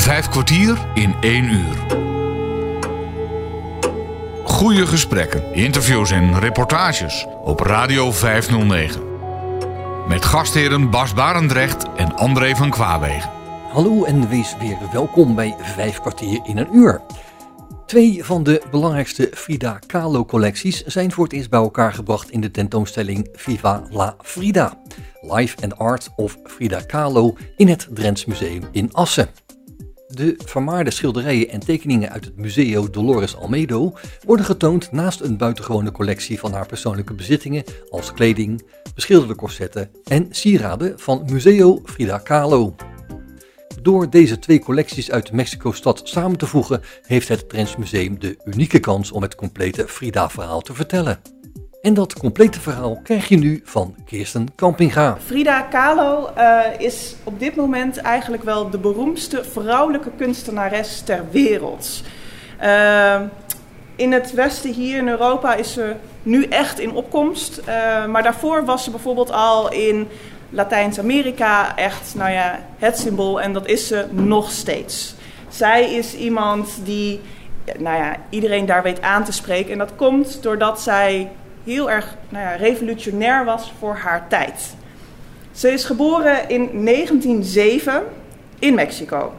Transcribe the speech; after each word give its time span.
Vijf 0.00 0.28
kwartier 0.28 0.78
in 0.94 1.14
één 1.20 1.44
uur. 1.44 1.76
Goede 4.44 4.86
gesprekken, 4.86 5.54
interviews 5.54 6.10
en 6.10 6.38
reportages 6.38 7.26
op 7.42 7.60
Radio 7.60 8.12
509. 8.12 9.02
Met 10.08 10.24
gastheren 10.24 10.90
Bas 10.90 11.14
Barendrecht 11.14 11.86
en 11.96 12.16
André 12.16 12.56
van 12.56 12.70
Kwaabegen. 12.70 13.30
Hallo 13.72 14.04
en 14.04 14.28
wees 14.28 14.56
weer 14.58 14.78
welkom 14.92 15.34
bij 15.34 15.54
Vijf 15.58 16.00
kwartier 16.00 16.40
in 16.44 16.58
een 16.58 16.76
uur. 16.76 17.00
Twee 17.86 18.24
van 18.24 18.42
de 18.42 18.62
belangrijkste 18.70 19.30
Frida 19.34 19.78
Kahlo 19.86 20.24
collecties 20.24 20.84
zijn 20.84 21.12
voor 21.12 21.24
het 21.24 21.32
eerst 21.32 21.50
bij 21.50 21.60
elkaar 21.60 21.92
gebracht 21.92 22.30
in 22.30 22.40
de 22.40 22.50
tentoonstelling 22.50 23.28
Viva 23.32 23.82
la 23.90 24.16
Frida. 24.22 24.78
Life 25.20 25.56
and 25.62 25.78
Art 25.78 26.08
of 26.16 26.36
Frida 26.44 26.80
Kahlo 26.80 27.36
in 27.56 27.68
het 27.68 27.88
Drents 27.90 28.24
Museum 28.24 28.62
in 28.72 28.92
Assen. 28.92 29.28
De 30.10 30.34
vermaarde 30.44 30.90
schilderijen 30.90 31.48
en 31.48 31.60
tekeningen 31.60 32.10
uit 32.10 32.24
het 32.24 32.36
Museo 32.36 32.90
Dolores 32.90 33.36
Almedo 33.36 33.92
worden 34.24 34.46
getoond 34.46 34.92
naast 34.92 35.20
een 35.20 35.36
buitengewone 35.36 35.92
collectie 35.92 36.38
van 36.38 36.52
haar 36.52 36.66
persoonlijke 36.66 37.14
bezittingen 37.14 37.64
als 37.90 38.12
kleding, 38.12 38.66
beschilderde 38.94 39.34
corsetten 39.34 39.90
en 40.04 40.26
sieraden 40.30 40.98
van 40.98 41.22
Museo 41.30 41.80
Frida 41.84 42.18
Kahlo. 42.18 42.74
Door 43.82 44.10
deze 44.10 44.38
twee 44.38 44.58
collecties 44.58 45.10
uit 45.10 45.32
Mexico-stad 45.32 46.00
samen 46.04 46.38
te 46.38 46.46
voegen, 46.46 46.80
heeft 47.02 47.28
het 47.28 47.48
Trends 47.48 47.76
Museum 47.76 48.18
de 48.18 48.36
unieke 48.44 48.78
kans 48.78 49.12
om 49.12 49.22
het 49.22 49.34
complete 49.34 49.88
Frida-verhaal 49.88 50.60
te 50.60 50.74
vertellen. 50.74 51.39
En 51.80 51.94
dat 51.94 52.12
complete 52.12 52.60
verhaal 52.60 53.00
krijg 53.02 53.28
je 53.28 53.36
nu 53.36 53.60
van 53.64 53.94
Kirsten 54.06 54.48
Kampinga. 54.54 55.16
Frida 55.24 55.62
Kahlo 55.62 56.30
uh, 56.38 56.60
is 56.78 57.16
op 57.24 57.38
dit 57.38 57.56
moment 57.56 57.96
eigenlijk 57.96 58.42
wel 58.42 58.70
de 58.70 58.78
beroemdste 58.78 59.44
vrouwelijke 59.44 60.10
kunstenares 60.16 61.00
ter 61.00 61.24
wereld. 61.30 62.02
Uh, 62.62 63.20
in 63.96 64.12
het 64.12 64.32
westen 64.32 64.72
hier 64.72 64.98
in 64.98 65.08
Europa 65.08 65.54
is 65.54 65.72
ze 65.72 65.94
nu 66.22 66.44
echt 66.44 66.78
in 66.78 66.92
opkomst. 66.92 67.58
Uh, 67.58 67.64
maar 68.06 68.22
daarvoor 68.22 68.64
was 68.64 68.84
ze 68.84 68.90
bijvoorbeeld 68.90 69.32
al 69.32 69.72
in 69.72 70.08
Latijns-Amerika 70.50 71.76
echt 71.76 72.14
nou 72.14 72.30
ja, 72.30 72.58
het 72.78 72.98
symbool 72.98 73.40
en 73.40 73.52
dat 73.52 73.66
is 73.66 73.86
ze 73.86 74.06
nog 74.10 74.50
steeds. 74.50 75.14
Zij 75.48 75.94
is 75.94 76.14
iemand 76.14 76.80
die 76.84 77.20
nou 77.78 77.96
ja, 77.96 78.16
iedereen 78.30 78.66
daar 78.66 78.82
weet 78.82 79.02
aan 79.02 79.24
te 79.24 79.32
spreken. 79.32 79.72
En 79.72 79.78
dat 79.78 79.96
komt 79.96 80.42
doordat 80.42 80.80
zij 80.80 81.30
heel 81.64 81.90
erg 81.90 82.16
nou 82.28 82.44
ja, 82.44 82.54
revolutionair 82.54 83.44
was 83.44 83.72
voor 83.78 83.94
haar 83.94 84.28
tijd. 84.28 84.74
Ze 85.52 85.72
is 85.72 85.84
geboren 85.84 86.48
in 86.48 86.84
1907 86.84 88.02
in 88.58 88.74
Mexico. 88.74 89.32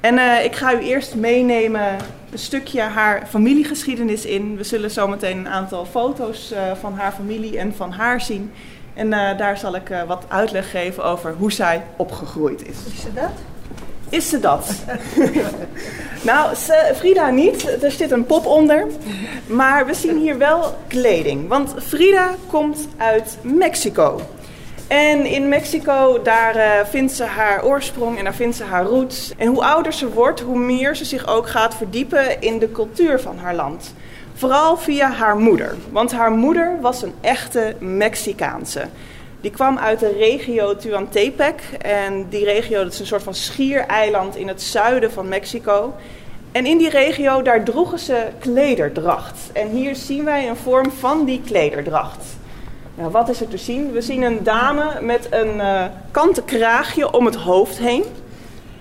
En 0.00 0.14
uh, 0.14 0.44
ik 0.44 0.54
ga 0.54 0.74
u 0.74 0.78
eerst 0.78 1.14
meenemen 1.14 1.96
een 2.32 2.38
stukje 2.38 2.80
haar 2.80 3.26
familiegeschiedenis 3.26 4.24
in. 4.24 4.56
We 4.56 4.64
zullen 4.64 4.90
zometeen 4.90 5.38
een 5.38 5.48
aantal 5.48 5.84
foto's 5.84 6.52
uh, 6.52 6.58
van 6.80 6.94
haar 6.94 7.12
familie 7.12 7.58
en 7.58 7.74
van 7.74 7.92
haar 7.92 8.20
zien. 8.20 8.52
En 8.94 9.06
uh, 9.06 9.38
daar 9.38 9.58
zal 9.58 9.74
ik 9.74 10.04
wat 10.06 10.24
uitleg 10.28 10.70
geven 10.70 11.04
over 11.04 11.34
hoe 11.38 11.52
zij 11.52 11.82
opgegroeid 11.96 12.68
is. 12.68 12.76
Is 12.94 13.00
ze 13.00 13.12
dat? 13.12 13.32
Is 14.08 14.28
ze 14.28 14.40
dat? 14.40 14.70
nou, 16.22 16.54
Frida 16.94 17.30
niet. 17.30 17.82
Er 17.82 17.90
zit 17.90 18.10
een 18.10 18.26
pop 18.26 18.46
onder. 18.46 18.86
Maar 19.46 19.86
we 19.86 19.94
zien 19.94 20.18
hier 20.18 20.38
wel 20.38 20.76
kleding. 20.88 21.48
Want 21.48 21.74
Frida 21.78 22.34
komt 22.46 22.88
uit 22.96 23.38
Mexico. 23.42 24.20
En 24.88 25.26
in 25.26 25.48
Mexico, 25.48 26.22
daar 26.22 26.56
uh, 26.56 26.62
vindt 26.84 27.12
ze 27.12 27.24
haar 27.24 27.64
oorsprong 27.64 28.18
en 28.18 28.24
daar 28.24 28.34
vindt 28.34 28.56
ze 28.56 28.64
haar 28.64 28.84
roots. 28.84 29.32
En 29.36 29.46
hoe 29.46 29.64
ouder 29.64 29.92
ze 29.92 30.08
wordt, 30.08 30.40
hoe 30.40 30.58
meer 30.58 30.96
ze 30.96 31.04
zich 31.04 31.26
ook 31.26 31.48
gaat 31.48 31.74
verdiepen 31.74 32.40
in 32.40 32.58
de 32.58 32.72
cultuur 32.72 33.20
van 33.20 33.38
haar 33.38 33.54
land. 33.54 33.94
Vooral 34.34 34.76
via 34.76 35.10
haar 35.10 35.36
moeder. 35.36 35.76
Want 35.90 36.12
haar 36.12 36.30
moeder 36.30 36.78
was 36.80 37.02
een 37.02 37.14
echte 37.20 37.76
Mexicaanse. 37.78 38.84
Die 39.40 39.50
kwam 39.50 39.78
uit 39.78 40.00
de 40.00 40.12
regio 40.18 40.76
Tuantepec. 40.76 41.60
En 41.78 42.26
die 42.28 42.44
regio 42.44 42.82
dat 42.82 42.92
is 42.92 42.98
een 42.98 43.06
soort 43.06 43.22
van 43.22 43.34
schiereiland 43.34 44.36
in 44.36 44.48
het 44.48 44.62
zuiden 44.62 45.12
van 45.12 45.28
Mexico. 45.28 45.94
En 46.52 46.66
in 46.66 46.78
die 46.78 46.90
regio, 46.90 47.42
daar 47.42 47.64
droegen 47.64 47.98
ze 47.98 48.26
klederdracht. 48.38 49.38
En 49.52 49.68
hier 49.68 49.96
zien 49.96 50.24
wij 50.24 50.48
een 50.48 50.56
vorm 50.56 50.90
van 50.90 51.24
die 51.24 51.40
klederdracht. 51.44 52.24
Nou, 52.94 53.10
wat 53.10 53.28
is 53.28 53.40
er 53.40 53.48
te 53.48 53.56
zien? 53.56 53.92
We 53.92 54.00
zien 54.00 54.22
een 54.22 54.42
dame 54.42 55.00
met 55.00 55.26
een 55.30 55.56
uh, 55.56 55.84
kanten 56.10 56.44
kraagje 56.44 57.12
om 57.12 57.26
het 57.26 57.34
hoofd 57.34 57.78
heen. 57.78 58.04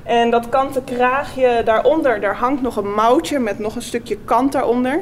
En 0.04 0.30
dat 0.30 0.50
kanten 0.50 0.84
kraagje 0.84 1.62
daaronder, 1.66 2.22
daar 2.22 2.36
hangt 2.36 2.62
nog 2.62 2.76
een 2.76 2.94
mouwtje 2.94 3.40
met 3.40 3.60
nog 3.60 3.76
een 3.76 3.82
stukje 3.82 4.18
kant 4.26 4.52
daaronder. 4.52 5.02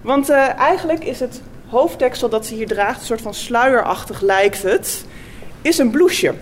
Want 0.00 0.30
uh, 0.30 0.58
eigenlijk 0.58 1.04
is 1.04 1.20
het 1.20 1.42
hoofddeksel 1.72 2.28
dat 2.28 2.46
ze 2.46 2.54
hier 2.54 2.66
draagt, 2.66 3.00
een 3.00 3.06
soort 3.06 3.20
van 3.20 3.34
sluierachtig 3.34 4.20
lijkt 4.20 4.62
het, 4.62 5.04
is 5.62 5.78
een 5.78 5.90
blouseje. 5.90 6.34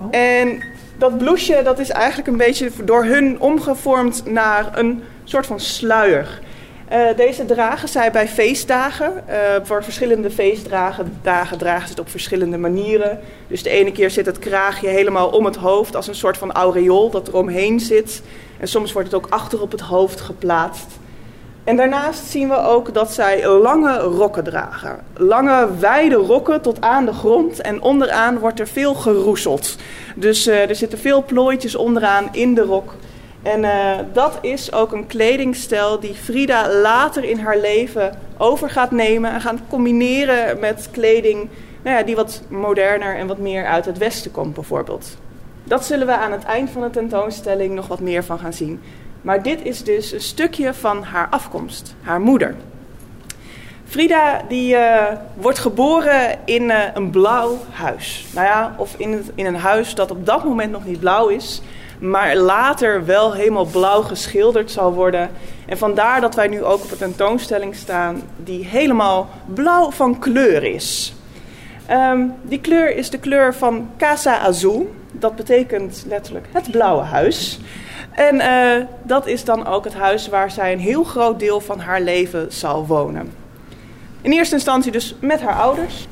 Oh. 0.00 0.06
En 0.10 0.62
dat 0.98 1.18
blouseje 1.18 1.62
dat 1.62 1.78
is 1.78 1.90
eigenlijk 1.90 2.28
een 2.28 2.36
beetje 2.36 2.70
door 2.84 3.04
hun 3.04 3.40
omgevormd 3.40 4.22
naar 4.26 4.78
een 4.78 5.02
soort 5.24 5.46
van 5.46 5.60
sluier. 5.60 6.40
Uh, 6.92 7.16
deze 7.16 7.44
dragen 7.44 7.88
zij 7.88 8.10
bij 8.10 8.28
feestdagen. 8.28 9.24
Uh, 9.28 9.34
voor 9.62 9.84
verschillende 9.84 10.30
feestdagen 10.30 11.18
dagen 11.22 11.58
dragen 11.58 11.84
ze 11.84 11.90
het 11.90 12.00
op 12.00 12.10
verschillende 12.10 12.58
manieren. 12.58 13.20
Dus 13.48 13.62
de 13.62 13.70
ene 13.70 13.92
keer 13.92 14.10
zit 14.10 14.26
het 14.26 14.38
kraagje 14.38 14.88
helemaal 14.88 15.28
om 15.28 15.44
het 15.44 15.56
hoofd 15.56 15.96
als 15.96 16.06
een 16.06 16.14
soort 16.14 16.36
van 16.36 16.52
aureool 16.52 17.10
dat 17.10 17.28
er 17.28 17.36
omheen 17.36 17.80
zit. 17.80 18.22
En 18.60 18.68
soms 18.68 18.92
wordt 18.92 19.12
het 19.12 19.16
ook 19.16 19.30
achter 19.30 19.60
op 19.60 19.70
het 19.70 19.80
hoofd 19.80 20.20
geplaatst. 20.20 20.86
En 21.64 21.76
daarnaast 21.76 22.24
zien 22.24 22.48
we 22.48 22.56
ook 22.56 22.94
dat 22.94 23.12
zij 23.12 23.48
lange 23.48 23.98
rokken 23.98 24.44
dragen. 24.44 24.98
Lange, 25.16 25.68
wijde 25.78 26.14
rokken 26.14 26.60
tot 26.60 26.80
aan 26.80 27.04
de 27.04 27.12
grond. 27.12 27.60
En 27.60 27.82
onderaan 27.82 28.38
wordt 28.38 28.60
er 28.60 28.68
veel 28.68 28.94
geroezeld. 28.94 29.76
Dus 30.14 30.46
uh, 30.46 30.68
er 30.68 30.76
zitten 30.76 30.98
veel 30.98 31.24
plooitjes 31.24 31.74
onderaan 31.74 32.28
in 32.32 32.54
de 32.54 32.62
rok. 32.62 32.94
En 33.42 33.62
uh, 33.62 33.90
dat 34.12 34.38
is 34.40 34.72
ook 34.72 34.92
een 34.92 35.06
kledingstijl 35.06 36.00
die 36.00 36.14
Frida 36.14 36.72
later 36.72 37.24
in 37.24 37.38
haar 37.38 37.58
leven 37.58 38.18
over 38.38 38.70
gaat 38.70 38.90
nemen. 38.90 39.32
En 39.32 39.40
gaat 39.40 39.58
combineren 39.68 40.58
met 40.58 40.88
kleding 40.90 41.48
nou 41.84 41.96
ja, 41.96 42.02
die 42.02 42.16
wat 42.16 42.42
moderner 42.48 43.16
en 43.16 43.26
wat 43.26 43.38
meer 43.38 43.66
uit 43.66 43.84
het 43.84 43.98
westen 43.98 44.30
komt 44.30 44.54
bijvoorbeeld. 44.54 45.16
Dat 45.64 45.84
zullen 45.84 46.06
we 46.06 46.16
aan 46.16 46.32
het 46.32 46.44
eind 46.44 46.70
van 46.70 46.82
de 46.82 46.90
tentoonstelling 46.90 47.74
nog 47.74 47.86
wat 47.86 48.00
meer 48.00 48.24
van 48.24 48.38
gaan 48.38 48.52
zien. 48.52 48.80
Maar 49.24 49.42
dit 49.42 49.62
is 49.62 49.84
dus 49.84 50.12
een 50.12 50.20
stukje 50.20 50.74
van 50.74 51.02
haar 51.02 51.26
afkomst, 51.30 51.94
haar 52.02 52.20
moeder. 52.20 52.54
Frida 53.84 54.42
die 54.48 54.74
uh, 54.74 55.02
wordt 55.34 55.58
geboren 55.58 56.38
in 56.44 56.62
uh, 56.62 56.78
een 56.94 57.10
blauw 57.10 57.58
huis. 57.70 58.26
Nou 58.34 58.46
ja, 58.46 58.74
of 58.76 58.94
in, 58.96 59.30
in 59.34 59.46
een 59.46 59.56
huis 59.56 59.94
dat 59.94 60.10
op 60.10 60.26
dat 60.26 60.44
moment 60.44 60.72
nog 60.72 60.84
niet 60.84 61.00
blauw 61.00 61.28
is, 61.28 61.62
maar 61.98 62.36
later 62.36 63.04
wel 63.04 63.32
helemaal 63.32 63.64
blauw 63.64 64.02
geschilderd 64.02 64.70
zal 64.70 64.92
worden. 64.92 65.30
En 65.66 65.78
vandaar 65.78 66.20
dat 66.20 66.34
wij 66.34 66.48
nu 66.48 66.64
ook 66.64 66.82
op 66.82 66.90
een 66.90 66.96
tentoonstelling 66.96 67.74
staan 67.74 68.22
die 68.36 68.64
helemaal 68.64 69.30
blauw 69.54 69.90
van 69.90 70.18
kleur 70.18 70.62
is. 70.62 71.14
Um, 71.90 72.34
die 72.42 72.60
kleur 72.60 72.96
is 72.96 73.10
de 73.10 73.18
kleur 73.18 73.54
van 73.54 73.90
Casa 73.98 74.38
Azul. 74.38 74.94
Dat 75.12 75.36
betekent 75.36 76.04
letterlijk 76.08 76.46
het 76.52 76.70
blauwe 76.70 77.02
huis. 77.02 77.60
En 78.14 78.34
uh, 78.34 78.86
dat 79.02 79.26
is 79.26 79.44
dan 79.44 79.66
ook 79.66 79.84
het 79.84 79.94
huis 79.94 80.28
waar 80.28 80.50
zij 80.50 80.72
een 80.72 80.78
heel 80.78 81.04
groot 81.04 81.38
deel 81.38 81.60
van 81.60 81.80
haar 81.80 82.00
leven 82.00 82.52
zal 82.52 82.86
wonen. 82.86 83.32
In 84.20 84.32
eerste 84.32 84.54
instantie 84.54 84.92
dus 84.92 85.14
met 85.20 85.40
haar 85.40 85.54
ouders. 85.54 86.06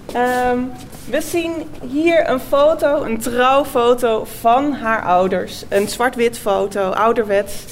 Um, 0.53 0.73
we 1.11 1.21
zien 1.21 1.53
hier 1.91 2.29
een 2.29 2.41
foto, 2.41 3.03
een 3.03 3.19
trouwfoto 3.19 4.25
van 4.41 4.73
haar 4.73 5.03
ouders. 5.03 5.65
Een 5.69 5.89
zwart-wit 5.89 6.39
foto, 6.39 6.91
ouderwets. 6.91 7.65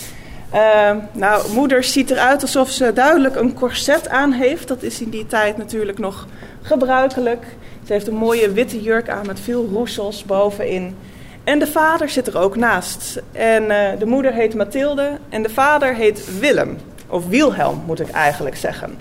Uh, 0.55 0.91
nou, 1.13 1.53
moeder 1.53 1.85
ziet 1.85 2.11
eruit 2.11 2.43
alsof 2.43 2.71
ze 2.71 2.93
duidelijk 2.93 3.37
een 3.37 3.55
corset 3.55 4.09
aan 4.09 4.33
heeft. 4.33 4.69
Dat 4.69 4.83
is 4.83 5.01
in 5.01 5.11
die 5.11 5.27
tijd 5.27 5.57
natuurlijk 5.57 5.99
nog 5.99 6.27
gebruikelijk. 6.63 7.45
Ze 7.87 7.93
heeft 7.93 8.07
een 8.07 8.15
mooie 8.15 8.53
witte 8.53 8.83
jurk 8.83 9.09
aan 9.09 9.27
met 9.27 9.41
veel 9.41 9.69
roesels 9.73 10.25
bovenin. 10.25 10.97
En 11.45 11.59
de 11.59 11.67
vader 11.67 12.09
zit 12.09 12.27
er 12.27 12.39
ook 12.39 12.57
naast. 12.57 13.23
En 13.33 13.63
uh, 13.63 13.89
de 13.99 14.07
moeder 14.07 14.33
heet 14.33 14.55
Mathilde 14.55 15.19
en 15.29 15.43
de 15.43 15.51
vader 15.51 15.95
heet 15.95 16.39
Willem. 16.39 16.79
Of 17.09 17.27
Wilhelm 17.27 17.83
moet 17.87 18.01
ik 18.01 18.11
eigenlijk 18.11 18.57
zeggen. 18.57 18.99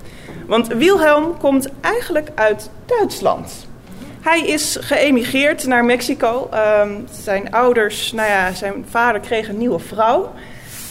Want 0.47 0.67
Wilhelm 0.67 1.37
komt 1.37 1.67
eigenlijk 1.81 2.29
uit 2.35 2.69
Duitsland. 2.85 3.67
Hij 4.21 4.41
is 4.41 4.77
geëmigreerd 4.81 5.67
naar 5.67 5.85
Mexico. 5.85 6.49
Um, 6.81 7.07
zijn 7.11 7.51
ouders, 7.51 8.11
nou 8.11 8.29
ja, 8.29 8.53
zijn 8.53 8.85
vader 8.89 9.21
kreeg 9.21 9.47
een 9.47 9.57
nieuwe 9.57 9.79
vrouw. 9.79 10.31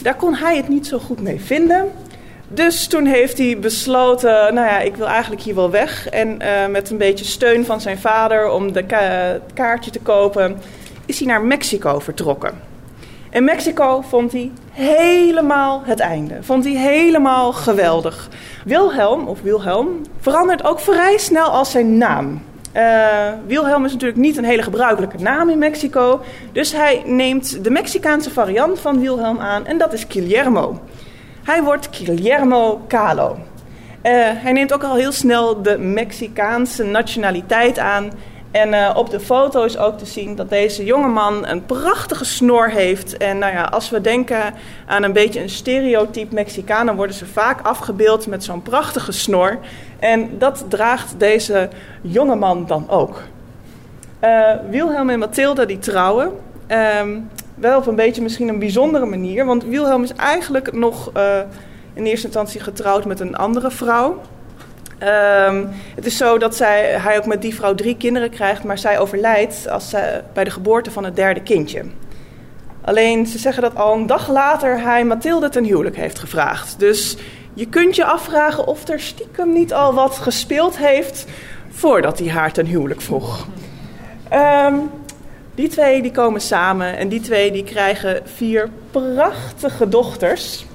Daar 0.01 0.15
kon 0.15 0.35
hij 0.35 0.57
het 0.57 0.67
niet 0.67 0.87
zo 0.87 0.99
goed 0.99 1.21
mee 1.21 1.41
vinden. 1.41 1.91
Dus 2.47 2.87
toen 2.87 3.05
heeft 3.05 3.37
hij 3.37 3.59
besloten, 3.59 4.53
nou 4.53 4.67
ja, 4.67 4.79
ik 4.79 4.95
wil 4.95 5.07
eigenlijk 5.07 5.41
hier 5.41 5.55
wel 5.55 5.69
weg. 5.69 6.09
En 6.09 6.41
uh, 6.41 6.67
met 6.67 6.89
een 6.89 6.97
beetje 6.97 7.25
steun 7.25 7.65
van 7.65 7.81
zijn 7.81 7.99
vader 7.99 8.49
om 8.49 8.71
de 8.71 8.83
ka 8.83 9.37
kaartje 9.53 9.91
te 9.91 9.99
kopen, 9.99 10.61
is 11.09 11.19
hij 11.19 11.27
naar 11.27 11.41
Mexico 11.41 11.99
vertrokken. 11.99 12.51
In 13.29 13.43
Mexico 13.43 14.01
vond 14.01 14.31
hij 14.31 14.51
helemaal 14.71 15.81
het 15.85 15.99
einde. 15.99 16.37
Vond 16.41 16.63
hij 16.63 16.73
helemaal 16.73 17.53
geweldig. 17.53 18.29
Wilhelm, 18.65 19.27
of 19.27 19.41
Wilhelm, 19.41 20.01
verandert 20.19 20.63
ook 20.63 20.79
vrij 20.79 21.17
snel 21.17 21.47
als 21.47 21.71
zijn 21.71 21.97
naam. 21.97 22.41
Uh, 22.75 22.83
Wilhelm 23.47 23.85
is 23.85 23.91
natuurlijk 23.91 24.19
niet 24.19 24.37
een 24.37 24.43
hele 24.43 24.61
gebruikelijke 24.61 25.17
naam 25.17 25.49
in 25.49 25.57
Mexico. 25.57 26.21
Dus 26.51 26.71
hij 26.71 27.01
neemt 27.05 27.63
de 27.63 27.69
Mexicaanse 27.69 28.31
variant 28.31 28.79
van 28.79 28.99
Wilhelm 28.99 29.39
aan 29.39 29.65
en 29.65 29.77
dat 29.77 29.93
is 29.93 30.05
Guillermo. 30.07 30.79
Hij 31.43 31.63
wordt 31.63 31.89
Guillermo 31.91 32.81
Calo. 32.87 33.31
Uh, 33.31 34.11
hij 34.13 34.51
neemt 34.51 34.73
ook 34.73 34.83
al 34.83 34.95
heel 34.95 35.11
snel 35.11 35.61
de 35.61 35.77
Mexicaanse 35.77 36.83
nationaliteit 36.83 37.79
aan 37.79 38.11
en 38.51 38.73
uh, 38.73 38.91
op 38.95 39.09
de 39.09 39.19
foto 39.19 39.63
is 39.63 39.77
ook 39.77 39.97
te 39.97 40.05
zien 40.05 40.35
dat 40.35 40.49
deze 40.49 40.85
jongeman 40.85 41.47
een 41.47 41.65
prachtige 41.65 42.25
snor 42.25 42.69
heeft. 42.69 43.17
En 43.17 43.37
nou 43.37 43.53
ja, 43.53 43.63
als 43.63 43.89
we 43.89 44.01
denken 44.01 44.53
aan 44.85 45.03
een 45.03 45.13
beetje 45.13 45.41
een 45.41 45.49
stereotype 45.49 46.33
Mexicaan, 46.33 46.85
dan 46.85 46.95
worden 46.95 47.15
ze 47.15 47.25
vaak 47.25 47.61
afgebeeld 47.61 48.27
met 48.27 48.43
zo'n 48.43 48.61
prachtige 48.61 49.11
snor. 49.11 49.57
En 49.99 50.37
dat 50.37 50.65
draagt 50.67 51.19
deze 51.19 51.69
jongeman 52.01 52.65
dan 52.65 52.89
ook. 52.89 53.21
Uh, 54.23 54.51
Wilhelm 54.69 55.09
en 55.09 55.19
Mathilde 55.19 55.65
die 55.65 55.79
trouwen. 55.79 56.31
Um, 57.01 57.29
wel 57.55 57.77
op 57.77 57.87
een 57.87 57.95
beetje 57.95 58.21
misschien 58.21 58.47
een 58.47 58.59
bijzondere 58.59 59.05
manier. 59.05 59.45
Want 59.45 59.63
Wilhelm 59.63 60.03
is 60.03 60.13
eigenlijk 60.13 60.73
nog 60.73 61.11
uh, 61.17 61.39
in 61.93 62.05
eerste 62.05 62.25
instantie 62.25 62.59
getrouwd 62.61 63.05
met 63.05 63.19
een 63.19 63.35
andere 63.35 63.71
vrouw. 63.71 64.21
Um, 65.03 65.69
het 65.95 66.05
is 66.05 66.17
zo 66.17 66.37
dat 66.37 66.55
zij, 66.55 66.83
hij 66.83 67.17
ook 67.17 67.25
met 67.25 67.41
die 67.41 67.55
vrouw 67.55 67.75
drie 67.75 67.97
kinderen 67.97 68.29
krijgt, 68.29 68.63
maar 68.63 68.77
zij 68.77 68.99
overlijdt 68.99 69.69
als 69.69 69.89
zij, 69.89 70.23
bij 70.33 70.43
de 70.43 70.49
geboorte 70.49 70.91
van 70.91 71.03
het 71.03 71.15
derde 71.15 71.41
kindje. 71.41 71.83
Alleen 72.81 73.25
ze 73.25 73.37
zeggen 73.37 73.61
dat 73.61 73.75
al 73.75 73.95
een 73.95 74.07
dag 74.07 74.29
later 74.29 74.81
hij 74.81 75.05
Mathilde 75.05 75.49
ten 75.49 75.63
huwelijk 75.63 75.95
heeft 75.95 76.19
gevraagd. 76.19 76.79
Dus 76.79 77.17
je 77.53 77.65
kunt 77.65 77.95
je 77.95 78.05
afvragen 78.05 78.67
of 78.67 78.87
er 78.87 78.99
stiekem 78.99 79.53
niet 79.53 79.73
al 79.73 79.93
wat 79.93 80.17
gespeeld 80.17 80.77
heeft 80.77 81.25
voordat 81.69 82.19
hij 82.19 82.29
haar 82.29 82.51
ten 82.51 82.65
huwelijk 82.65 83.01
vroeg. 83.01 83.47
Um, 84.33 84.91
die 85.55 85.67
twee 85.67 86.01
die 86.01 86.11
komen 86.11 86.41
samen 86.41 86.97
en 86.97 87.09
die 87.09 87.21
twee 87.21 87.51
die 87.51 87.63
krijgen 87.63 88.21
vier 88.35 88.69
prachtige 88.91 89.89
dochters. 89.89 90.65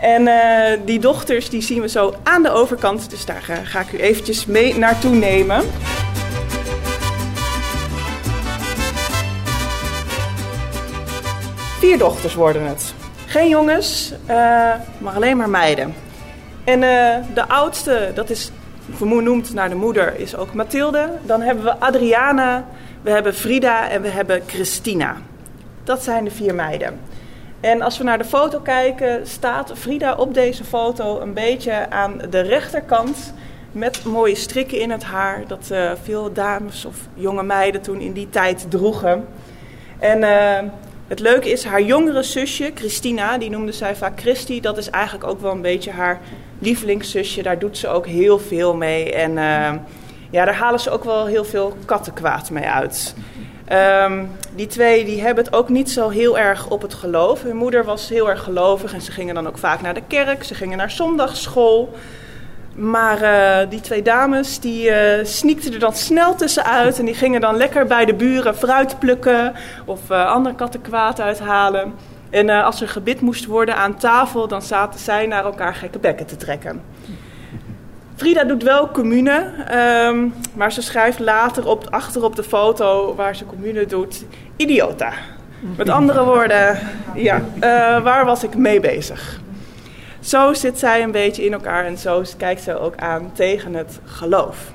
En 0.00 0.22
uh, 0.22 0.86
die 0.86 0.98
dochters 0.98 1.50
die 1.50 1.62
zien 1.62 1.80
we 1.80 1.88
zo 1.88 2.14
aan 2.22 2.42
de 2.42 2.50
overkant. 2.50 3.10
Dus 3.10 3.24
daar 3.24 3.42
ga, 3.42 3.54
ga 3.54 3.80
ik 3.80 3.92
u 3.92 3.98
eventjes 3.98 4.46
mee 4.46 4.78
naartoe 4.78 5.14
nemen. 5.14 5.64
Vier 11.78 11.98
dochters 11.98 12.34
worden 12.34 12.66
het. 12.66 12.94
Geen 13.26 13.48
jongens, 13.48 14.12
uh, 14.22 14.28
maar 14.98 15.14
alleen 15.14 15.36
maar 15.36 15.50
meiden. 15.50 15.94
En 16.64 16.80
de 17.34 17.48
oudste, 17.48 18.10
dat 18.14 18.30
is 18.30 18.50
vernoemd 18.92 19.54
naar 19.54 19.68
de 19.68 19.74
moeder, 19.74 20.16
is 20.16 20.36
ook 20.36 20.54
Mathilde. 20.54 21.10
Dan 21.22 21.40
hebben 21.40 21.64
we 21.64 21.76
Adriana, 21.78 22.64
we 23.02 23.10
hebben 23.10 23.34
Frida 23.34 23.88
en 23.88 24.02
we 24.02 24.08
hebben 24.08 24.42
Christina. 24.46 25.16
Dat 25.84 26.02
zijn 26.02 26.24
de 26.24 26.30
vier 26.30 26.54
meiden. 26.54 27.00
En 27.60 27.82
als 27.82 27.98
we 27.98 28.04
naar 28.04 28.18
de 28.18 28.24
foto 28.24 28.58
kijken, 28.58 29.26
staat 29.26 29.72
Frida 29.74 30.14
op 30.14 30.34
deze 30.34 30.64
foto 30.64 31.20
een 31.20 31.34
beetje 31.34 31.90
aan 31.90 32.20
de 32.30 32.40
rechterkant 32.40 33.32
met 33.72 34.04
mooie 34.04 34.34
strikken 34.34 34.80
in 34.80 34.90
het 34.90 35.04
haar. 35.04 35.42
Dat 35.46 35.68
uh, 35.72 35.92
veel 36.02 36.32
dames 36.32 36.84
of 36.84 36.96
jonge 37.14 37.42
meiden 37.42 37.80
toen 37.80 38.00
in 38.00 38.12
die 38.12 38.28
tijd 38.30 38.66
droegen. 38.68 39.26
En 39.98 40.22
uh, 40.22 40.70
het 41.08 41.20
leuke 41.20 41.50
is, 41.50 41.64
haar 41.64 41.82
jongere 41.82 42.22
zusje, 42.22 42.70
Christina, 42.74 43.38
die 43.38 43.50
noemde 43.50 43.72
zij 43.72 43.96
vaak 43.96 44.20
Christy. 44.20 44.60
Dat 44.60 44.78
is 44.78 44.90
eigenlijk 44.90 45.26
ook 45.26 45.40
wel 45.40 45.52
een 45.52 45.62
beetje 45.62 45.90
haar 45.90 46.20
lievelingszusje. 46.58 47.42
Daar 47.42 47.58
doet 47.58 47.78
ze 47.78 47.88
ook 47.88 48.06
heel 48.06 48.38
veel 48.38 48.74
mee. 48.74 49.12
En 49.12 49.30
uh, 49.30 49.72
ja, 50.30 50.44
daar 50.44 50.54
halen 50.54 50.80
ze 50.80 50.90
ook 50.90 51.04
wel 51.04 51.26
heel 51.26 51.44
veel 51.44 51.76
kattenkwaad 51.84 52.50
mee 52.50 52.66
uit. 52.66 53.14
Um, 53.72 54.30
die 54.54 54.66
twee 54.66 55.04
die 55.04 55.22
hebben 55.22 55.44
het 55.44 55.52
ook 55.52 55.68
niet 55.68 55.90
zo 55.90 56.08
heel 56.08 56.38
erg 56.38 56.68
op 56.68 56.82
het 56.82 56.94
geloof. 56.94 57.42
Hun 57.42 57.56
moeder 57.56 57.84
was 57.84 58.08
heel 58.08 58.30
erg 58.30 58.42
gelovig 58.42 58.94
en 58.94 59.00
ze 59.00 59.12
gingen 59.12 59.34
dan 59.34 59.46
ook 59.46 59.58
vaak 59.58 59.80
naar 59.80 59.94
de 59.94 60.02
kerk. 60.06 60.44
Ze 60.44 60.54
gingen 60.54 60.78
naar 60.78 60.90
zondagsschool. 60.90 61.94
Maar 62.74 63.22
uh, 63.22 63.70
die 63.70 63.80
twee 63.80 64.02
dames 64.02 64.60
die 64.60 64.84
uh, 64.84 65.72
er 65.72 65.78
dan 65.78 65.94
snel 65.94 66.34
tussenuit. 66.34 66.98
En 66.98 67.04
die 67.04 67.14
gingen 67.14 67.40
dan 67.40 67.56
lekker 67.56 67.86
bij 67.86 68.04
de 68.04 68.14
buren 68.14 68.56
fruit 68.56 68.98
plukken 68.98 69.52
of 69.84 70.00
uh, 70.10 70.26
andere 70.26 70.54
kattenkwaad 70.54 71.20
uithalen. 71.20 71.94
En 72.30 72.48
als 72.48 72.80
er 72.80 72.88
gebid 72.88 73.20
moest 73.20 73.44
worden 73.46 73.76
aan 73.76 73.96
tafel, 73.96 74.48
dan 74.48 74.62
zaten 74.62 75.00
zij 75.00 75.26
naar 75.26 75.44
elkaar 75.44 75.74
gekke 75.74 75.98
bekken 75.98 76.26
te 76.26 76.36
trekken. 76.36 76.82
Frida 78.20 78.44
doet 78.44 78.62
wel 78.62 78.90
commune, 78.90 79.50
um, 80.08 80.34
maar 80.54 80.72
ze 80.72 80.82
schrijft 80.82 81.18
later 81.18 81.66
op, 81.66 81.86
achter 81.90 82.24
op 82.24 82.36
de 82.36 82.42
foto 82.42 83.14
waar 83.14 83.36
ze 83.36 83.46
commune 83.46 83.86
doet, 83.86 84.24
idiota. 84.56 85.12
Met 85.76 85.88
andere 85.88 86.24
woorden, 86.24 86.78
ja, 87.14 87.36
uh, 87.36 87.62
waar 88.02 88.24
was 88.24 88.44
ik 88.44 88.54
mee 88.54 88.80
bezig? 88.80 89.40
Zo 90.20 90.52
zit 90.52 90.78
zij 90.78 91.02
een 91.02 91.10
beetje 91.10 91.44
in 91.44 91.52
elkaar 91.52 91.84
en 91.84 91.98
zo 91.98 92.22
kijkt 92.36 92.62
ze 92.62 92.78
ook 92.78 92.96
aan 92.96 93.30
tegen 93.32 93.74
het 93.74 94.00
geloof. 94.04 94.72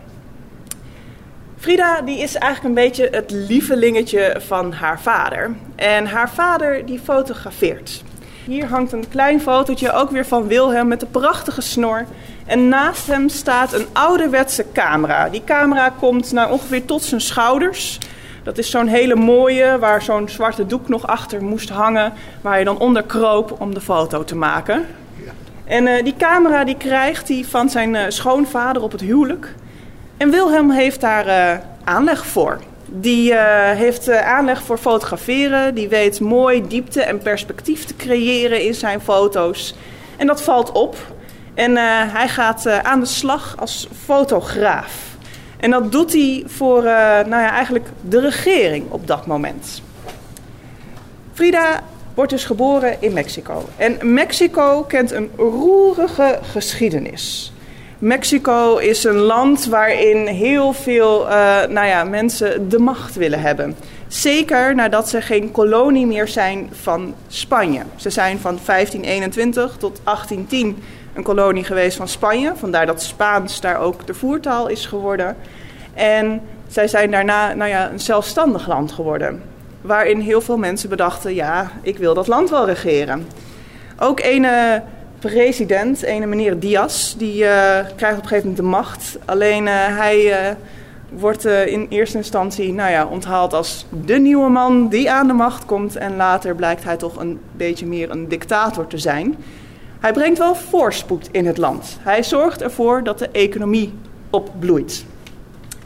Frida 1.58 2.02
die 2.02 2.20
is 2.20 2.36
eigenlijk 2.36 2.76
een 2.76 2.84
beetje 2.84 3.08
het 3.12 3.32
lievelingetje 3.32 4.36
van 4.38 4.72
haar 4.72 5.02
vader. 5.02 5.56
En 5.76 6.06
haar 6.06 6.30
vader 6.30 6.86
die 6.86 7.00
fotografeert. 7.00 8.04
Hier 8.46 8.66
hangt 8.66 8.92
een 8.92 9.10
klein 9.10 9.42
fotootje 9.42 9.92
ook 9.92 10.10
weer 10.10 10.26
van 10.26 10.48
Wilhelm 10.48 10.88
met 10.88 11.02
een 11.02 11.12
prachtige 11.12 11.62
snor. 11.62 12.06
En 12.46 12.70
naast 12.70 13.08
hem 13.08 13.30
staat 13.30 13.74
een 13.74 13.86
ouderwetse 13.94 14.66
camera. 14.74 15.30
Die 15.30 15.44
camera 15.46 15.90
komt 15.90 16.32
nou 16.32 16.52
ongeveer 16.52 16.86
tot 16.86 17.04
zijn 17.04 17.22
schouders. 17.22 18.00
Dat 18.44 18.58
is 18.58 18.70
zo'n 18.70 18.88
hele 18.88 19.16
mooie, 19.16 19.80
waar 19.80 20.02
zo'n 20.02 20.30
zwarte 20.30 20.66
doek 20.66 20.88
nog 20.88 21.08
achter 21.08 21.44
moest 21.44 21.70
hangen, 21.70 22.14
waar 22.42 22.60
je 22.60 22.66
dan 22.66 22.80
onder 22.80 23.04
kroop 23.04 23.56
om 23.62 23.74
de 23.74 23.82
foto 23.82 24.24
te 24.24 24.36
maken. 24.36 24.86
En 25.66 25.88
uh, 25.88 26.04
die 26.04 26.16
camera 26.18 26.64
die 26.64 26.78
krijgt 26.78 27.28
hij 27.28 27.46
van 27.50 27.70
zijn 27.70 27.94
uh, 27.94 28.02
schoonvader 28.08 28.82
op 28.82 28.92
het 28.92 29.02
huwelijk. 29.02 29.56
En 30.18 30.30
Wilhelm 30.30 30.72
heeft 30.72 31.02
daar 31.02 31.28
uh, 31.28 31.60
aanleg 31.84 32.26
voor. 32.26 32.60
Die 32.86 33.36
heeft 33.76 34.12
aanleg 34.12 34.62
voor 34.62 34.78
fotograferen. 34.78 35.76
Die 35.76 35.90
weet 35.90 36.20
mooi 36.20 36.68
diepte 36.68 37.02
en 37.02 37.20
perspectief 37.20 37.86
te 37.86 37.96
creëren 37.96 38.64
in 38.64 38.74
zijn 38.74 39.02
foto's. 39.02 39.76
En 40.18 40.28
dat 40.28 40.42
valt 40.42 40.72
op. 40.72 40.96
En 41.56 41.72
uh, 41.72 41.82
hij 42.14 42.28
gaat 42.28 42.66
uh, 42.66 42.80
aan 42.80 43.00
de 43.00 43.06
slag 43.06 43.56
als 43.60 43.88
fotograaf. 44.04 45.04
En 45.58 45.72
dat 45.72 45.92
doet 45.92 46.14
hij 46.14 46.44
voor 46.46 46.78
uh, 46.78 46.90
nou 47.26 47.30
ja, 47.30 47.52
eigenlijk 47.52 47.88
de 48.02 48.20
regering 48.20 48.86
op 48.90 49.08
dat 49.08 49.26
moment. 49.26 49.82
Frida 51.34 51.82
wordt 52.14 52.32
dus 52.32 52.46
geboren 52.46 53.02
in 53.02 53.14
Mexico. 53.14 53.70
En 53.78 54.14
Mexico 54.14 54.84
kent 54.88 55.12
een 55.12 55.30
roerige 55.38 56.40
geschiedenis. 56.52 57.54
Mexico 57.98 58.78
is 58.78 59.04
een 59.04 59.18
land 59.18 59.66
waarin 59.66 60.28
heel 60.28 60.74
veel 60.74 61.28
nou 61.70 61.86
ja, 61.86 62.04
mensen 62.04 62.70
de 62.70 62.80
macht 62.80 63.16
willen 63.16 63.42
hebben. 63.42 63.76
Zeker 64.08 64.76
nadat 64.76 65.10
ze 65.10 65.22
geen 65.22 65.52
kolonie 65.52 66.06
meer 66.06 66.28
zijn 66.28 66.70
van 66.82 67.14
Spanje. 67.28 67.82
Ze 67.96 68.10
zijn 68.10 68.40
van 68.40 68.60
1521 68.66 69.76
tot 69.78 70.00
1810 70.04 70.84
een 71.16 71.24
kolonie 71.24 71.64
geweest 71.64 71.98
van 71.98 72.08
Spanje. 72.08 72.52
Vandaar 72.56 72.86
dat 72.86 73.02
Spaans 73.02 73.62
daar 73.62 73.80
ook 73.80 74.08
de 74.08 74.14
voertaal 74.14 74.68
is 74.68 74.86
geworden. 74.86 75.36
En 75.94 76.42
zij 76.68 76.88
zijn 76.88 77.12
daarna 77.12 77.54
nou 77.54 77.70
ja, 77.70 77.92
een 77.92 78.00
zelfstandig 78.00 78.68
land 78.68 78.92
geworden. 78.92 79.42
Waarin 79.82 80.20
heel 80.20 80.42
veel 80.42 80.58
mensen 80.58 80.90
bedachten, 80.90 81.34
ja, 81.34 81.72
ik 81.82 81.98
wil 81.98 82.14
dat 82.14 82.28
land 82.28 82.50
wel 82.50 82.66
regeren. 82.66 83.28
Ook 84.00 84.20
ene 84.20 84.84
president, 85.20 86.02
ene 86.02 86.26
meneer 86.26 86.60
Diaz, 86.60 87.14
die 87.14 87.44
uh, 87.44 87.48
krijgt 87.96 88.18
op 88.18 88.24
een 88.24 88.28
gegeven 88.28 88.36
moment 88.38 88.58
de 88.58 88.64
macht. 88.64 89.18
Alleen 89.26 89.66
uh, 89.66 89.74
hij 89.76 90.50
uh, 90.50 90.56
wordt 91.10 91.46
in 91.46 91.86
eerste 91.90 92.18
instantie 92.18 92.74
nou 92.74 92.92
ja, 92.92 93.06
onthaald 93.06 93.54
als 93.54 93.86
de 94.06 94.20
nieuwe 94.20 94.50
man 94.50 94.90
die 94.90 95.12
aan 95.12 95.28
de 95.28 95.34
macht 95.34 95.66
komt. 95.66 95.96
En 95.96 96.16
later 96.16 96.56
blijkt 96.56 96.84
hij 96.84 96.98
toch 96.98 97.18
een 97.18 97.40
beetje 97.52 97.86
meer 97.86 98.12
een 98.12 98.28
dictator 98.28 98.88
te 98.88 98.98
zijn. 98.98 99.36
Hij 100.06 100.14
brengt 100.14 100.38
wel 100.38 100.56
voorspoed 100.56 101.30
in 101.32 101.46
het 101.46 101.58
land. 101.58 101.98
Hij 102.02 102.24
zorgt 102.24 102.62
ervoor 102.62 103.04
dat 103.04 103.20
de 103.20 103.30
economie 103.30 103.94
opbloeit. 104.30 105.06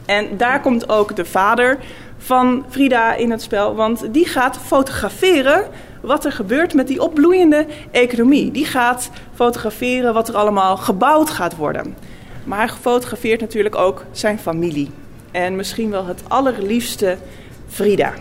En 0.06 0.36
daar 0.36 0.60
komt 0.60 0.88
ook 0.88 1.16
de 1.16 1.24
vader 1.24 1.78
van 2.18 2.64
Frida 2.68 3.14
in 3.14 3.30
het 3.30 3.42
spel, 3.42 3.74
want 3.74 4.12
die 4.12 4.26
gaat 4.26 4.58
fotograferen 4.58 5.68
wat 6.02 6.24
er 6.24 6.32
gebeurt 6.32 6.74
met 6.74 6.88
die 6.88 7.02
opbloeiende 7.02 7.66
economie. 7.90 8.50
Die 8.50 8.64
gaat 8.64 9.10
fotograferen 9.34 10.14
wat 10.14 10.28
er 10.28 10.36
allemaal 10.36 10.76
gebouwd 10.76 11.30
gaat 11.30 11.56
worden. 11.56 11.96
Maar 12.44 12.58
hij 12.58 12.68
fotografeert 12.68 13.40
natuurlijk 13.40 13.76
ook 13.76 14.04
zijn 14.10 14.38
familie. 14.38 14.90
En 15.30 15.56
misschien 15.56 15.90
wel 15.90 16.06
het 16.06 16.22
allerliefste 16.28 17.16
Frida. 17.68 18.12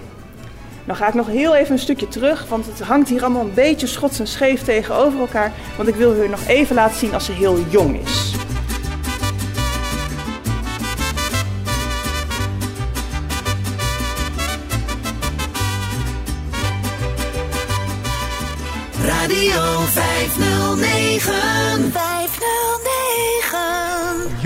Dan 0.89 0.97
ga 0.97 1.07
ik 1.07 1.13
nog 1.13 1.27
heel 1.27 1.55
even 1.55 1.71
een 1.71 1.79
stukje 1.79 2.07
terug, 2.07 2.45
want 2.47 2.65
het 2.65 2.79
hangt 2.79 3.09
hier 3.09 3.23
allemaal 3.23 3.41
een 3.41 3.53
beetje 3.53 3.87
schots 3.87 4.19
en 4.19 4.27
scheef 4.27 4.63
tegenover 4.63 5.19
elkaar. 5.19 5.51
Want 5.77 5.89
ik 5.89 5.95
wil 5.95 6.23
u 6.23 6.27
nog 6.27 6.47
even 6.47 6.75
laten 6.75 6.97
zien 6.97 7.13
als 7.13 7.25
ze 7.25 7.31
heel 7.31 7.59
jong 7.69 7.99
is. 7.99 8.33
Radio 19.05 19.79
509. 19.79 21.91
509. 21.91 22.58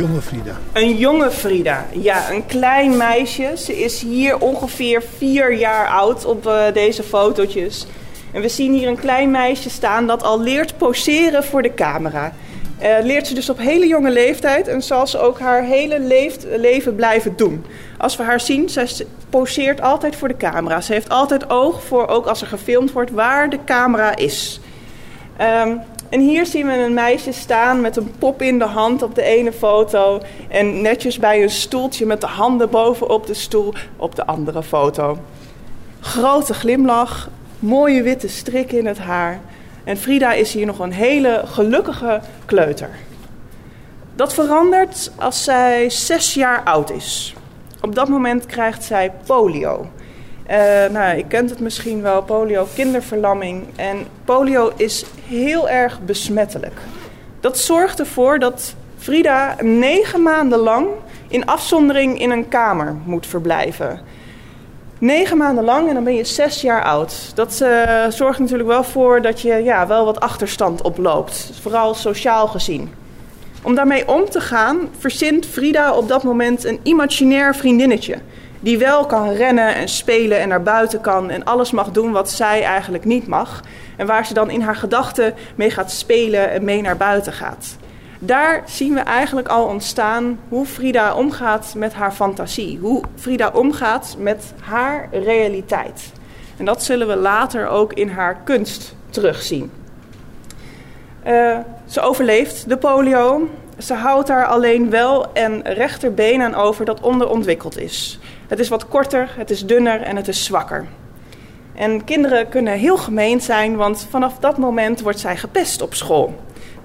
Jonge 0.03 0.21
Frida. 0.21 0.57
Een 0.73 0.97
jonge 0.97 1.31
Frida, 1.31 1.85
ja, 1.91 2.31
een 2.31 2.45
klein 2.45 2.97
meisje. 2.97 3.51
Ze 3.57 3.83
is 3.83 4.01
hier 4.01 4.39
ongeveer 4.39 5.03
vier 5.17 5.53
jaar 5.53 5.87
oud 5.87 6.25
op 6.25 6.45
uh, 6.45 6.63
deze 6.73 7.03
fotootjes. 7.03 7.87
En 8.31 8.41
we 8.41 8.49
zien 8.49 8.73
hier 8.73 8.87
een 8.87 8.99
klein 8.99 9.31
meisje 9.31 9.69
staan 9.69 10.07
dat 10.07 10.23
al 10.23 10.41
leert 10.41 10.77
poseren 10.77 11.43
voor 11.43 11.61
de 11.61 11.73
camera. 11.73 12.33
Uh, 12.81 12.89
leert 13.03 13.27
ze 13.27 13.33
dus 13.33 13.49
op 13.49 13.57
hele 13.57 13.87
jonge 13.87 14.11
leeftijd 14.11 14.67
en 14.67 14.81
zal 14.81 15.07
ze 15.07 15.19
ook 15.19 15.39
haar 15.39 15.63
hele 15.63 15.99
leeft, 15.99 16.45
leven 16.57 16.95
blijven 16.95 17.33
doen. 17.35 17.65
Als 17.97 18.15
we 18.15 18.23
haar 18.23 18.39
zien, 18.39 18.69
zij 18.69 18.87
poseert 19.29 19.81
altijd 19.81 20.15
voor 20.15 20.27
de 20.27 20.37
camera. 20.37 20.81
Ze 20.81 20.93
heeft 20.93 21.09
altijd 21.09 21.49
oog 21.49 21.83
voor, 21.83 22.07
ook 22.07 22.25
als 22.25 22.41
er 22.41 22.47
gefilmd 22.47 22.91
wordt, 22.91 23.11
waar 23.11 23.49
de 23.49 23.59
camera 23.65 24.15
is. 24.15 24.59
Um, 25.41 25.81
en 26.13 26.19
hier 26.19 26.45
zien 26.45 26.67
we 26.67 26.73
een 26.73 26.93
meisje 26.93 27.31
staan 27.31 27.81
met 27.81 27.97
een 27.97 28.13
pop 28.19 28.41
in 28.41 28.59
de 28.59 28.65
hand 28.65 29.01
op 29.01 29.15
de 29.15 29.21
ene 29.21 29.51
foto. 29.51 30.21
En 30.47 30.81
netjes 30.81 31.19
bij 31.19 31.43
een 31.43 31.49
stoeltje 31.49 32.05
met 32.05 32.21
de 32.21 32.27
handen 32.27 32.69
bovenop 32.69 33.27
de 33.27 33.33
stoel 33.33 33.73
op 33.97 34.15
de 34.15 34.25
andere 34.25 34.63
foto. 34.63 35.17
Grote 35.99 36.53
glimlach, 36.53 37.29
mooie 37.59 38.03
witte 38.03 38.27
strik 38.27 38.71
in 38.71 38.85
het 38.85 38.97
haar. 38.97 39.39
En 39.83 39.97
Frida 39.97 40.33
is 40.33 40.53
hier 40.53 40.65
nog 40.65 40.79
een 40.79 40.93
hele 40.93 41.41
gelukkige 41.45 42.21
kleuter. 42.45 42.89
Dat 44.15 44.33
verandert 44.33 45.11
als 45.15 45.43
zij 45.43 45.89
zes 45.89 46.33
jaar 46.33 46.63
oud 46.63 46.91
is. 46.91 47.35
Op 47.81 47.95
dat 47.95 48.07
moment 48.07 48.45
krijgt 48.45 48.83
zij 48.83 49.11
polio. 49.25 49.87
Uh, 50.49 50.55
nou, 50.91 51.17
je 51.17 51.25
kent 51.27 51.49
het 51.49 51.59
misschien 51.59 52.01
wel, 52.01 52.23
polio, 52.23 52.67
kinderverlamming. 52.75 53.65
En 53.75 53.97
polio 54.25 54.71
is 54.75 55.05
heel 55.27 55.69
erg 55.69 55.99
besmettelijk. 56.01 56.79
Dat 57.39 57.57
zorgt 57.57 57.99
ervoor 57.99 58.39
dat 58.39 58.75
Frida 58.97 59.55
negen 59.61 60.21
maanden 60.21 60.59
lang 60.59 60.87
in 61.27 61.45
afzondering 61.45 62.19
in 62.19 62.31
een 62.31 62.47
kamer 62.47 62.95
moet 63.05 63.27
verblijven. 63.27 63.99
Negen 64.97 65.37
maanden 65.37 65.63
lang 65.63 65.87
en 65.87 65.93
dan 65.93 66.03
ben 66.03 66.15
je 66.15 66.23
zes 66.23 66.61
jaar 66.61 66.83
oud. 66.83 67.31
Dat 67.35 67.59
uh, 67.63 68.05
zorgt 68.09 68.39
natuurlijk 68.39 68.69
wel 68.69 68.83
voor 68.83 69.21
dat 69.21 69.41
je 69.41 69.53
ja, 69.53 69.87
wel 69.87 70.05
wat 70.05 70.19
achterstand 70.19 70.81
oploopt, 70.81 71.51
vooral 71.61 71.93
sociaal 71.93 72.47
gezien. 72.47 72.91
Om 73.63 73.75
daarmee 73.75 74.07
om 74.07 74.29
te 74.29 74.41
gaan, 74.41 74.89
verzint 74.97 75.45
Frida 75.45 75.93
op 75.93 76.07
dat 76.07 76.23
moment 76.23 76.63
een 76.63 76.79
imaginair 76.83 77.55
vriendinnetje. 77.55 78.17
Die 78.63 78.77
wel 78.77 79.05
kan 79.05 79.29
rennen 79.29 79.75
en 79.75 79.87
spelen 79.87 80.39
en 80.39 80.47
naar 80.47 80.63
buiten 80.63 81.01
kan 81.01 81.29
en 81.29 81.43
alles 81.43 81.71
mag 81.71 81.91
doen 81.91 82.11
wat 82.11 82.31
zij 82.31 82.63
eigenlijk 82.63 83.05
niet 83.05 83.27
mag. 83.27 83.61
En 83.97 84.07
waar 84.07 84.25
ze 84.25 84.33
dan 84.33 84.49
in 84.49 84.61
haar 84.61 84.75
gedachten 84.75 85.33
mee 85.55 85.69
gaat 85.69 85.91
spelen 85.91 86.51
en 86.51 86.63
mee 86.63 86.81
naar 86.81 86.97
buiten 86.97 87.33
gaat. 87.33 87.77
Daar 88.19 88.63
zien 88.65 88.93
we 88.93 88.99
eigenlijk 88.99 89.47
al 89.47 89.65
ontstaan 89.65 90.39
hoe 90.49 90.65
Frida 90.65 91.15
omgaat 91.15 91.73
met 91.77 91.93
haar 91.93 92.11
fantasie. 92.11 92.79
Hoe 92.81 93.03
Frida 93.15 93.51
omgaat 93.53 94.15
met 94.19 94.53
haar 94.61 95.07
realiteit. 95.11 96.11
En 96.57 96.65
dat 96.65 96.83
zullen 96.83 97.07
we 97.07 97.15
later 97.15 97.67
ook 97.67 97.93
in 97.93 98.09
haar 98.09 98.37
kunst 98.43 98.95
terugzien. 99.09 99.71
Uh, 101.27 101.57
ze 101.85 102.01
overleeft 102.01 102.69
de 102.69 102.77
polio. 102.77 103.49
Ze 103.77 103.93
houdt 103.93 104.27
daar 104.27 104.45
alleen 104.45 104.89
wel 104.89 105.27
een 105.33 105.61
rechterbeen 105.63 106.41
aan 106.41 106.55
over 106.55 106.85
dat 106.85 107.01
onderontwikkeld 107.01 107.77
is. 107.77 108.19
Het 108.47 108.59
is 108.59 108.69
wat 108.69 108.87
korter, 108.87 109.29
het 109.37 109.49
is 109.49 109.65
dunner 109.65 110.01
en 110.01 110.15
het 110.15 110.27
is 110.27 110.45
zwakker. 110.45 110.85
En 111.75 112.03
kinderen 112.03 112.49
kunnen 112.49 112.73
heel 112.73 112.97
gemeen 112.97 113.41
zijn, 113.41 113.75
want 113.75 114.07
vanaf 114.09 114.39
dat 114.39 114.57
moment 114.57 115.01
wordt 115.01 115.19
zij 115.19 115.37
gepest 115.37 115.81
op 115.81 115.93
school. 115.93 116.35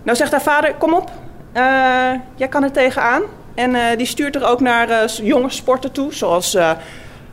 Nou 0.03 0.17
zegt 0.17 0.31
haar 0.31 0.43
vader, 0.43 0.75
kom 0.75 0.95
op, 0.95 1.11
uh, 1.55 1.63
jij 2.35 2.49
kan 2.49 2.63
er 2.63 2.73
tegenaan. 2.73 3.23
En 3.55 3.75
uh, 3.75 3.83
die 3.97 4.07
stuurt 4.07 4.35
er 4.35 4.47
ook 4.47 4.61
naar 4.61 4.91
uh, 4.91 5.07
jonge 5.07 5.51
sporten 5.51 5.93
toe, 5.93 6.15
zoals 6.15 6.57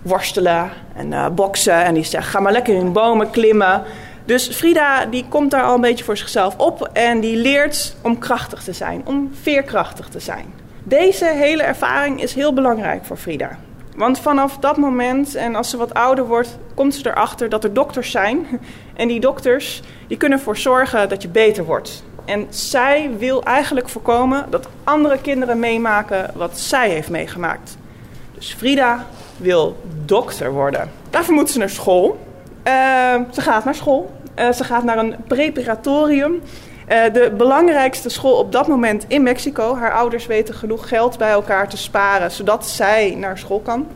worstelen 0.01 0.69
en 0.95 1.35
boksen. 1.35 1.83
En 1.83 1.93
die 1.93 2.03
zegt, 2.03 2.27
ga 2.27 2.39
maar 2.39 2.51
lekker 2.51 2.75
in 2.75 2.93
bomen 2.93 3.29
klimmen. 3.29 3.83
Dus 4.25 4.47
Frida 4.47 5.05
die 5.05 5.25
komt 5.29 5.51
daar 5.51 5.63
al 5.63 5.75
een 5.75 5.81
beetje 5.81 6.03
voor 6.03 6.17
zichzelf 6.17 6.57
op 6.57 6.89
en 6.93 7.19
die 7.19 7.37
leert 7.37 7.95
om 8.01 8.17
krachtig 8.17 8.63
te 8.63 8.73
zijn, 8.73 9.01
om 9.05 9.31
veerkrachtig 9.41 10.07
te 10.07 10.19
zijn. 10.19 10.53
Deze 10.83 11.25
hele 11.25 11.63
ervaring 11.63 12.21
is 12.21 12.33
heel 12.33 12.53
belangrijk 12.53 13.05
voor 13.05 13.17
Frida. 13.17 13.57
Want 13.95 14.19
vanaf 14.19 14.57
dat 14.57 14.77
moment 14.77 15.35
en 15.35 15.55
als 15.55 15.69
ze 15.69 15.77
wat 15.77 15.93
ouder 15.93 16.25
wordt, 16.27 16.57
komt 16.75 16.95
ze 16.95 17.09
erachter 17.09 17.49
dat 17.49 17.63
er 17.63 17.73
dokters 17.73 18.11
zijn. 18.11 18.45
En 18.95 19.07
die 19.07 19.19
dokters 19.19 19.81
die 20.07 20.17
kunnen 20.17 20.37
ervoor 20.37 20.57
zorgen 20.57 21.09
dat 21.09 21.21
je 21.21 21.27
beter 21.27 21.65
wordt. 21.65 22.03
En 22.25 22.47
zij 22.49 23.09
wil 23.17 23.43
eigenlijk 23.43 23.89
voorkomen 23.89 24.45
dat 24.49 24.67
andere 24.83 25.21
kinderen 25.21 25.59
meemaken 25.59 26.31
wat 26.35 26.59
zij 26.59 26.89
heeft 26.89 27.09
meegemaakt. 27.09 27.77
Dus 28.33 28.53
Frida 28.53 29.05
wil 29.37 29.77
dokter 30.05 30.51
worden. 30.51 30.91
Daarvoor 31.09 31.33
moet 31.33 31.49
ze 31.49 31.57
naar 31.57 31.69
school. 31.69 32.19
Uh, 32.67 32.73
ze 33.31 33.41
gaat 33.41 33.65
naar 33.65 33.75
school. 33.75 34.11
Uh, 34.39 34.51
ze 34.51 34.63
gaat 34.63 34.83
naar 34.83 34.97
een 34.97 35.15
preparatorium. 35.27 36.41
Uh, 36.89 37.13
de 37.13 37.33
belangrijkste 37.37 38.09
school 38.09 38.37
op 38.37 38.51
dat 38.51 38.67
moment 38.67 39.05
in 39.07 39.23
Mexico. 39.23 39.75
Haar 39.75 39.93
ouders 39.93 40.25
weten 40.25 40.53
genoeg 40.53 40.87
geld 40.87 41.17
bij 41.17 41.29
elkaar 41.29 41.69
te 41.69 41.77
sparen, 41.77 42.31
zodat 42.31 42.67
zij 42.67 43.15
naar 43.17 43.37
school 43.37 43.59
kan. 43.59 43.87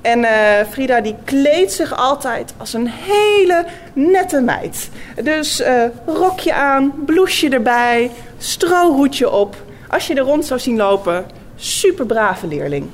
En 0.00 0.18
uh, 0.18 0.30
Frida 0.70 1.00
die 1.00 1.16
kleedt 1.24 1.72
zich 1.72 1.96
altijd 1.96 2.54
als 2.56 2.72
een 2.72 2.88
hele 2.88 3.66
nette 3.92 4.40
meid. 4.40 4.90
Dus 5.22 5.60
uh, 5.60 5.82
rokje 6.06 6.54
aan, 6.54 6.92
blouseje 7.04 7.50
erbij, 7.50 8.10
strohoedje 8.38 9.30
op. 9.30 9.56
Als 9.88 10.06
je 10.06 10.14
er 10.14 10.22
rond 10.22 10.44
zou 10.44 10.60
zien 10.60 10.76
lopen, 10.76 11.26
super 11.56 12.06
brave 12.06 12.46
leerling. 12.46 12.86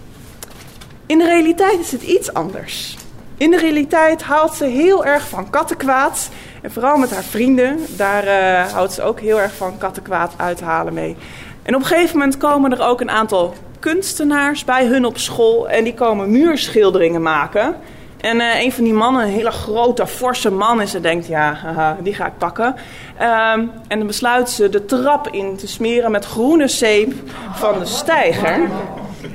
In 1.07 1.19
de 1.19 1.25
realiteit 1.25 1.81
is 1.81 1.93
het 1.93 2.03
iets 2.03 2.35
anders. 2.35 2.97
In 3.37 3.51
de 3.51 3.59
realiteit 3.59 4.23
haalt 4.23 4.55
ze 4.55 4.65
heel 4.65 5.05
erg 5.05 5.29
van 5.29 5.51
kattenkwaad. 5.51 6.29
En 6.62 6.73
vooral 6.73 6.97
met 6.97 7.11
haar 7.11 7.23
vrienden, 7.23 7.78
daar 7.97 8.25
uh, 8.25 8.73
houdt 8.73 8.92
ze 8.92 9.02
ook 9.02 9.21
heel 9.21 9.40
erg 9.40 9.54
van 9.54 9.78
kattenkwaad 9.78 10.33
uithalen 10.37 10.95
mee. 10.95 11.16
En 11.62 11.75
op 11.75 11.81
een 11.81 11.87
gegeven 11.87 12.19
moment 12.19 12.37
komen 12.37 12.73
er 12.73 12.83
ook 12.83 13.00
een 13.00 13.11
aantal 13.11 13.54
kunstenaars 13.78 14.64
bij 14.64 14.87
hun 14.87 15.04
op 15.04 15.19
school 15.19 15.69
en 15.69 15.85
die 15.85 15.95
komen 15.95 16.31
muurschilderingen 16.31 17.23
maken. 17.23 17.75
En 18.21 18.37
uh, 18.37 18.62
een 18.62 18.73
van 18.73 18.85
die 18.85 18.92
mannen, 18.92 19.23
een 19.23 19.33
hele 19.33 19.50
grote, 19.50 20.07
forse 20.07 20.50
man, 20.50 20.81
en 20.81 21.02
denkt, 21.02 21.26
ja, 21.26 21.52
haha, 21.54 21.97
die 22.00 22.14
ga 22.14 22.26
ik 22.26 22.38
pakken. 22.38 22.66
Um, 22.66 23.71
en 23.88 23.99
dan 23.99 24.07
besluit 24.07 24.50
ze 24.50 24.69
de 24.69 24.85
trap 24.85 25.28
in 25.28 25.57
te 25.57 25.66
smeren 25.69 26.11
met 26.11 26.25
groene 26.25 26.69
zeep 26.69 27.12
van 27.52 27.78
de 27.78 27.87
steiger. 27.87 28.69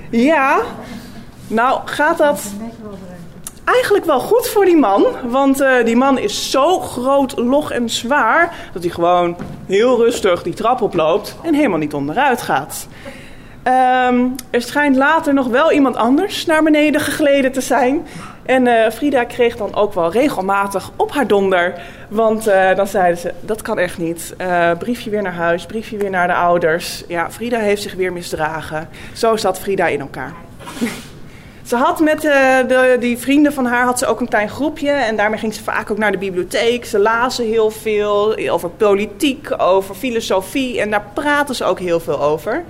Ja, 0.09 0.59
nou 1.47 1.81
gaat 1.85 2.17
dat 2.17 2.41
eigenlijk 3.67 4.05
wel 4.05 4.19
goed 4.19 4.47
voor 4.47 4.65
die 4.65 4.77
man. 4.77 5.05
Want 5.23 5.61
uh, 5.61 5.85
die 5.85 5.95
man 5.95 6.17
is 6.17 6.51
zo 6.51 6.79
groot, 6.79 7.37
log 7.37 7.71
en 7.71 7.89
zwaar... 7.89 8.69
dat 8.73 8.83
hij 8.83 8.91
gewoon 8.91 9.35
heel 9.65 9.97
rustig 9.97 10.43
die 10.43 10.53
trap 10.53 10.81
oploopt 10.81 11.35
en 11.43 11.53
helemaal 11.53 11.77
niet 11.77 11.93
onderuit 11.93 12.41
gaat. 12.41 12.87
Um, 13.63 14.35
er 14.49 14.61
schijnt 14.61 14.95
later 14.95 15.33
nog 15.33 15.47
wel 15.47 15.71
iemand 15.71 15.95
anders 15.95 16.45
naar 16.45 16.63
beneden 16.63 17.01
gegleden 17.01 17.51
te 17.51 17.61
zijn. 17.61 18.07
En 18.45 18.65
uh, 18.65 18.89
Frida 18.89 19.23
kreeg 19.23 19.55
dan 19.55 19.75
ook 19.75 19.93
wel 19.93 20.11
regelmatig 20.11 20.91
op 20.95 21.11
haar 21.11 21.27
donder. 21.27 21.73
Want 22.09 22.47
uh, 22.47 22.75
dan 22.75 22.87
zeiden 22.87 23.17
ze, 23.17 23.33
dat 23.41 23.61
kan 23.61 23.79
echt 23.79 23.97
niet. 23.97 24.35
Briefje 24.79 25.09
weer 25.09 25.21
naar 25.21 25.33
huis, 25.33 25.65
briefje 25.65 25.97
weer 25.97 26.09
naar 26.09 26.27
de 26.27 26.33
ouders. 26.33 27.03
Ja, 27.07 27.31
Frida 27.31 27.59
heeft 27.59 27.81
zich 27.81 27.93
weer 27.93 28.13
misdragen. 28.13 28.89
Zo 29.13 29.35
zat 29.35 29.59
Frida 29.59 29.87
in 29.87 29.99
elkaar. 29.99 30.33
Ze 31.67 31.75
had 31.75 31.99
met 31.99 32.21
de, 32.21 32.97
die 32.99 33.17
vrienden 33.17 33.53
van 33.53 33.65
haar 33.65 33.85
had 33.85 33.99
ze 33.99 34.05
ook 34.05 34.19
een 34.19 34.27
klein 34.27 34.49
groepje. 34.49 34.89
En 34.89 35.15
daarmee 35.15 35.39
ging 35.39 35.53
ze 35.53 35.63
vaak 35.63 35.91
ook 35.91 35.97
naar 35.97 36.11
de 36.11 36.17
bibliotheek. 36.17 36.85
Ze 36.85 36.99
lazen 36.99 37.45
heel 37.45 37.71
veel 37.71 38.37
over 38.49 38.69
politiek, 38.69 39.61
over 39.61 39.95
filosofie. 39.95 40.81
En 40.81 40.89
daar 40.89 41.05
praten 41.13 41.55
ze 41.55 41.63
ook 41.63 41.79
heel 41.79 41.99
veel 41.99 42.21
over. 42.21 42.63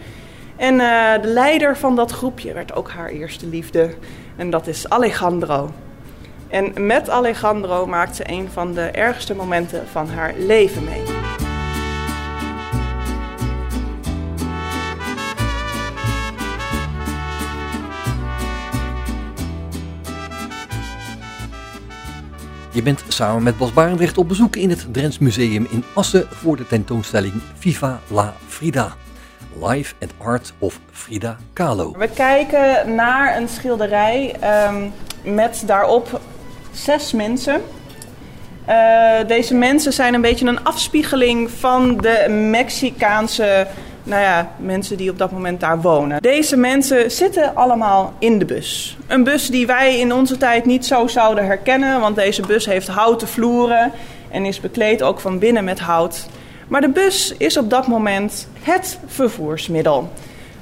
En 0.56 0.74
uh, 0.74 1.14
de 1.22 1.28
leider 1.28 1.78
van 1.78 1.96
dat 1.96 2.12
groepje 2.12 2.54
werd 2.54 2.76
ook 2.76 2.90
haar 2.90 3.10
eerste 3.10 3.48
liefde. 3.48 3.90
En 4.36 4.50
dat 4.50 4.68
is 4.68 4.90
Alejandro. 4.90 5.72
En 6.48 6.86
met 6.86 7.10
Alejandro 7.10 7.86
maakt 7.86 8.16
ze 8.16 8.24
een 8.30 8.50
van 8.54 8.74
de 8.74 8.86
ergste 8.86 9.36
momenten 9.36 9.88
van 9.92 10.10
haar 10.10 10.34
leven 10.38 10.84
mee. 10.84 11.17
Je 22.78 22.84
bent 22.84 23.04
samen 23.08 23.44
met 23.44 23.58
Bas 23.58 23.74
Barendrecht 23.74 24.18
op 24.18 24.28
bezoek 24.28 24.56
in 24.56 24.70
het 24.70 24.88
Drents 24.92 25.18
Museum 25.20 25.68
in 25.70 25.84
Assen 25.94 26.28
voor 26.30 26.58
de 26.58 26.68
tentoonstelling 26.68 27.34
Viva 27.58 28.00
la 28.08 28.34
Frida. 28.48 28.96
Life 29.64 29.94
and 30.02 30.12
Art 30.18 30.54
of 30.60 30.80
Frida 30.92 31.38
Kahlo. 31.54 31.96
We 31.98 32.08
kijken 32.08 32.96
naar 32.96 33.38
een 33.38 33.48
schilderij 33.48 34.36
ehm, 34.40 34.90
met 35.24 35.64
daarop 35.66 36.22
zes 36.72 37.14
mensen. 37.14 37.62
Uh, 38.70 39.28
deze 39.28 39.54
mensen 39.54 39.94
zijn 39.94 40.14
een 40.14 40.22
beetje 40.22 40.48
een 40.48 40.64
afspiegeling 40.64 41.52
van 41.52 41.98
de 41.98 42.30
Mexicaanse 42.30 43.68
nou 44.08 44.22
ja, 44.22 44.52
mensen 44.58 44.98
die 44.98 45.10
op 45.10 45.18
dat 45.18 45.32
moment 45.32 45.60
daar 45.60 45.82
wonen. 45.82 46.22
Deze 46.22 46.58
mensen 46.58 47.12
zitten 47.12 47.56
allemaal 47.56 48.14
in 48.20 48.40
de 48.40 48.46
bus. 48.46 48.98
Een 49.08 49.24
bus 49.24 49.48
die 49.48 49.68
wij 49.68 50.00
in 50.00 50.14
onze 50.14 50.38
tijd 50.38 50.66
niet 50.66 50.86
zo 50.86 51.08
zouden 51.08 51.46
herkennen, 51.46 52.00
want 52.00 52.16
deze 52.16 52.42
bus 52.42 52.66
heeft 52.66 52.88
houten 52.88 53.28
vloeren 53.28 53.92
en 54.30 54.46
is 54.46 54.60
bekleed 54.60 55.04
ook 55.04 55.20
van 55.20 55.40
binnen 55.40 55.64
met 55.64 55.80
hout. 55.80 56.28
Maar 56.68 56.82
de 56.82 56.90
bus 56.90 57.34
is 57.38 57.58
op 57.58 57.70
dat 57.70 57.88
moment 57.88 58.48
het 58.62 59.00
vervoersmiddel. 59.06 60.10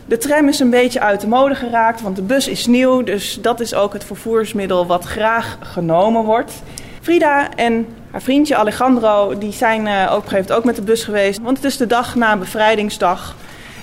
De 0.05 0.17
tram 0.17 0.47
is 0.47 0.59
een 0.59 0.69
beetje 0.69 0.99
uit 0.99 1.21
de 1.21 1.27
mode 1.27 1.55
geraakt, 1.55 2.01
want 2.01 2.15
de 2.15 2.21
bus 2.21 2.47
is 2.47 2.65
nieuw, 2.65 3.03
dus 3.03 3.37
dat 3.41 3.59
is 3.59 3.73
ook 3.73 3.93
het 3.93 4.03
vervoersmiddel 4.03 4.85
wat 4.85 5.03
graag 5.03 5.57
genomen 5.61 6.23
wordt. 6.23 6.53
Frida 7.01 7.49
en 7.55 7.87
haar 8.15 8.23
vriendje 8.23 8.55
Alejandro 8.55 9.37
die 9.37 9.51
zijn 9.51 9.85
uh, 9.85 10.13
ook, 10.13 10.29
heeft 10.29 10.51
ook 10.51 10.63
met 10.63 10.75
de 10.75 10.81
bus 10.81 11.03
geweest, 11.03 11.41
want 11.41 11.57
het 11.57 11.65
is 11.65 11.77
de 11.77 11.87
dag 11.87 12.15
na 12.15 12.37
bevrijdingsdag. 12.37 13.35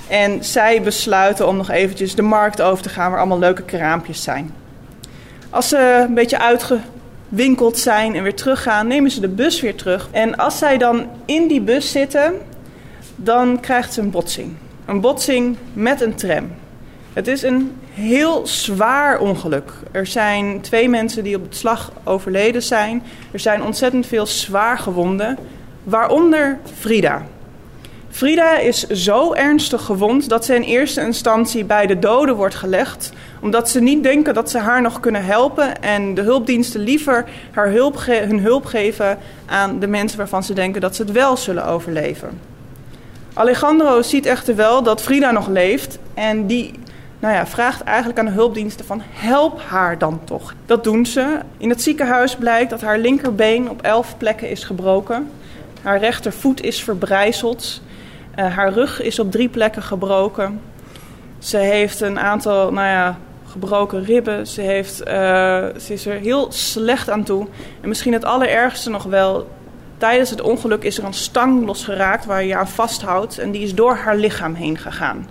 En 0.09 0.45
zij 0.45 0.83
besluiten 0.83 1.49
om 1.49 1.57
nog 1.57 1.71
eventjes 1.71 2.15
de 2.15 2.23
markt 2.23 2.62
over 2.62 2.83
te 2.83 2.89
gaan 2.89 3.11
waar 3.11 3.19
allemaal 3.19 3.39
leuke 3.39 3.62
kraampjes 3.62 4.23
zijn. 4.23 4.55
Als 5.51 5.69
ze 5.69 6.05
een 6.09 6.15
beetje 6.15 6.39
uitgewinkeld 6.39 7.79
zijn 7.79 8.15
en 8.15 8.23
weer 8.23 8.35
teruggaan, 8.35 8.87
nemen 8.87 9.11
ze 9.11 9.21
de 9.21 9.29
bus 9.29 9.61
weer 9.61 9.75
terug. 9.75 10.09
En 10.11 10.37
als 10.37 10.59
zij 10.59 10.79
dan 10.79 11.07
in 11.25 11.49
die 11.49 11.61
bus 11.61 11.91
zitten, 11.91 12.33
dan 13.17 13.61
krijgt 13.61 13.93
ze 13.93 14.01
een 14.01 14.11
botsing. 14.11 14.57
Een 14.87 15.01
botsing 15.01 15.57
met 15.73 16.01
een 16.01 16.15
tram. 16.15 16.51
Het 17.12 17.26
is 17.26 17.42
een 17.42 17.73
heel 17.90 18.47
zwaar 18.47 19.19
ongeluk. 19.19 19.73
Er 19.90 20.07
zijn 20.07 20.61
twee 20.61 20.88
mensen 20.88 21.25
die 21.25 21.37
op 21.37 21.42
het 21.42 21.57
slag 21.57 21.92
overleden 22.04 22.62
zijn. 22.62 23.02
Er 23.31 23.40
zijn 23.40 23.62
ontzettend 23.62 24.07
veel 24.07 24.26
zwaar 24.26 24.78
gewonden, 24.78 25.38
waaronder 25.83 26.59
Frida. 26.78 27.23
Frida 28.11 28.59
is 28.59 28.87
zo 28.87 29.33
ernstig 29.33 29.83
gewond 29.83 30.28
dat 30.28 30.45
ze 30.45 30.54
in 30.54 30.62
eerste 30.62 31.00
instantie 31.00 31.64
bij 31.64 31.87
de 31.87 31.99
doden 31.99 32.35
wordt 32.35 32.54
gelegd, 32.54 33.12
omdat 33.40 33.71
ze 33.71 33.81
niet 33.81 34.02
denken 34.02 34.35
dat 34.35 34.50
ze 34.50 34.59
haar 34.59 34.83
nog 34.83 35.00
kunnen 35.00 35.25
helpen 35.25 35.83
en 35.83 36.14
de 36.14 36.23
hulpdiensten 36.23 36.81
liever 36.81 37.25
haar 37.50 37.71
hulp 37.71 38.04
hun 38.04 38.40
hulp 38.40 38.64
geven 38.64 39.19
aan 39.47 39.78
de 39.78 39.87
mensen 39.87 40.19
waarvan 40.19 40.42
ze 40.42 40.52
denken 40.52 40.81
dat 40.81 40.97
ze 40.97 41.02
het 41.02 41.12
wel 41.12 41.37
zullen 41.37 41.66
overleven. 41.66 42.40
Alejandro 43.35 44.02
ziet 44.02 44.26
echter 44.26 44.57
wel 44.57 44.83
dat 44.83 45.02
Frida 45.02 45.31
nog 45.31 45.49
leeft 45.49 45.99
en 46.14 46.47
die 46.47 46.75
nou 47.23 47.35
ja, 47.35 47.47
vraagt 47.47 47.83
eigenlijk 47.83 48.19
aan 48.19 48.25
de 48.25 48.31
hulpdiensten 48.31 48.85
van 48.85 49.02
help 49.05 49.61
haar 49.61 49.99
dan 49.99 50.21
toch. 50.25 50.55
Dat 50.67 50.85
doen 50.85 51.07
ze. 51.07 51.38
In 51.57 51.69
het 51.69 51.83
ziekenhuis 51.83 52.37
blijkt 52.37 52.71
dat 52.71 52.81
haar 52.81 52.99
linkerbeen 52.99 53.71
op 53.71 53.83
elf 53.83 54.17
plekken 54.17 54.50
is 54.50 54.64
gebroken. 54.64 55.31
Haar 55.83 55.99
rechtervoet 55.99 56.62
is 56.62 56.83
verbrijzeld. 56.83 57.83
Uh, 58.38 58.57
haar 58.57 58.73
rug 58.73 59.02
is 59.02 59.19
op 59.19 59.31
drie 59.31 59.49
plekken 59.49 59.83
gebroken. 59.83 60.61
Ze 61.38 61.57
heeft 61.57 62.00
een 62.00 62.19
aantal 62.19 62.73
nou 62.73 62.87
ja, 62.87 63.19
gebroken 63.47 64.05
ribben. 64.05 64.47
Ze, 64.47 64.61
heeft, 64.61 65.00
uh, 65.00 65.07
ze 65.81 65.93
is 65.93 66.07
er 66.07 66.19
heel 66.19 66.52
slecht 66.52 67.11
aan 67.11 67.25
toe. 67.25 67.47
En 67.81 67.88
misschien 67.88 68.12
het 68.12 68.25
allerergste 68.25 68.91
nog 68.91 69.05
wel. 69.05 69.49
Tijdens 69.99 70.31
het 70.31 70.41
ongeluk 70.41 70.83
is 70.83 70.99
er 70.99 71.05
een 71.05 71.14
stang 71.14 71.67
losgeraakt 71.67 72.25
waar 72.25 72.45
je 72.45 72.57
aan 72.57 72.69
vasthoudt. 72.69 73.38
En 73.38 73.50
die 73.50 73.62
is 73.62 73.75
door 73.75 73.95
haar 73.95 74.17
lichaam 74.17 74.54
heen 74.54 74.78
gegaan. 74.78 75.26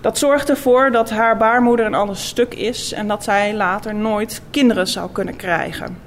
Dat 0.00 0.18
zorgt 0.18 0.50
ervoor 0.50 0.90
dat 0.90 1.10
haar 1.10 1.36
baarmoeder 1.36 1.86
een 1.86 1.94
ander 1.94 2.16
stuk 2.16 2.54
is 2.54 2.92
en 2.92 3.08
dat 3.08 3.24
zij 3.24 3.54
later 3.54 3.94
nooit 3.94 4.42
kinderen 4.50 4.86
zou 4.86 5.10
kunnen 5.12 5.36
krijgen. 5.36 5.98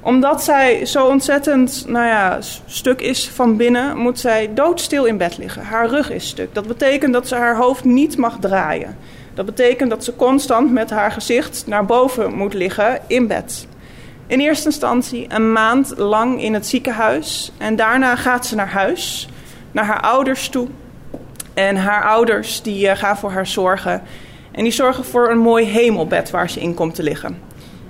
Omdat 0.00 0.44
zij 0.44 0.86
zo 0.86 1.06
ontzettend 1.06 1.84
nou 1.88 2.06
ja, 2.06 2.38
stuk 2.66 3.00
is 3.00 3.28
van 3.28 3.56
binnen, 3.56 3.96
moet 3.96 4.18
zij 4.18 4.54
doodstil 4.54 5.04
in 5.04 5.16
bed 5.16 5.38
liggen. 5.38 5.62
Haar 5.62 5.88
rug 5.88 6.10
is 6.10 6.28
stuk. 6.28 6.54
Dat 6.54 6.66
betekent 6.66 7.12
dat 7.12 7.28
ze 7.28 7.34
haar 7.34 7.56
hoofd 7.56 7.84
niet 7.84 8.16
mag 8.16 8.36
draaien. 8.40 8.96
Dat 9.34 9.46
betekent 9.46 9.90
dat 9.90 10.04
ze 10.04 10.16
constant 10.16 10.72
met 10.72 10.90
haar 10.90 11.12
gezicht 11.12 11.64
naar 11.66 11.84
boven 11.84 12.34
moet 12.34 12.54
liggen 12.54 13.00
in 13.06 13.26
bed. 13.26 13.66
In 14.26 14.40
eerste 14.40 14.66
instantie 14.66 15.26
een 15.28 15.52
maand 15.52 15.94
lang 15.96 16.42
in 16.42 16.54
het 16.54 16.66
ziekenhuis 16.66 17.52
en 17.58 17.76
daarna 17.76 18.16
gaat 18.16 18.46
ze 18.46 18.54
naar 18.54 18.70
huis, 18.70 19.28
naar 19.72 19.84
haar 19.84 20.00
ouders 20.00 20.48
toe 20.48 20.68
en 21.54 21.76
haar 21.76 22.04
ouders 22.04 22.62
die 22.62 22.86
uh, 22.86 22.96
gaan 22.96 23.16
voor 23.16 23.30
haar 23.30 23.46
zorgen. 23.46 24.02
En 24.50 24.62
die 24.62 24.72
zorgen 24.72 25.04
voor 25.04 25.30
een 25.30 25.38
mooi 25.38 25.64
hemelbed 25.64 26.30
waar 26.30 26.50
ze 26.50 26.60
in 26.60 26.74
komt 26.74 26.94
te 26.94 27.02
liggen. 27.02 27.38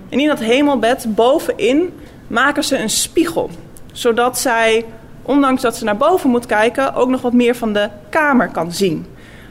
En 0.08 0.20
in 0.20 0.28
dat 0.28 0.40
hemelbed 0.40 1.06
bovenin 1.08 1.92
maken 2.26 2.64
ze 2.64 2.78
een 2.78 2.90
spiegel. 2.90 3.50
Zodat 3.92 4.38
zij, 4.38 4.84
ondanks 5.22 5.62
dat 5.62 5.76
ze 5.76 5.84
naar 5.84 5.96
boven 5.96 6.30
moet 6.30 6.46
kijken, 6.46 6.94
ook 6.94 7.08
nog 7.08 7.22
wat 7.22 7.32
meer 7.32 7.56
van 7.56 7.72
de 7.72 7.88
kamer 8.08 8.48
kan 8.48 8.72
zien. 8.72 9.06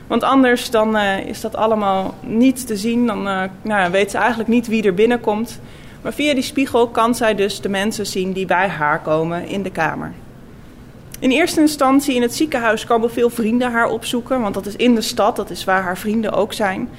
Want 0.08 0.24
anders 0.24 0.70
dan, 0.70 0.96
uh, 0.96 1.20
is 1.20 1.42
dat 1.42 1.56
allemaal 1.56 2.14
niet 2.20 2.68
te 2.68 2.78
zien. 2.78 3.08
Dan 3.08 3.28
uh, 3.28 3.44
nou, 3.62 3.92
weet 3.92 4.12
ze 4.12 4.18
eigenlijk 4.18 4.50
niet 4.50 4.68
wie 4.68 4.84
er 4.84 4.94
binnenkomt. 4.94 5.60
Maar 6.02 6.14
via 6.14 6.34
die 6.34 6.44
spiegel 6.44 6.88
kan 6.88 7.16
zij 7.16 7.36
dus 7.36 7.62
de 7.62 7.70
mensen 7.70 8.06
zien 8.06 8.32
die 8.32 8.46
bij 8.46 8.68
haar 8.68 9.02
komen 9.02 9.48
in 9.48 9.64
de 9.64 9.72
kamer. 9.72 10.14
In 11.24 11.32
eerste 11.32 11.60
instantie 11.60 12.16
in 12.16 12.22
het 12.22 12.36
ziekenhuis 12.36 12.86
komen 12.86 13.12
veel 13.12 13.30
vrienden 13.30 13.72
haar 13.72 13.90
opzoeken, 13.90 14.42
want 14.42 14.54
dat 14.54 14.66
is 14.66 14.76
in 14.76 14.96
de 14.96 15.02
stad, 15.02 15.36
dat 15.36 15.50
is 15.50 15.64
waar 15.64 15.82
haar 15.82 15.98
vrienden 15.98 16.32
ook 16.32 16.54
zijn. 16.54 16.90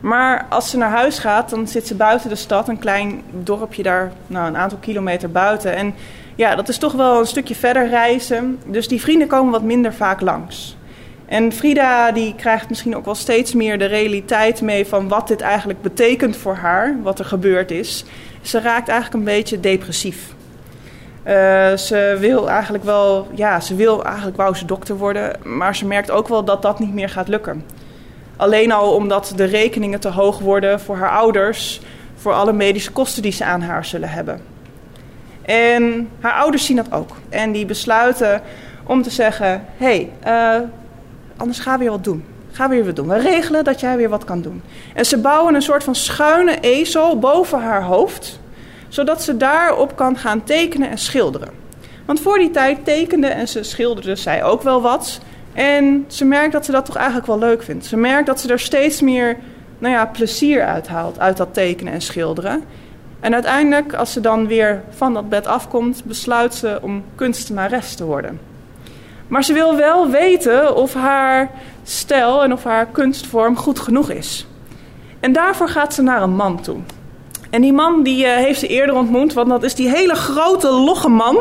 Maar 0.00 0.46
als 0.48 0.70
ze 0.70 0.76
naar 0.76 0.90
huis 0.90 1.18
gaat, 1.18 1.50
dan 1.50 1.68
zit 1.68 1.86
ze 1.86 1.94
buiten 1.94 2.28
de 2.28 2.34
stad, 2.34 2.68
een 2.68 2.78
klein 2.78 3.22
dorpje 3.30 3.82
daar, 3.82 4.12
nou, 4.26 4.46
een 4.46 4.56
aantal 4.56 4.78
kilometer 4.78 5.30
buiten. 5.30 5.76
En 5.76 5.94
ja, 6.34 6.54
dat 6.54 6.68
is 6.68 6.78
toch 6.78 6.92
wel 6.92 7.18
een 7.18 7.26
stukje 7.26 7.54
verder 7.54 7.88
reizen. 7.88 8.58
Dus 8.66 8.88
die 8.88 9.00
vrienden 9.00 9.28
komen 9.28 9.52
wat 9.52 9.62
minder 9.62 9.94
vaak 9.94 10.20
langs. 10.20 10.76
En 11.26 11.52
Frida 11.52 12.12
die 12.12 12.34
krijgt 12.34 12.68
misschien 12.68 12.96
ook 12.96 13.04
wel 13.04 13.14
steeds 13.14 13.54
meer 13.54 13.78
de 13.78 13.84
realiteit 13.84 14.60
mee 14.60 14.86
van 14.86 15.08
wat 15.08 15.28
dit 15.28 15.40
eigenlijk 15.40 15.82
betekent 15.82 16.36
voor 16.36 16.54
haar, 16.54 16.96
wat 17.02 17.18
er 17.18 17.24
gebeurd 17.24 17.70
is. 17.70 18.04
Ze 18.42 18.60
raakt 18.60 18.88
eigenlijk 18.88 19.18
een 19.18 19.34
beetje 19.34 19.60
depressief. 19.60 20.33
Uh, 21.26 21.76
ze 21.76 22.16
wil 22.20 22.48
eigenlijk 22.48 22.84
wel, 22.84 23.26
ja, 23.34 23.60
ze 23.60 23.74
wil 23.74 24.04
eigenlijk 24.04 24.36
wou 24.36 24.54
ze 24.54 24.64
dokter 24.64 24.96
worden, 24.96 25.36
maar 25.42 25.76
ze 25.76 25.86
merkt 25.86 26.10
ook 26.10 26.28
wel 26.28 26.44
dat 26.44 26.62
dat 26.62 26.78
niet 26.78 26.94
meer 26.94 27.08
gaat 27.08 27.28
lukken. 27.28 27.64
Alleen 28.36 28.72
al 28.72 28.94
omdat 28.94 29.32
de 29.36 29.44
rekeningen 29.44 30.00
te 30.00 30.08
hoog 30.08 30.38
worden 30.38 30.80
voor 30.80 30.96
haar 30.96 31.10
ouders, 31.10 31.80
voor 32.16 32.32
alle 32.32 32.52
medische 32.52 32.92
kosten 32.92 33.22
die 33.22 33.32
ze 33.32 33.44
aan 33.44 33.62
haar 33.62 33.84
zullen 33.84 34.08
hebben. 34.08 34.40
En 35.42 36.08
haar 36.20 36.32
ouders 36.32 36.64
zien 36.64 36.76
dat 36.76 36.92
ook. 36.92 37.10
En 37.28 37.52
die 37.52 37.66
besluiten 37.66 38.42
om 38.86 39.02
te 39.02 39.10
zeggen: 39.10 39.64
hé, 39.76 40.10
hey, 40.22 40.60
uh, 40.60 40.68
anders 41.36 41.58
gaan 41.58 41.78
we 41.78 41.84
weer 41.84 41.90
wat 41.92 42.04
doen. 42.04 42.24
Ga 42.52 42.68
weer 42.68 42.84
wat 42.84 42.96
doen. 42.96 43.08
We 43.08 43.18
regelen 43.18 43.64
dat 43.64 43.80
jij 43.80 43.96
weer 43.96 44.08
wat 44.08 44.24
kan 44.24 44.42
doen. 44.42 44.62
En 44.94 45.04
ze 45.04 45.18
bouwen 45.18 45.54
een 45.54 45.62
soort 45.62 45.84
van 45.84 45.94
schuine 45.94 46.60
ezel 46.60 47.18
boven 47.18 47.60
haar 47.60 47.82
hoofd 47.82 48.40
zodat 48.94 49.22
ze 49.22 49.36
daarop 49.36 49.96
kan 49.96 50.16
gaan 50.16 50.44
tekenen 50.44 50.90
en 50.90 50.98
schilderen. 50.98 51.48
Want 52.04 52.20
voor 52.20 52.38
die 52.38 52.50
tijd 52.50 52.84
tekende 52.84 53.26
en 53.26 53.48
ze 53.48 53.62
schilderde 53.62 54.16
zij 54.16 54.44
ook 54.44 54.62
wel 54.62 54.82
wat. 54.82 55.20
En 55.52 56.04
ze 56.08 56.24
merkt 56.24 56.52
dat 56.52 56.64
ze 56.64 56.72
dat 56.72 56.84
toch 56.84 56.96
eigenlijk 56.96 57.26
wel 57.26 57.38
leuk 57.38 57.62
vindt. 57.62 57.86
Ze 57.86 57.96
merkt 57.96 58.26
dat 58.26 58.40
ze 58.40 58.48
er 58.48 58.58
steeds 58.58 59.00
meer 59.00 59.36
nou 59.78 59.94
ja, 59.94 60.06
plezier 60.06 60.64
uit 60.64 60.88
haalt, 60.88 61.18
uit 61.18 61.36
dat 61.36 61.54
tekenen 61.54 61.92
en 61.92 62.00
schilderen. 62.00 62.64
En 63.20 63.34
uiteindelijk, 63.34 63.94
als 63.94 64.12
ze 64.12 64.20
dan 64.20 64.46
weer 64.46 64.82
van 64.90 65.14
dat 65.14 65.28
bed 65.28 65.46
afkomt, 65.46 66.04
besluit 66.04 66.54
ze 66.54 66.78
om 66.82 67.04
kunstenares 67.14 67.94
te 67.94 68.04
worden. 68.04 68.40
Maar 69.28 69.44
ze 69.44 69.52
wil 69.52 69.76
wel 69.76 70.10
weten 70.10 70.76
of 70.76 70.94
haar 70.94 71.50
stijl 71.82 72.42
en 72.42 72.52
of 72.52 72.64
haar 72.64 72.86
kunstvorm 72.86 73.56
goed 73.56 73.78
genoeg 73.78 74.10
is. 74.10 74.46
En 75.20 75.32
daarvoor 75.32 75.68
gaat 75.68 75.94
ze 75.94 76.02
naar 76.02 76.22
een 76.22 76.36
man 76.36 76.60
toe. 76.60 76.78
En 77.54 77.60
die 77.60 77.72
man 77.72 78.02
die 78.02 78.24
uh, 78.24 78.34
heeft 78.34 78.60
ze 78.60 78.66
eerder 78.66 78.94
ontmoet, 78.94 79.32
want 79.32 79.48
dat 79.48 79.62
is 79.62 79.74
die 79.74 79.88
hele 79.88 80.14
grote 80.14 80.70
logge 80.70 81.08
man. 81.08 81.38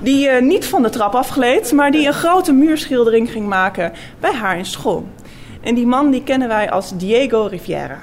Die 0.00 0.28
uh, 0.28 0.40
niet 0.40 0.66
van 0.66 0.82
de 0.82 0.90
trap 0.90 1.14
afgleed, 1.14 1.72
maar 1.72 1.90
die 1.90 2.06
een 2.06 2.12
grote 2.12 2.52
muurschildering 2.52 3.30
ging 3.30 3.46
maken 3.46 3.92
bij 4.20 4.32
haar 4.32 4.58
in 4.58 4.66
school. 4.66 5.06
En 5.60 5.74
die 5.74 5.86
man 5.86 6.10
die 6.10 6.22
kennen 6.22 6.48
wij 6.48 6.70
als 6.70 6.96
Diego 6.96 7.46
Riviera. 7.50 7.98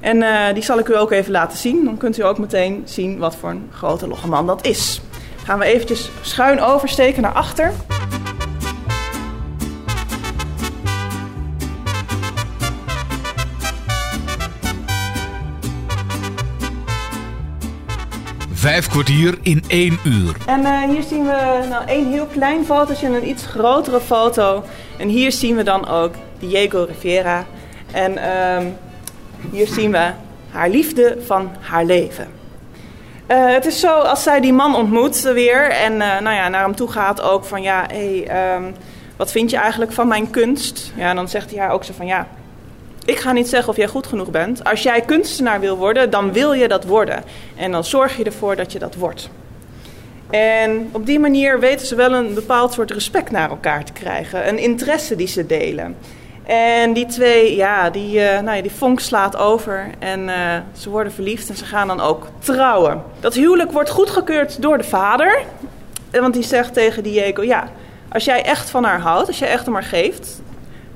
En 0.00 0.16
uh, 0.16 0.52
die 0.54 0.62
zal 0.62 0.78
ik 0.78 0.88
u 0.88 0.96
ook 0.96 1.10
even 1.10 1.32
laten 1.32 1.58
zien. 1.58 1.84
Dan 1.84 1.96
kunt 1.96 2.18
u 2.18 2.24
ook 2.24 2.38
meteen 2.38 2.82
zien 2.84 3.18
wat 3.18 3.36
voor 3.36 3.50
een 3.50 3.68
grote 3.72 4.08
logge 4.08 4.28
man 4.28 4.46
dat 4.46 4.66
is. 4.66 5.00
Gaan 5.44 5.58
we 5.58 5.64
eventjes 5.64 6.10
schuin 6.22 6.60
oversteken 6.60 7.22
naar 7.22 7.32
achter. 7.32 7.72
Vijf 18.64 18.88
kwartier 18.88 19.38
in 19.42 19.64
één 19.68 19.98
uur. 20.04 20.36
En 20.46 20.64
eh, 20.64 20.82
hier 20.82 21.02
zien 21.02 21.24
we 21.24 21.64
nou, 21.68 21.86
één 21.86 22.10
heel 22.10 22.26
klein 22.26 22.64
fotootje 22.64 23.06
en 23.06 23.12
een 23.12 23.28
iets 23.28 23.46
grotere 23.46 24.00
foto. 24.00 24.64
En 24.98 25.08
hier 25.08 25.32
zien 25.32 25.56
we 25.56 25.62
dan 25.62 25.88
ook 25.88 26.14
Diego 26.38 26.84
Rivera. 26.88 27.44
En 27.92 28.18
ehm, 28.18 28.66
hier 29.50 29.66
zien 29.66 29.90
we 29.90 30.10
haar 30.50 30.68
liefde 30.68 31.16
van 31.26 31.50
haar 31.60 31.84
leven. 31.84 32.28
Eh, 33.26 33.46
het 33.46 33.66
is 33.66 33.80
zo, 33.80 33.98
als 33.98 34.22
zij 34.22 34.40
die 34.40 34.52
man 34.52 34.76
ontmoet 34.76 35.20
weer 35.20 35.70
en 35.70 35.92
uh, 35.92 36.20
nou 36.20 36.36
ja, 36.36 36.48
naar 36.48 36.62
hem 36.62 36.76
toe 36.76 36.90
gaat 36.90 37.22
ook 37.22 37.44
van 37.44 37.62
ja, 37.62 37.84
hé, 37.88 38.24
hey, 38.26 38.54
um, 38.56 38.74
wat 39.16 39.30
vind 39.30 39.50
je 39.50 39.56
eigenlijk 39.56 39.92
van 39.92 40.08
mijn 40.08 40.30
kunst? 40.30 40.92
Ja, 40.96 41.14
dan 41.14 41.28
zegt 41.28 41.50
hij 41.50 41.60
haar 41.60 41.70
ook 41.70 41.84
zo 41.84 41.92
van 41.96 42.06
ja, 42.06 42.26
ik 43.04 43.18
ga 43.18 43.32
niet 43.32 43.48
zeggen 43.48 43.68
of 43.68 43.76
jij 43.76 43.86
goed 43.86 44.06
genoeg 44.06 44.30
bent. 44.30 44.64
Als 44.64 44.82
jij 44.82 45.00
kunstenaar 45.00 45.60
wil 45.60 45.76
worden, 45.76 46.10
dan 46.10 46.32
wil 46.32 46.52
je 46.52 46.68
dat 46.68 46.84
worden. 46.84 47.24
En 47.56 47.72
dan 47.72 47.84
zorg 47.84 48.16
je 48.16 48.24
ervoor 48.24 48.56
dat 48.56 48.72
je 48.72 48.78
dat 48.78 48.94
wordt. 48.94 49.28
En 50.30 50.88
op 50.92 51.06
die 51.06 51.18
manier 51.18 51.60
weten 51.60 51.86
ze 51.86 51.94
wel 51.94 52.12
een 52.12 52.34
bepaald 52.34 52.72
soort 52.72 52.90
respect 52.90 53.30
naar 53.30 53.50
elkaar 53.50 53.84
te 53.84 53.92
krijgen. 53.92 54.48
Een 54.48 54.58
interesse 54.58 55.16
die 55.16 55.26
ze 55.26 55.46
delen. 55.46 55.96
En 56.44 56.92
die 56.92 57.06
twee, 57.06 57.56
ja, 57.56 57.90
die, 57.90 58.18
uh, 58.18 58.40
nou 58.40 58.56
ja, 58.56 58.62
die 58.62 58.70
vonk 58.70 59.00
slaat 59.00 59.36
over 59.36 59.90
en 59.98 60.28
uh, 60.28 60.56
ze 60.72 60.90
worden 60.90 61.12
verliefd 61.12 61.48
en 61.48 61.56
ze 61.56 61.64
gaan 61.64 61.86
dan 61.86 62.00
ook 62.00 62.28
trouwen. 62.38 63.02
Dat 63.20 63.34
huwelijk 63.34 63.72
wordt 63.72 63.90
goedgekeurd 63.90 64.62
door 64.62 64.78
de 64.78 64.84
vader, 64.84 65.42
want 66.10 66.34
die 66.34 66.42
zegt 66.42 66.74
tegen 66.74 67.02
Diego, 67.02 67.42
ja, 67.42 67.68
als 68.08 68.24
jij 68.24 68.44
echt 68.44 68.70
van 68.70 68.84
haar 68.84 69.00
houdt, 69.00 69.26
als 69.26 69.38
jij 69.38 69.48
echt 69.48 69.68
om 69.68 69.74
haar 69.74 69.82
geeft, 69.82 70.42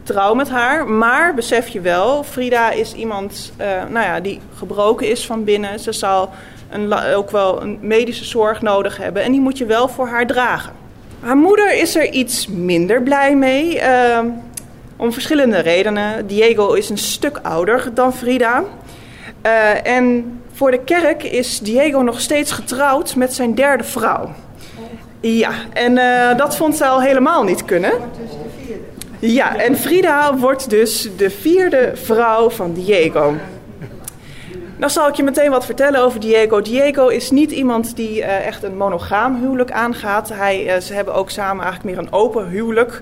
trouw 0.09 0.35
met 0.35 0.49
haar. 0.49 0.87
Maar 0.87 1.35
besef 1.35 1.69
je 1.69 1.81
wel, 1.81 2.23
Frida 2.23 2.71
is 2.71 2.93
iemand 2.93 3.53
uh, 3.61 3.67
nou 3.67 4.07
ja, 4.07 4.21
die 4.21 4.41
gebroken 4.57 5.09
is 5.09 5.27
van 5.27 5.45
binnen. 5.45 5.81
Ze 5.81 5.93
zal 5.93 6.31
een, 6.71 6.93
ook 6.93 7.31
wel 7.31 7.63
een 7.63 7.79
medische 7.81 8.25
zorg 8.25 8.63
nodig 8.63 8.97
hebben 8.97 9.23
en 9.23 9.33
die 9.33 9.41
moet 9.41 9.59
je 9.59 9.67
wel 9.67 9.89
voor 9.89 10.09
haar 10.09 10.27
dragen. 10.27 10.73
Haar 11.21 11.37
moeder 11.37 11.75
is 11.75 11.97
er 11.97 12.11
iets 12.11 12.47
minder 12.47 13.03
blij 13.03 13.37
mee. 13.37 13.77
Uh, 13.77 14.19
om 14.97 15.13
verschillende 15.13 15.59
redenen. 15.59 16.27
Diego 16.27 16.73
is 16.73 16.91
een 16.91 16.99
stuk 16.99 17.39
ouder 17.43 17.91
dan 17.95 18.15
Frida. 18.15 18.63
Uh, 19.47 19.87
en 19.87 20.41
voor 20.53 20.71
de 20.71 20.81
kerk 20.85 21.23
is 21.23 21.61
Diego 21.61 22.01
nog 22.01 22.21
steeds 22.21 22.53
getrouwd 22.53 23.17
met 23.17 23.35
zijn 23.35 23.55
derde 23.55 23.85
vrouw. 23.85 24.31
Ja, 25.21 25.51
en 25.73 25.95
dat 26.37 26.57
vond 26.57 26.77
ze 26.77 26.87
al 26.87 27.01
helemaal 27.01 27.43
niet 27.43 27.65
kunnen. 27.65 27.93
Ja, 29.21 29.57
en 29.57 29.77
Frida 29.77 30.37
wordt 30.37 30.71
dus 30.71 31.09
de 31.17 31.31
vierde 31.31 31.91
vrouw 31.95 32.51
van 32.51 32.73
Diego. 32.73 33.35
Dan 34.77 34.91
zal 34.91 35.09
ik 35.09 35.15
je 35.15 35.23
meteen 35.23 35.51
wat 35.51 35.65
vertellen 35.65 36.01
over 36.01 36.21
Diego. 36.21 36.63
Diego 36.63 37.09
is 37.09 37.31
niet 37.31 37.51
iemand 37.51 37.97
die 37.97 38.19
uh, 38.19 38.47
echt 38.47 38.63
een 38.63 38.77
monogaam 38.77 39.41
huwelijk 39.41 39.71
aangaat. 39.71 40.29
Hij, 40.29 40.75
uh, 40.75 40.81
ze 40.81 40.95
hebben 40.95 41.15
ook 41.15 41.31
samen 41.31 41.65
eigenlijk 41.65 41.97
meer 41.97 42.05
een 42.05 42.13
open 42.13 42.49
huwelijk. 42.49 43.01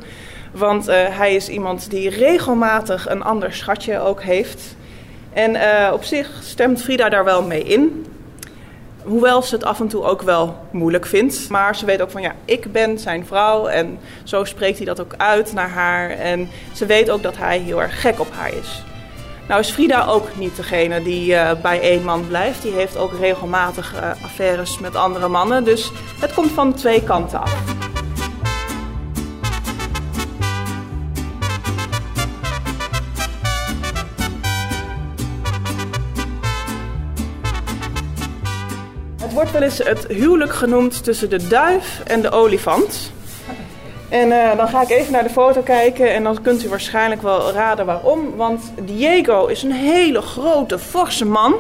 Want 0.53 0.89
uh, 0.89 0.95
hij 0.97 1.35
is 1.35 1.49
iemand 1.49 1.91
die 1.91 2.11
regelmatig 2.11 3.09
een 3.09 3.23
ander 3.23 3.53
schatje 3.53 4.01
ook 4.01 4.23
heeft. 4.23 4.77
En 5.33 5.57
op 5.93 6.05
zich 6.05 6.31
stemt 6.43 6.83
Frida 6.83 7.09
daar 7.09 7.25
wel 7.25 7.43
mee 7.43 7.63
in. 7.63 8.07
Hoewel 9.07 9.43
ze 9.43 9.55
het 9.55 9.65
af 9.65 9.81
en 9.81 9.89
toe 9.89 10.05
ook 10.05 10.23
wel 10.23 10.57
moeilijk 10.71 11.07
vindt. 11.07 11.49
Maar 11.49 11.77
ze 11.77 11.85
weet 11.85 12.03
ook 12.03 12.11
van 12.11 12.23
ja, 12.23 12.35
ik 12.45 12.73
ben 12.73 12.99
zijn 12.99 13.27
vrouw. 13.27 13.67
En 13.67 13.99
zo 14.25 14.45
spreekt 14.45 14.77
hij 14.77 14.87
dat 14.87 15.01
ook 15.01 15.15
uit 15.17 15.53
naar 15.53 15.71
haar. 15.71 16.11
En 16.11 16.49
ze 16.73 16.87
weet 16.87 17.11
ook 17.11 17.23
dat 17.23 17.37
hij 17.37 17.59
heel 17.59 17.83
erg 17.83 18.01
gek 18.01 18.21
op 18.21 18.29
haar 18.33 18.55
is. 18.55 18.83
Nou 19.49 19.61
is 19.61 19.71
Frida 19.71 20.07
ook 20.07 20.37
niet 20.37 20.57
degene 20.57 21.03
die 21.03 21.33
uh, 21.33 21.51
bij 21.63 21.81
één 21.81 22.03
man 22.05 22.27
blijft. 22.27 22.63
Die 22.63 22.73
heeft 22.73 22.97
ook 22.97 23.13
regelmatig 23.21 23.95
affaires 24.23 24.79
met 24.79 24.97
andere 24.97 25.29
mannen. 25.29 25.65
Dus 25.65 25.93
het 26.21 26.35
komt 26.35 26.51
van 26.51 26.75
twee 26.75 27.03
kanten 27.03 27.41
af. 27.41 27.76
Wordt 39.37 39.53
wel 39.53 39.63
eens 39.63 39.79
het 39.79 40.07
huwelijk 40.07 40.53
genoemd 40.53 41.05
tussen 41.05 41.31
de 41.31 41.47
duif 41.47 42.01
en 42.07 42.23
de 42.23 42.31
olifant. 42.31 43.13
En 44.09 44.29
uh, 44.29 44.57
dan 44.57 44.69
ga 44.69 44.83
ik 44.83 44.91
even 44.91 45.13
naar 45.13 45.23
de 45.23 45.31
foto 45.31 45.61
kijken 45.61 46.15
en 46.15 46.23
dan 46.23 46.43
kunt 46.43 46.65
u 46.65 46.69
waarschijnlijk 46.69 47.23
wel 47.23 47.53
raden 47.53 47.87
waarom. 47.87 48.37
Want 48.37 48.73
Diego 48.83 49.47
is 49.47 49.63
een 49.63 49.73
hele 49.73 50.21
grote, 50.21 50.79
forse 50.79 51.25
man. 51.25 51.55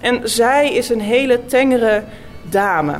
En 0.00 0.20
zij 0.28 0.74
is 0.74 0.88
een 0.88 1.00
hele 1.00 1.46
tengere 1.46 2.02
dame. 2.42 2.94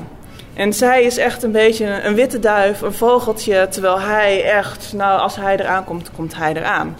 En 0.54 0.72
zij 0.72 1.02
is 1.02 1.16
echt 1.16 1.42
een 1.42 1.52
beetje 1.52 2.02
een 2.02 2.14
witte 2.14 2.38
duif, 2.38 2.80
een 2.80 2.92
vogeltje. 2.92 3.68
Terwijl 3.70 4.00
hij 4.00 4.44
echt, 4.44 4.92
nou 4.92 5.20
als 5.20 5.36
hij 5.36 5.58
eraan 5.58 5.84
komt, 5.84 6.10
komt 6.16 6.36
hij 6.36 6.54
eraan. 6.54 6.96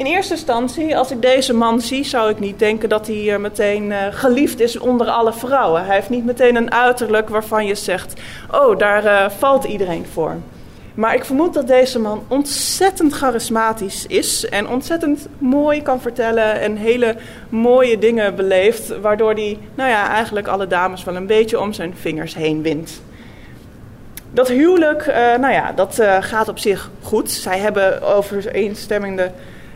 In 0.00 0.06
eerste 0.06 0.34
instantie, 0.34 0.96
als 0.96 1.10
ik 1.10 1.22
deze 1.22 1.54
man 1.54 1.80
zie, 1.80 2.04
zou 2.04 2.30
ik 2.30 2.38
niet 2.38 2.58
denken 2.58 2.88
dat 2.88 3.06
hij 3.06 3.24
uh, 3.24 3.36
meteen 3.36 3.84
uh, 3.90 3.98
geliefd 4.10 4.60
is 4.60 4.78
onder 4.78 5.06
alle 5.06 5.32
vrouwen. 5.32 5.84
Hij 5.84 5.94
heeft 5.94 6.08
niet 6.08 6.24
meteen 6.24 6.56
een 6.56 6.72
uiterlijk 6.72 7.28
waarvan 7.28 7.66
je 7.66 7.74
zegt: 7.74 8.20
Oh, 8.50 8.78
daar 8.78 9.04
uh, 9.04 9.30
valt 9.30 9.64
iedereen 9.64 10.06
voor. 10.12 10.36
Maar 10.94 11.14
ik 11.14 11.24
vermoed 11.24 11.54
dat 11.54 11.66
deze 11.66 11.98
man 11.98 12.22
ontzettend 12.28 13.12
charismatisch 13.12 14.06
is 14.06 14.48
en 14.48 14.68
ontzettend 14.68 15.28
mooi 15.38 15.82
kan 15.82 16.00
vertellen 16.00 16.60
en 16.60 16.76
hele 16.76 17.16
mooie 17.48 17.98
dingen 17.98 18.34
beleeft, 18.34 19.00
waardoor 19.00 19.32
hij, 19.32 19.58
nou 19.74 19.90
ja, 19.90 20.08
eigenlijk 20.08 20.46
alle 20.46 20.66
dames 20.66 21.04
wel 21.04 21.16
een 21.16 21.26
beetje 21.26 21.60
om 21.60 21.72
zijn 21.72 21.94
vingers 21.96 22.34
heen 22.34 22.62
wint. 22.62 23.02
Dat 24.32 24.48
huwelijk, 24.48 25.06
nou 25.40 25.52
ja, 25.52 25.72
dat 25.72 26.02
gaat 26.20 26.48
op 26.48 26.58
zich 26.58 26.90
goed. 27.02 27.30
Zij 27.30 27.58
hebben 27.58 28.02
overeenstemmende 28.02 29.30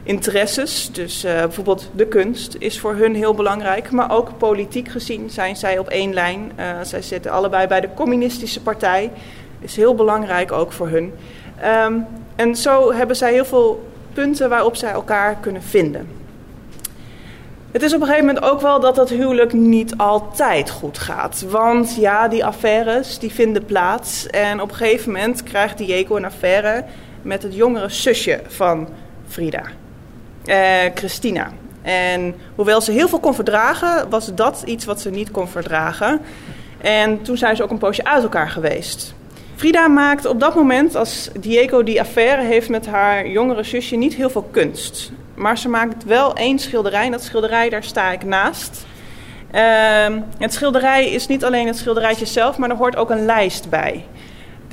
interesses. 0.05 0.93
Dus 0.93 1.25
uh, 1.25 1.33
bijvoorbeeld 1.33 1.91
de 1.93 2.07
kunst 2.07 2.57
is 2.59 2.81
voor 2.81 2.95
hun 2.95 3.15
heel 3.15 3.35
belangrijk. 3.35 3.91
Maar 3.91 4.13
ook 4.13 4.39
politiek 4.39 4.89
gezien 4.89 5.31
zijn 5.31 5.57
zij 5.57 5.79
op 5.79 5.89
één 5.89 6.15
lijn. 6.15 6.53
Uh, 6.59 6.65
zij 6.83 7.03
zitten 7.03 7.31
allebei 7.31 7.67
bij 7.67 7.81
de 7.81 7.95
communistische 7.95 8.61
partij. 8.61 9.11
Is 9.61 9.77
heel 9.77 9.95
belangrijk 9.95 10.53
ook 10.53 10.73
voor 10.73 10.89
hun. 10.89 11.13
Um, 11.87 12.07
en 12.37 12.57
zo 12.57 12.93
hebben 12.93 13.17
zij 13.17 13.33
heel 13.33 13.45
veel 13.45 13.89
punten 14.13 14.49
waarop 14.49 14.77
zij 14.77 14.91
elkaar 14.91 15.37
kunnen 15.41 15.63
vinden. 15.63 16.09
Het 17.71 17.83
is 17.83 17.95
op 17.95 18.01
een 18.01 18.07
gegeven 18.07 18.27
moment 18.27 18.45
ook 18.45 18.61
wel 18.61 18.81
dat 18.81 18.95
dat 18.95 19.09
huwelijk 19.09 19.53
niet 19.53 19.97
altijd 19.97 20.71
goed 20.71 20.99
gaat. 20.99 21.45
Want 21.49 21.97
ja, 21.97 22.29
die 22.29 22.45
affaires 22.45 23.19
die 23.19 23.33
vinden 23.33 23.65
plaats. 23.65 24.27
En 24.27 24.61
op 24.61 24.71
een 24.71 24.77
gegeven 24.77 25.13
moment 25.13 25.43
krijgt 25.43 25.79
Diego 25.79 26.17
een 26.17 26.25
affaire 26.25 26.85
met 27.23 27.43
het 27.43 27.55
jongere 27.55 27.89
zusje 27.89 28.41
van 28.47 28.89
Frida. 29.27 29.63
Uh, 30.47 30.57
Christina. 30.95 31.53
En 31.83 32.35
hoewel 32.55 32.81
ze 32.81 32.93
heel 32.93 33.09
veel 33.09 33.21
kon 33.21 33.35
verdragen, 33.35 34.11
was 34.11 34.35
dat 34.35 34.63
iets 34.67 34.85
wat 34.85 35.01
ze 35.01 35.11
niet 35.11 35.31
kon 35.31 35.49
verdragen. 35.49 36.21
En 36.81 37.23
toen 37.23 37.37
zijn 37.37 37.57
ze 37.57 37.63
ook 37.63 37.71
een 37.71 37.79
poosje 37.79 38.05
uit 38.05 38.23
elkaar 38.23 38.51
geweest. 38.51 39.15
Frida 39.57 39.89
maakt 39.89 40.27
op 40.27 40.41
dat 40.41 40.55
moment, 40.55 40.97
als 40.97 41.31
Diego 41.41 41.83
die 41.83 42.01
affaire 42.01 42.43
heeft 42.43 42.69
met 42.69 42.87
haar 42.87 43.29
jongere 43.29 43.63
zusje, 43.63 43.97
niet 43.97 44.15
heel 44.15 44.31
veel 44.31 44.49
kunst. 44.51 45.13
Maar 45.35 45.59
ze 45.59 45.69
maakt 45.69 46.05
wel 46.05 46.35
één 46.35 46.59
schilderij 46.59 47.05
en 47.05 47.11
dat 47.11 47.23
schilderij, 47.23 47.69
daar 47.69 47.85
sta 47.85 48.13
ik 48.13 48.25
naast. 48.25 48.87
Uh, 49.55 49.61
het 50.39 50.53
schilderij 50.53 51.11
is 51.11 51.27
niet 51.27 51.45
alleen 51.45 51.67
het 51.67 51.77
schilderijtje 51.77 52.27
zelf, 52.27 52.59
maar 52.59 52.71
er 52.71 52.77
hoort 52.77 52.97
ook 52.97 53.11
een 53.11 53.25
lijst 53.25 53.71
bij. 53.71 54.05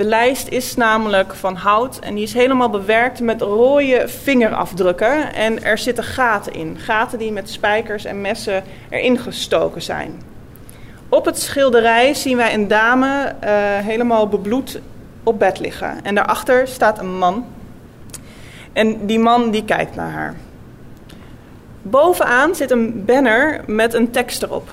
De 0.01 0.07
lijst 0.07 0.47
is 0.47 0.75
namelijk 0.75 1.33
van 1.33 1.55
hout 1.55 1.99
en 1.99 2.15
die 2.15 2.23
is 2.23 2.33
helemaal 2.33 2.69
bewerkt 2.69 3.19
met 3.19 3.41
rode 3.41 4.07
vingerafdrukken. 4.07 5.33
En 5.33 5.63
er 5.63 5.77
zitten 5.77 6.03
gaten 6.03 6.53
in. 6.53 6.77
Gaten 6.79 7.19
die 7.19 7.31
met 7.31 7.49
spijkers 7.49 8.05
en 8.05 8.21
messen 8.21 8.63
erin 8.89 9.17
gestoken 9.17 9.81
zijn. 9.81 10.21
Op 11.09 11.25
het 11.25 11.39
schilderij 11.39 12.13
zien 12.13 12.37
wij 12.37 12.53
een 12.53 12.67
dame 12.67 13.35
uh, 13.43 13.49
helemaal 13.77 14.27
bebloed 14.27 14.79
op 15.23 15.39
bed 15.39 15.59
liggen. 15.59 16.03
En 16.03 16.15
daarachter 16.15 16.67
staat 16.67 16.99
een 16.99 17.17
man. 17.17 17.45
En 18.73 19.05
die 19.05 19.19
man 19.19 19.51
die 19.51 19.65
kijkt 19.65 19.95
naar 19.95 20.11
haar. 20.11 20.35
Bovenaan 21.81 22.55
zit 22.55 22.71
een 22.71 23.05
banner 23.05 23.61
met 23.67 23.93
een 23.93 24.11
tekst 24.11 24.43
erop. 24.43 24.69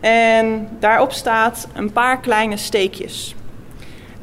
En 0.00 0.68
daarop 0.78 1.12
staat 1.12 1.68
een 1.74 1.92
paar 1.92 2.20
kleine 2.20 2.56
steekjes. 2.56 3.34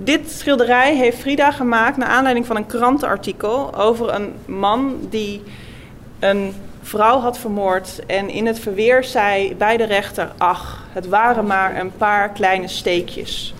Dit 0.04 0.32
schilderij 0.32 0.96
heeft 0.96 1.18
Frida 1.18 1.52
gemaakt 1.52 1.98
naar 1.98 2.08
aanleiding 2.08 2.46
van 2.46 2.56
een 2.56 2.66
krantenartikel 2.66 3.76
over 3.76 4.13
een 4.13 4.34
man 4.46 5.08
die 5.10 5.44
een 6.20 6.54
vrouw 6.82 7.20
had 7.20 7.38
vermoord 7.38 8.06
en 8.06 8.30
in 8.30 8.46
het 8.46 8.60
verweer 8.60 9.04
zei 9.04 9.56
bij 9.56 9.78
de 9.78 9.84
rechter: 9.84 10.32
Ach, 10.38 10.84
het 10.89 11.08
waren 11.08 11.46
maar 11.46 11.80
een 11.80 11.92
paar 11.98 12.30
kleine 12.30 12.68
steekjes. 12.68 13.54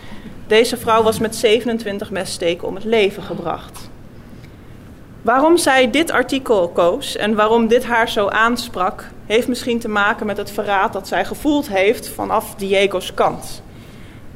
Deze 0.48 0.78
vrouw 0.78 1.04
was 1.04 1.20
met 1.20 1.36
27 1.36 2.12
messteken 2.12 2.68
om 2.68 2.76
het 2.76 2.84
leven 2.84 3.24
gebracht. 3.24 3.90
Waarom 5.22 5.58
zij 5.58 5.90
dit 5.90 6.12
artikel 6.12 6.70
koos 6.70 7.16
en 7.16 7.36
waarom 7.36 7.68
dit 7.68 7.86
haar 7.86 8.10
zo 8.10 8.28
aansprak, 8.28 9.10
heeft 9.26 9.48
misschien 9.48 9.80
te 9.80 9.90
maken 9.90 10.26
met 10.26 10.38
het 10.38 10.52
verraad 10.52 10.94
dat 10.94 11.08
zij 11.08 11.26
gevoeld 11.26 11.68
heeft 11.68 12.10
vanaf 12.10 12.56
Diego's 12.56 13.14
kant. 13.14 13.64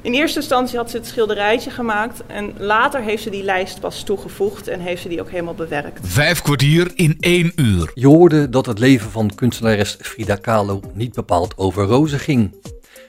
In 0.08 0.13
eerste 0.13 0.39
instantie 0.39 0.78
had 0.78 0.89
ze 0.89 0.98
het 0.98 1.08
schilderijtje 1.08 1.70
gemaakt 1.70 2.24
en 2.28 2.54
later 2.58 3.02
heeft 3.02 3.24
ze 3.24 3.30
die 3.30 3.43
lijst 3.43 3.80
pas 3.80 4.04
toegevoegd 4.04 4.67
en 4.67 4.80
heeft 4.80 5.02
ze 5.02 5.10
die 5.10 5.22
ook 5.22 5.30
helemaal 5.30 5.54
bewerkt. 5.54 6.08
Vijf 6.08 6.41
kwartier 6.41 6.91
in 6.96 7.17
één 7.20 7.52
uur. 7.56 7.91
Je 7.93 8.08
hoorde 8.08 8.50
dat 8.50 8.65
het 8.65 8.80
leven 8.80 9.12
van 9.12 9.36
kunstenares 9.36 9.98
Frida 10.02 10.36
Kahlo 10.36 10.82
niet 10.93 11.13
bepaald 11.13 11.58
over 11.58 11.86
rozen 11.86 12.20
ging. 12.20 12.56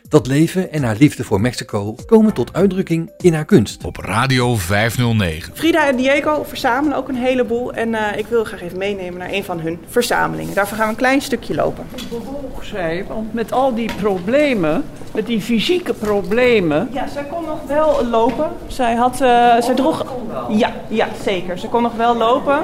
Dat 0.09 0.27
leven 0.27 0.73
en 0.73 0.83
haar 0.83 0.97
liefde 0.99 1.25
voor 1.25 1.41
Mexico 1.41 1.95
komen 2.07 2.33
tot 2.33 2.53
uitdrukking 2.53 3.11
in 3.17 3.35
haar 3.35 3.45
kunst. 3.45 3.85
Op 3.85 3.97
Radio 3.97 4.55
509. 4.55 5.57
Frida 5.57 5.89
en 5.89 5.97
Diego 5.97 6.45
verzamelen 6.45 6.97
ook 6.97 7.09
een 7.09 7.17
heleboel 7.17 7.73
en 7.73 7.89
uh, 7.89 8.17
ik 8.17 8.27
wil 8.27 8.45
graag 8.45 8.63
even 8.63 8.79
meenemen 8.79 9.19
naar 9.19 9.33
een 9.33 9.45
van 9.45 9.61
hun 9.61 9.79
verzamelingen. 9.89 10.55
Daarvoor 10.55 10.77
gaan 10.77 10.87
we 10.87 10.93
een 10.93 10.99
klein 10.99 11.21
stukje 11.21 11.55
lopen. 11.55 11.87
Bewoog 12.09 12.65
zij, 12.65 13.05
want 13.09 13.35
met 13.35 13.53
al 13.53 13.75
die 13.75 13.91
problemen, 13.97 14.85
met 15.15 15.27
die 15.27 15.41
fysieke 15.41 15.95
problemen... 15.95 16.89
Ja, 16.93 17.09
zij 17.09 17.25
kon 17.25 17.45
nog 17.45 17.63
wel 17.67 18.07
lopen. 18.07 18.51
Zij, 18.67 18.95
had, 18.95 19.13
uh, 19.13 19.61
zij 19.61 19.75
droeg... 19.75 20.07
Ja, 20.49 20.73
ja, 20.89 21.09
zeker. 21.25 21.59
Ze 21.59 21.69
kon 21.69 21.83
nog 21.83 21.95
wel 21.95 22.17
lopen. 22.17 22.59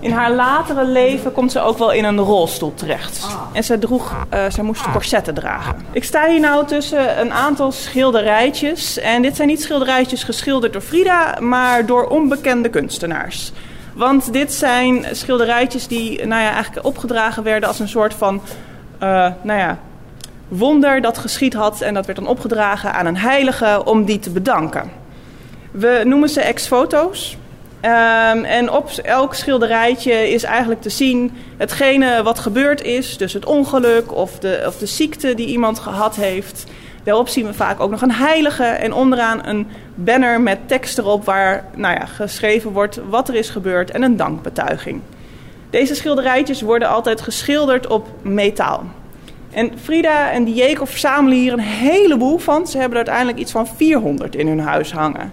In 0.00 0.12
haar 0.12 0.32
latere 0.32 0.84
leven 0.84 1.32
komt 1.32 1.52
ze 1.52 1.60
ook 1.60 1.78
wel 1.78 1.92
in 1.92 2.04
een 2.04 2.18
rolstoel 2.18 2.74
terecht. 2.74 3.26
En 3.52 3.64
ze 3.64 3.78
droeg, 3.78 4.14
uh, 4.34 4.44
zij 4.48 4.64
moest 4.64 4.90
corsetten 4.92 5.34
dragen. 5.34 5.74
Ik 5.92 6.04
sta 6.04 6.28
hier 6.28 6.40
nou 6.40 6.66
tussen 6.66 7.20
een 7.20 7.32
aantal 7.32 7.72
schilderijtjes. 7.72 8.98
En 8.98 9.22
dit 9.22 9.36
zijn 9.36 9.48
niet 9.48 9.62
schilderijtjes 9.62 10.24
geschilderd 10.24 10.72
door 10.72 10.82
Frida, 10.82 11.36
maar 11.40 11.86
door 11.86 12.06
onbekende 12.06 12.68
kunstenaars. 12.68 13.52
Want 13.94 14.32
dit 14.32 14.52
zijn 14.52 15.06
schilderijtjes 15.12 15.86
die 15.86 16.26
nou 16.26 16.42
ja, 16.42 16.52
eigenlijk 16.52 16.86
opgedragen 16.86 17.42
werden 17.42 17.68
als 17.68 17.78
een 17.78 17.88
soort 17.88 18.14
van 18.14 18.40
uh, 19.02 19.08
nou 19.42 19.58
ja, 19.58 19.78
wonder 20.48 21.00
dat 21.00 21.18
geschied 21.18 21.54
had. 21.54 21.80
En 21.80 21.94
dat 21.94 22.06
werd 22.06 22.18
dan 22.18 22.28
opgedragen 22.28 22.94
aan 22.94 23.06
een 23.06 23.16
heilige 23.16 23.82
om 23.84 24.04
die 24.04 24.18
te 24.18 24.30
bedanken. 24.30 24.90
We 25.70 26.02
noemen 26.04 26.28
ze 26.28 26.40
ex-foto's. 26.40 27.36
Um, 27.84 28.44
en 28.44 28.70
op 28.70 28.90
elk 28.90 29.34
schilderijtje 29.34 30.30
is 30.30 30.42
eigenlijk 30.42 30.80
te 30.82 30.88
zien 30.88 31.32
hetgene 31.56 32.22
wat 32.22 32.38
gebeurd 32.38 32.82
is. 32.82 33.16
Dus 33.16 33.32
het 33.32 33.44
ongeluk 33.44 34.12
of 34.12 34.38
de, 34.38 34.62
of 34.66 34.78
de 34.78 34.86
ziekte 34.86 35.34
die 35.34 35.46
iemand 35.46 35.78
gehad 35.78 36.16
heeft. 36.16 36.64
Daarop 37.02 37.28
zien 37.28 37.46
we 37.46 37.54
vaak 37.54 37.80
ook 37.80 37.90
nog 37.90 38.02
een 38.02 38.12
heilige 38.12 38.64
en 38.64 38.92
onderaan 38.92 39.46
een 39.46 39.66
banner 39.94 40.40
met 40.40 40.58
tekst 40.66 40.98
erop 40.98 41.24
waar 41.24 41.64
nou 41.74 41.94
ja, 41.94 42.06
geschreven 42.06 42.70
wordt 42.70 43.00
wat 43.08 43.28
er 43.28 43.34
is 43.34 43.50
gebeurd 43.50 43.90
en 43.90 44.02
een 44.02 44.16
dankbetuiging. 44.16 45.00
Deze 45.70 45.94
schilderijtjes 45.94 46.60
worden 46.60 46.88
altijd 46.88 47.20
geschilderd 47.20 47.86
op 47.86 48.08
metaal. 48.22 48.84
En 49.50 49.72
Frida 49.82 50.30
en 50.30 50.44
Diego 50.44 50.84
verzamelen 50.84 51.38
hier 51.38 51.52
een 51.52 51.58
heleboel 51.58 52.38
van. 52.38 52.66
Ze 52.66 52.78
hebben 52.78 52.98
er 52.98 53.04
uiteindelijk 53.04 53.38
iets 53.38 53.52
van 53.52 53.66
400 53.66 54.36
in 54.36 54.46
hun 54.46 54.60
huis 54.60 54.92
hangen. 54.92 55.32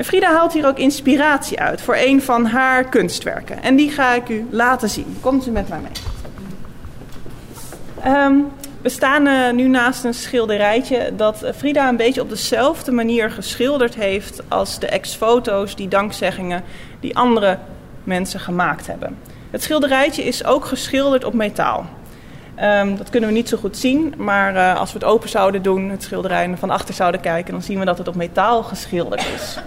En 0.00 0.06
Frida 0.06 0.32
haalt 0.32 0.52
hier 0.52 0.66
ook 0.66 0.78
inspiratie 0.78 1.60
uit 1.60 1.80
voor 1.80 1.96
een 1.98 2.22
van 2.22 2.46
haar 2.46 2.84
kunstwerken. 2.84 3.62
En 3.62 3.76
die 3.76 3.90
ga 3.90 4.14
ik 4.14 4.28
u 4.28 4.46
laten 4.50 4.88
zien. 4.88 5.16
Komt 5.20 5.46
u 5.46 5.50
met 5.50 5.68
mij 5.68 5.78
mee. 5.80 5.92
Um, 8.14 8.46
we 8.82 8.88
staan 8.88 9.26
uh, 9.26 9.50
nu 9.50 9.68
naast 9.68 10.04
een 10.04 10.14
schilderijtje 10.14 11.12
dat 11.16 11.44
Frida 11.56 11.88
een 11.88 11.96
beetje 11.96 12.20
op 12.20 12.28
dezelfde 12.28 12.92
manier 12.92 13.30
geschilderd 13.30 13.94
heeft 13.94 14.42
als 14.48 14.78
de 14.78 14.86
ex-foto's, 14.86 15.76
die 15.76 15.88
dankzeggingen 15.88 16.62
die 17.00 17.16
andere 17.16 17.58
mensen 18.04 18.40
gemaakt 18.40 18.86
hebben. 18.86 19.18
Het 19.50 19.62
schilderijtje 19.62 20.22
is 20.22 20.44
ook 20.44 20.64
geschilderd 20.64 21.24
op 21.24 21.34
metaal. 21.34 21.86
Um, 22.62 22.96
dat 22.96 23.10
kunnen 23.10 23.28
we 23.28 23.34
niet 23.34 23.48
zo 23.48 23.56
goed 23.56 23.76
zien, 23.76 24.14
maar 24.16 24.54
uh, 24.54 24.76
als 24.76 24.92
we 24.92 24.98
het 24.98 25.08
open 25.08 25.28
zouden 25.28 25.62
doen, 25.62 25.90
het 25.90 26.02
schilderij 26.02 26.54
van 26.56 26.70
achter 26.70 26.94
zouden 26.94 27.20
kijken, 27.20 27.52
dan 27.52 27.62
zien 27.62 27.78
we 27.78 27.84
dat 27.84 27.98
het 27.98 28.08
op 28.08 28.14
metaal 28.14 28.62
geschilderd 28.62 29.26
is. 29.34 29.58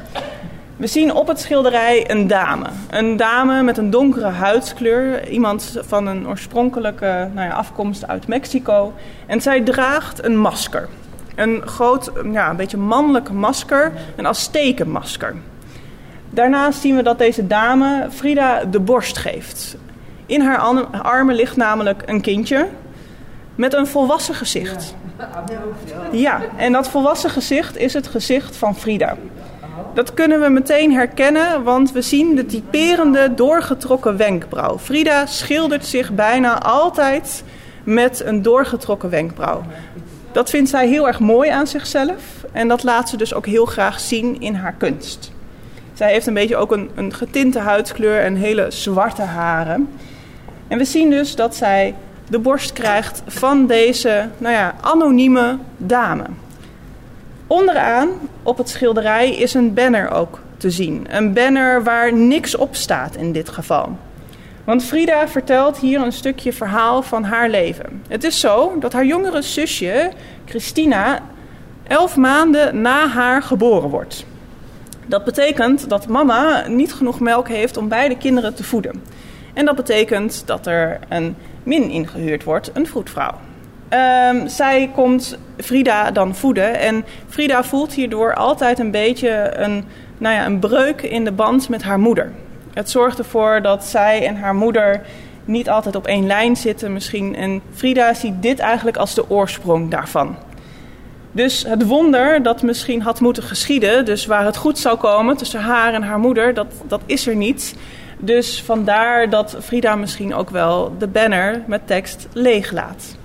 We 0.78 0.88
zien 0.88 1.14
op 1.14 1.28
het 1.28 1.40
schilderij 1.40 2.12
een 2.12 2.28
dame. 2.28 2.66
Een 2.90 3.18
dame 3.18 3.64
met 3.64 3.78
een 3.78 3.90
donkere 3.90 4.28
huidskleur. 4.28 5.30
Iemand 5.30 5.78
van 5.86 6.08
een 6.08 6.28
oorspronkelijke 6.28 7.30
nou 7.34 7.48
ja, 7.48 7.54
afkomst 7.54 8.08
uit 8.08 8.28
Mexico. 8.28 8.94
En 9.26 9.42
zij 9.42 9.62
draagt 9.62 10.26
een 10.26 10.38
masker. 10.38 10.90
Een 11.36 11.62
groot, 11.68 12.12
ja, 12.32 12.50
een 12.50 12.56
beetje 12.56 12.78
mannelijk 12.78 13.32
masker. 13.32 13.92
Een 14.16 14.28
Aztekenmasker. 14.28 15.36
Daarnaast 16.30 16.82
zien 16.82 16.96
we 16.96 17.04
dat 17.04 17.18
deze 17.18 17.48
dame 17.48 18.08
Frida 18.10 18.66
de 18.66 18.80
borst 18.80 19.18
geeft. 19.18 19.78
In 20.26 20.42
haar 20.42 20.58
armen 21.02 21.36
ligt 21.36 21.56
namelijk 21.56 22.04
een 22.06 22.22
kindje 22.22 22.68
met 23.56 23.74
een 23.74 23.88
volwassen 23.88 24.36
gezicht. 24.36 24.96
Ja, 26.12 26.42
en 26.58 26.72
dat 26.72 26.90
volwassen 26.90 27.30
gezicht 27.30 27.78
is 27.78 27.94
het 27.94 28.08
gezicht 28.08 28.56
van 28.56 28.76
Frida. 28.76 29.16
Dat 29.94 30.14
kunnen 30.14 30.42
we 30.42 30.50
meteen 30.50 30.94
herkennen, 30.94 31.64
want 31.64 31.92
we 31.92 32.02
zien 32.02 32.36
de 32.36 32.46
typerende 32.46 33.34
doorgetrokken 33.34 34.18
wenkbrauw. 34.18 34.78
Frida 34.78 35.26
schildert 35.26 35.86
zich 35.86 36.12
bijna 36.12 36.62
altijd 36.62 37.44
met 37.84 38.22
een 38.26 38.42
doorgetrokken 38.42 39.10
wenkbrauw. 39.10 39.64
Dat 40.32 40.50
vindt 40.50 40.70
zij 40.70 40.88
heel 40.88 41.08
erg 41.08 41.20
mooi 41.20 41.50
aan 41.50 41.68
zichzelf 41.68 42.46
en 42.52 42.68
dat 42.68 42.84
laat 42.84 43.10
ze 43.10 43.18
dus 43.18 43.34
ook 43.34 43.46
heel 43.46 43.66
graag 43.66 44.00
zien 44.00 44.42
in 44.42 44.56
haar 44.56 44.76
kunst. 44.78 45.32
Zij 45.94 46.12
heeft 46.12 46.28
een 46.28 46.34
beetje 46.34 46.58
ook 46.58 46.72
een, 46.72 46.90
een 46.96 47.14
getinte 47.14 47.60
huidskleur 47.60 48.22
en 48.22 48.36
hele 48.36 48.66
zwarte 48.70 49.22
haren. 49.22 49.90
En 50.68 50.78
we 50.78 50.86
zien 50.86 51.10
dus 51.10 51.36
dat 51.36 51.56
zij 51.56 51.96
de 52.30 52.40
borst 52.40 52.74
krijgt 52.74 53.24
van 53.28 53.68
deze 53.68 54.30
nou 54.38 54.54
ja, 54.54 54.76
anonieme 54.82 55.58
dame. 55.78 56.24
Onderaan 57.54 58.10
op 58.44 58.58
het 58.58 58.70
schilderij 58.70 59.36
is 59.36 59.54
een 59.54 59.74
banner 59.74 60.12
ook 60.12 60.39
te 60.58 60.72
zien. 60.72 61.06
Een 61.10 61.34
banner 61.34 61.84
waar 61.84 62.13
niks 62.13 62.56
op 62.56 62.76
staat 62.76 63.16
in 63.16 63.32
dit 63.32 63.50
geval. 63.50 63.98
Want 64.63 64.84
Frida 64.84 65.28
vertelt 65.28 65.78
hier 65.78 66.02
een 66.02 66.12
stukje 66.12 66.54
verhaal 66.54 67.02
van 67.02 67.24
haar 67.24 67.50
leven. 67.50 68.04
Het 68.08 68.24
is 68.24 68.39
zo 68.39 68.80
dat 68.80 68.94
haar 68.94 69.06
jongere 69.06 69.42
zusje, 69.42 70.12
Christina, 70.46 71.20
elf 71.88 72.16
maanden 72.16 72.82
na 72.82 73.08
haar 73.08 73.44
geboren 73.44 73.89
wordt. 73.89 74.26
Dat 75.06 75.24
betekent 75.24 75.89
dat 75.89 76.08
mama 76.08 76.68
niet 76.68 76.94
genoeg 76.94 77.20
melk 77.20 77.48
heeft 77.48 77.78
om 77.78 77.88
beide 77.88 78.18
kinderen 78.18 78.54
te 78.54 78.63
voeden. 78.63 79.04
En 79.54 79.66
dat 79.66 79.76
betekent 79.76 80.44
dat 80.46 80.68
er 80.68 81.00
een 81.10 81.36
min 81.63 81.89
ingehuurd 81.89 82.44
wordt, 82.44 82.72
een 82.74 82.88
vroedvrouw. 82.88 83.36
Um, 83.94 84.48
zij 84.48 84.90
komt 84.94 85.38
Frida 85.58 86.12
dan 86.12 86.36
voeden. 86.36 86.80
En 86.80 87.06
Frida 87.30 87.64
voelt 87.64 87.94
hierdoor 87.94 88.36
altijd 88.36 88.80
een 88.80 88.92
beetje 88.92 89.52
een, 89.56 89.86
nou 90.18 90.36
ja, 90.36 90.46
een 90.46 90.60
breuk 90.60 91.02
in 91.02 91.24
de 91.24 91.32
band 91.32 91.70
met 91.70 91.84
haar 91.84 92.00
moeder. 92.00 92.32
Het 92.74 92.90
zorgt 92.90 93.18
ervoor 93.18 93.62
dat 93.62 93.84
zij 93.84 94.28
en 94.28 94.36
haar 94.36 94.56
moeder 94.56 95.02
niet 95.46 95.70
altijd 95.70 95.96
op 95.96 96.08
één 96.08 96.28
lijn 96.28 96.56
zitten 96.56 96.94
misschien. 96.94 97.36
En 97.36 97.62
Frida 97.74 98.14
ziet 98.14 98.42
dit 98.42 98.60
eigenlijk 98.60 98.98
als 98.98 99.14
de 99.14 99.30
oorsprong 99.30 99.92
daarvan. 99.92 100.36
Dus 101.32 101.64
het 101.68 101.86
wonder 101.86 102.44
dat 102.44 102.62
misschien 102.62 103.02
had 103.02 103.20
moeten 103.20 103.44
geschieden, 103.44 104.06
dus 104.06 104.26
waar 104.26 104.46
het 104.46 104.58
goed 104.58 104.80
zou 104.80 104.98
komen 104.98 105.38
tussen 105.38 105.62
haar 105.62 105.94
en 105.94 106.04
haar 106.04 106.20
moeder, 106.20 106.54
dat, 106.54 106.68
dat 106.88 107.02
is 107.06 107.28
er 107.28 107.36
niet. 107.36 107.76
Dus 108.20 108.62
vandaar 108.66 109.30
dat 109.30 109.58
Frida 109.62 109.96
misschien 109.96 110.34
ook 110.34 110.50
wel 110.50 110.96
de 110.98 111.08
banner 111.08 111.64
met 111.68 111.88
tekst 111.88 112.28
leeg 112.34 112.72
laat. 112.72 113.16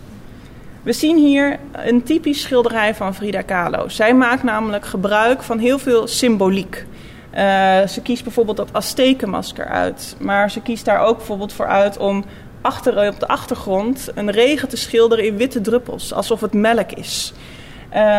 We 0.88 0.94
zien 0.94 1.16
hier 1.16 1.58
een 1.72 2.02
typisch 2.02 2.40
schilderij 2.40 2.94
van 2.94 3.14
Frida 3.14 3.42
Kahlo. 3.42 3.88
Zij 3.88 4.14
maakt 4.14 4.42
namelijk 4.42 4.86
gebruik 4.86 5.42
van 5.42 5.58
heel 5.58 5.78
veel 5.78 6.06
symboliek. 6.06 6.86
Uh, 7.34 7.86
ze 7.86 8.00
kiest 8.02 8.24
bijvoorbeeld 8.24 8.56
dat 8.56 8.72
Aztekenmasker 8.72 9.66
uit. 9.66 10.16
Maar 10.20 10.50
ze 10.50 10.60
kiest 10.60 10.84
daar 10.84 11.00
ook 11.00 11.16
bijvoorbeeld 11.16 11.52
voor 11.52 11.66
uit 11.66 11.96
om 11.96 12.24
achter, 12.60 13.08
op 13.08 13.20
de 13.20 13.28
achtergrond 13.28 14.08
een 14.14 14.30
regen 14.30 14.68
te 14.68 14.76
schilderen 14.76 15.24
in 15.24 15.36
witte 15.36 15.60
druppels. 15.60 16.12
Alsof 16.12 16.40
het 16.40 16.52
melk 16.52 16.92
is. 16.92 17.32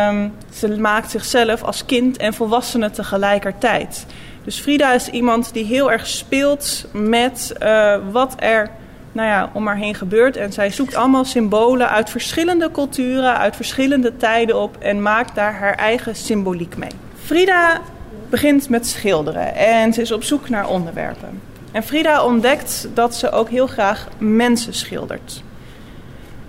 Um, 0.08 0.32
ze 0.52 0.80
maakt 0.80 1.10
zichzelf 1.10 1.62
als 1.62 1.84
kind 1.84 2.16
en 2.16 2.34
volwassene 2.34 2.90
tegelijkertijd. 2.90 4.06
Dus 4.44 4.60
Frida 4.60 4.92
is 4.92 5.08
iemand 5.08 5.52
die 5.52 5.64
heel 5.64 5.92
erg 5.92 6.06
speelt 6.06 6.84
met 6.92 7.54
uh, 7.62 7.96
wat 8.10 8.34
er 8.38 8.70
nou 9.12 9.28
ja, 9.28 9.50
om 9.52 9.66
haar 9.66 9.76
heen 9.76 9.94
gebeurt. 9.94 10.36
En 10.36 10.52
zij 10.52 10.70
zoekt 10.70 10.94
allemaal 10.94 11.24
symbolen 11.24 11.88
uit 11.88 12.10
verschillende 12.10 12.70
culturen, 12.70 13.36
uit 13.36 13.56
verschillende 13.56 14.16
tijden 14.16 14.60
op 14.60 14.76
en 14.78 15.02
maakt 15.02 15.34
daar 15.34 15.54
haar 15.54 15.74
eigen 15.74 16.16
symboliek 16.16 16.76
mee. 16.76 16.90
Frida 17.24 17.80
begint 18.28 18.68
met 18.68 18.86
schilderen 18.86 19.54
en 19.54 19.92
ze 19.92 20.00
is 20.00 20.12
op 20.12 20.22
zoek 20.22 20.48
naar 20.48 20.68
onderwerpen. 20.68 21.40
En 21.72 21.82
Frida 21.82 22.24
ontdekt 22.24 22.88
dat 22.94 23.14
ze 23.14 23.30
ook 23.30 23.48
heel 23.48 23.66
graag 23.66 24.08
mensen 24.18 24.74
schildert. 24.74 25.42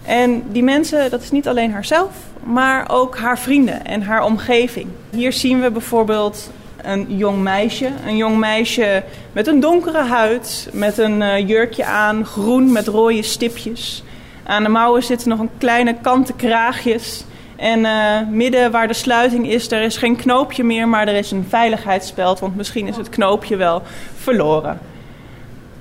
En 0.03 0.43
die 0.51 0.63
mensen, 0.63 1.09
dat 1.09 1.21
is 1.21 1.31
niet 1.31 1.47
alleen 1.47 1.71
haarzelf, 1.71 2.11
maar 2.43 2.89
ook 2.89 3.17
haar 3.17 3.39
vrienden 3.39 3.85
en 3.85 4.01
haar 4.01 4.23
omgeving. 4.23 4.87
Hier 5.09 5.33
zien 5.33 5.61
we 5.61 5.71
bijvoorbeeld 5.71 6.51
een 6.83 7.17
jong 7.17 7.37
meisje. 7.37 7.89
Een 8.05 8.17
jong 8.17 8.37
meisje 8.37 9.03
met 9.31 9.47
een 9.47 9.59
donkere 9.59 10.03
huid, 10.03 10.69
met 10.73 10.97
een 10.97 11.21
uh, 11.21 11.47
jurkje 11.47 11.85
aan, 11.85 12.25
groen 12.25 12.71
met 12.71 12.87
rode 12.87 13.23
stipjes. 13.23 14.03
Aan 14.43 14.63
de 14.63 14.69
mouwen 14.69 15.03
zitten 15.03 15.29
nog 15.29 15.39
een 15.39 15.49
kleine 15.57 15.95
kanten 16.01 16.35
kraagjes. 16.35 17.23
En 17.55 17.79
uh, 17.79 18.19
midden 18.29 18.71
waar 18.71 18.87
de 18.87 18.93
sluiting 18.93 19.49
is, 19.49 19.71
er 19.71 19.81
is 19.81 19.97
geen 19.97 20.15
knoopje 20.15 20.63
meer, 20.63 20.87
maar 20.87 21.07
er 21.07 21.15
is 21.15 21.31
een 21.31 21.45
veiligheidsspeld, 21.49 22.39
want 22.39 22.55
misschien 22.55 22.87
is 22.87 22.97
het 22.97 23.09
knoopje 23.09 23.55
wel 23.55 23.81
verloren. 24.15 24.79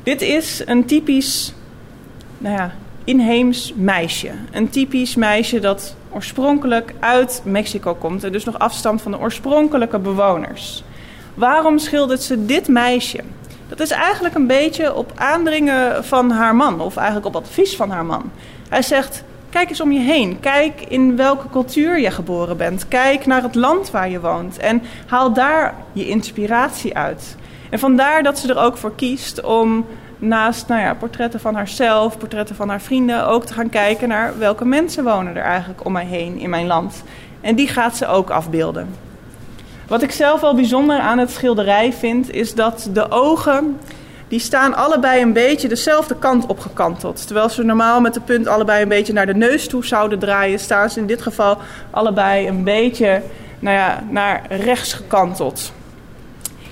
Dit 0.03 0.23
is 0.23 0.63
een 0.67 0.85
typisch, 0.85 1.55
nou 2.39 2.57
ja, 2.57 2.75
inheems 3.05 3.73
meisje. 3.77 4.31
Een 4.53 4.71
typisch 4.71 5.15
meisje 5.15 5.61
dat 5.61 5.97
oorspronkelijk 6.11 6.95
uit 6.99 7.43
Mexico 7.45 7.95
komt 7.95 8.25
en 8.25 8.33
dus 8.33 8.45
nog 8.45 8.59
afstamt 8.59 9.03
van 9.03 9.11
de 9.11 9.19
oorspronkelijke 9.19 9.99
bewoners. 9.99 10.83
Waarom 11.41 11.79
schildert 11.79 12.23
ze 12.23 12.47
dit 12.47 12.69
meisje? 12.69 13.21
Dat 13.69 13.81
is 13.81 13.91
eigenlijk 13.91 14.35
een 14.35 14.47
beetje 14.47 14.95
op 14.95 15.13
aandringen 15.15 16.05
van 16.05 16.31
haar 16.31 16.57
man, 16.57 16.81
of 16.81 16.97
eigenlijk 16.97 17.27
op 17.27 17.37
advies 17.37 17.77
van 17.77 17.91
haar 17.91 18.05
man. 18.05 18.31
Hij 18.69 18.83
zegt: 18.83 19.25
Kijk 19.51 19.69
eens 19.69 19.81
om 19.81 19.93
je 19.93 20.01
heen. 20.01 20.41
Kijk 20.41 20.81
in 20.89 21.17
welke 21.17 21.51
cultuur 21.51 22.01
je 22.01 22.11
geboren 22.11 22.57
bent. 22.57 22.89
Kijk 22.89 23.27
naar 23.27 23.43
het 23.43 23.55
land 23.55 23.91
waar 23.91 24.11
je 24.11 24.21
woont. 24.21 24.59
En 24.59 24.83
haal 25.07 25.33
daar 25.33 25.75
je 25.93 26.09
inspiratie 26.09 26.97
uit. 26.97 27.37
En 27.71 27.79
vandaar 27.79 28.23
dat 28.23 28.39
ze 28.39 28.49
er 28.49 28.63
ook 28.63 28.77
voor 28.77 28.95
kiest 28.95 29.43
om 29.43 29.87
naast 30.19 30.69
nou 30.69 30.81
ja, 30.81 30.95
portretten 30.95 31.41
van 31.41 31.55
haarzelf, 31.55 32.19
portretten 32.19 32.57
van 32.57 32.69
haar 32.69 32.81
vrienden, 32.81 33.27
ook 33.27 33.45
te 33.45 33.53
gaan 33.53 33.69
kijken 33.69 34.09
naar 34.09 34.39
welke 34.39 34.65
mensen 34.65 35.05
wonen 35.05 35.37
er 35.37 35.43
eigenlijk 35.43 35.85
om 35.85 35.93
mij 35.93 36.07
heen 36.07 36.39
in 36.39 36.51
mijn 36.51 36.67
land. 36.67 37.03
En 37.41 37.55
die 37.55 37.69
gaat 37.69 37.97
ze 37.97 38.07
ook 38.07 38.31
afbeelden. 38.31 39.10
Wat 39.91 40.03
ik 40.03 40.11
zelf 40.11 40.41
wel 40.41 40.55
bijzonder 40.55 40.99
aan 40.99 41.19
het 41.19 41.31
schilderij 41.31 41.93
vind, 41.93 42.31
is 42.31 42.55
dat 42.55 42.89
de 42.93 43.11
ogen, 43.11 43.81
die 44.29 44.39
staan 44.39 44.75
allebei 44.75 45.23
een 45.23 45.33
beetje 45.33 45.69
dezelfde 45.69 46.17
kant 46.17 46.47
opgekanteld. 46.47 47.27
Terwijl 47.27 47.49
ze 47.49 47.63
normaal 47.63 48.01
met 48.01 48.15
de 48.15 48.21
punt 48.21 48.47
allebei 48.47 48.83
een 48.83 48.89
beetje 48.89 49.13
naar 49.13 49.27
de 49.27 49.35
neus 49.35 49.69
toe 49.69 49.85
zouden 49.85 50.19
draaien, 50.19 50.59
staan 50.59 50.91
ze 50.91 51.01
in 51.01 51.07
dit 51.07 51.23
geval 51.23 51.59
allebei 51.91 52.49
een 52.49 52.65
beetje 52.65 53.23
nou 53.59 53.77
ja, 53.77 54.05
naar 54.11 54.43
rechts 54.49 54.93
gekanteld. 54.93 55.73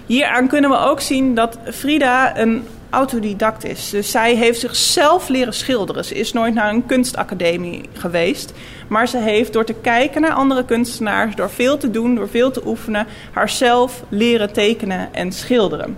Hieraan 0.07 0.49
kunnen 0.49 0.71
we 0.71 0.79
ook 0.79 1.01
zien 1.01 1.35
dat 1.35 1.59
Frida 1.73 2.39
een 2.39 2.67
autodidact 2.91 3.65
is. 3.65 3.91
Dus 3.91 4.11
zij 4.11 4.35
heeft 4.35 4.61
zichzelf 4.61 5.29
leren 5.29 5.55
schilderen. 5.55 6.05
Ze 6.05 6.15
is 6.15 6.33
nooit 6.33 6.55
naar 6.55 6.71
een 6.71 6.87
kunstacademie 6.87 7.89
geweest. 7.93 8.53
Maar 8.89 9.09
ze 9.09 9.19
heeft 9.19 9.53
door 9.53 9.65
te 9.65 9.75
kijken 9.75 10.21
naar 10.21 10.33
andere 10.33 10.65
kunstenaars, 10.65 11.35
door 11.35 11.51
veel 11.51 11.77
te 11.77 11.91
doen, 11.91 12.15
door 12.15 12.29
veel 12.29 12.51
te 12.51 12.67
oefenen, 12.67 13.07
haarzelf 13.33 14.03
leren 14.09 14.53
tekenen 14.53 15.15
en 15.15 15.33
schilderen. 15.33 15.97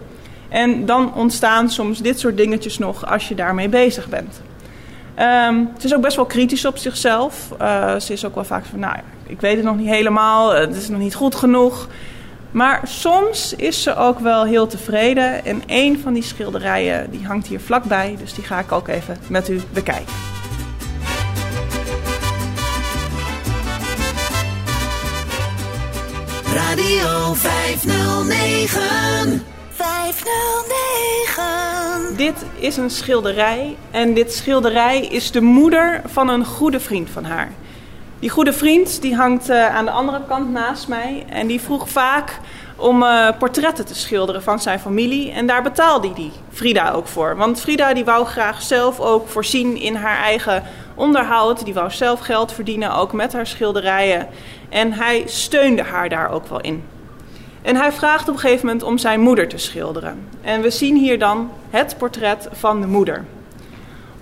En 0.49 0.87
dan 0.87 1.15
ontstaan 1.15 1.71
soms 1.71 2.03
dit 2.03 2.19
soort 2.19 2.37
dingetjes 2.37 2.79
nog 2.79 3.11
als 3.11 3.29
je 3.29 3.35
daarmee 3.35 3.69
bezig 3.69 4.09
bent. 4.09 4.41
Um, 5.19 5.69
ze 5.79 5.87
is 5.87 5.95
ook 5.95 6.03
best 6.03 6.17
wel 6.17 6.25
kritisch 6.25 6.65
op 6.65 6.77
zichzelf. 6.77 7.49
Uh, 7.61 7.99
ze 7.99 8.13
is 8.13 8.25
ook 8.25 8.35
wel 8.35 8.45
vaak 8.45 8.65
van, 8.65 8.79
nou, 8.79 8.97
ik 9.27 9.41
weet 9.41 9.57
het 9.57 9.65
nog 9.65 9.77
niet 9.77 9.89
helemaal, 9.89 10.55
het 10.55 10.77
is 10.77 10.89
nog 10.89 11.01
niet 11.01 11.15
goed 11.15 11.35
genoeg. 11.35 11.89
Maar 12.51 12.81
soms 12.85 13.55
is 13.55 13.83
ze 13.83 13.97
ook 13.97 14.19
wel 14.19 14.45
heel 14.45 14.67
tevreden. 14.67 15.45
En 15.45 15.63
een 15.67 16.01
van 16.03 16.13
die 16.13 16.23
schilderijen 16.23 17.11
die 17.11 17.27
hangt 17.27 17.47
hier 17.47 17.61
vlakbij. 17.61 18.17
Dus 18.21 18.35
die 18.35 18.45
ga 18.45 18.59
ik 18.59 18.73
ook 18.73 18.89
even 18.89 19.17
met 19.29 19.49
u 19.49 19.61
bekijken. 19.73 20.40
Radio 26.81 27.35
509. 27.35 29.45
509. 29.71 32.17
Dit 32.17 32.35
is 32.59 32.77
een 32.77 32.91
schilderij. 32.91 33.77
En 33.91 34.15
dit 34.15 34.33
schilderij 34.33 35.01
is 35.01 35.31
de 35.31 35.41
moeder 35.41 36.03
van 36.07 36.29
een 36.29 36.45
goede 36.45 36.81
vriend 36.81 37.11
van 37.11 37.25
haar. 37.25 37.53
Die 38.19 38.31
goede 38.31 38.53
vriend 38.53 39.03
die 39.03 39.15
hangt 39.15 39.51
uh, 39.51 39.75
aan 39.75 39.85
de 39.85 39.91
andere 39.91 40.21
kant 40.29 40.51
naast 40.51 40.89
mij. 40.89 41.25
En 41.29 41.47
die 41.47 41.61
vroeg 41.61 41.89
vaak 41.89 42.41
om 42.77 43.03
uh, 43.03 43.29
portretten 43.39 43.87
te 43.87 43.95
schilderen 43.95 44.43
van 44.43 44.59
zijn 44.59 44.81
familie. 44.81 45.33
En 45.33 45.47
daar 45.47 45.63
betaalde 45.63 46.11
hij 46.15 46.31
Frida 46.51 46.91
ook 46.91 47.07
voor. 47.07 47.37
Want 47.37 47.61
Frida 47.61 47.95
die 47.95 48.05
wou 48.05 48.27
graag 48.27 48.63
zelf 48.63 49.01
ook 49.01 49.29
voorzien 49.29 49.77
in 49.77 49.95
haar 49.95 50.19
eigen 50.19 50.63
onderhoud. 50.95 51.65
Die 51.65 51.75
wou 51.75 51.91
zelf 51.91 52.21
geld 52.21 52.53
verdienen, 52.53 52.95
ook 52.95 53.13
met 53.13 53.33
haar 53.33 53.47
schilderijen. 53.47 54.29
En 54.71 54.93
hij 54.93 55.23
steunde 55.27 55.83
haar 55.83 56.09
daar 56.09 56.31
ook 56.31 56.47
wel 56.47 56.61
in. 56.61 56.85
En 57.63 57.77
hij 57.77 57.93
vraagt 57.93 58.29
op 58.29 58.35
een 58.35 58.41
gegeven 58.41 58.67
moment 58.67 58.85
om 58.85 58.99
zijn 58.99 59.21
moeder 59.21 59.49
te 59.49 59.59
schilderen. 59.59 60.29
En 60.41 60.61
we 60.63 60.71
zien 60.71 60.97
hier 60.97 61.19
dan 61.19 61.51
het 61.71 61.95
portret 61.99 62.49
van 62.53 62.81
de 62.81 62.87
moeder. 62.87 63.25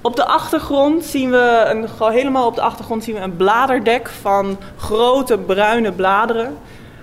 Op 0.00 0.16
de 0.16 0.24
achtergrond 0.24 1.04
zien 1.04 1.30
we 1.30 1.64
een, 1.66 2.10
helemaal 2.12 2.46
op 2.46 2.54
de 2.54 2.60
achtergrond 2.60 3.04
zien 3.04 3.14
we 3.14 3.20
een 3.20 3.36
bladerdek 3.36 4.08
van 4.08 4.58
grote 4.76 5.38
bruine 5.38 5.92
bladeren. 5.92 6.58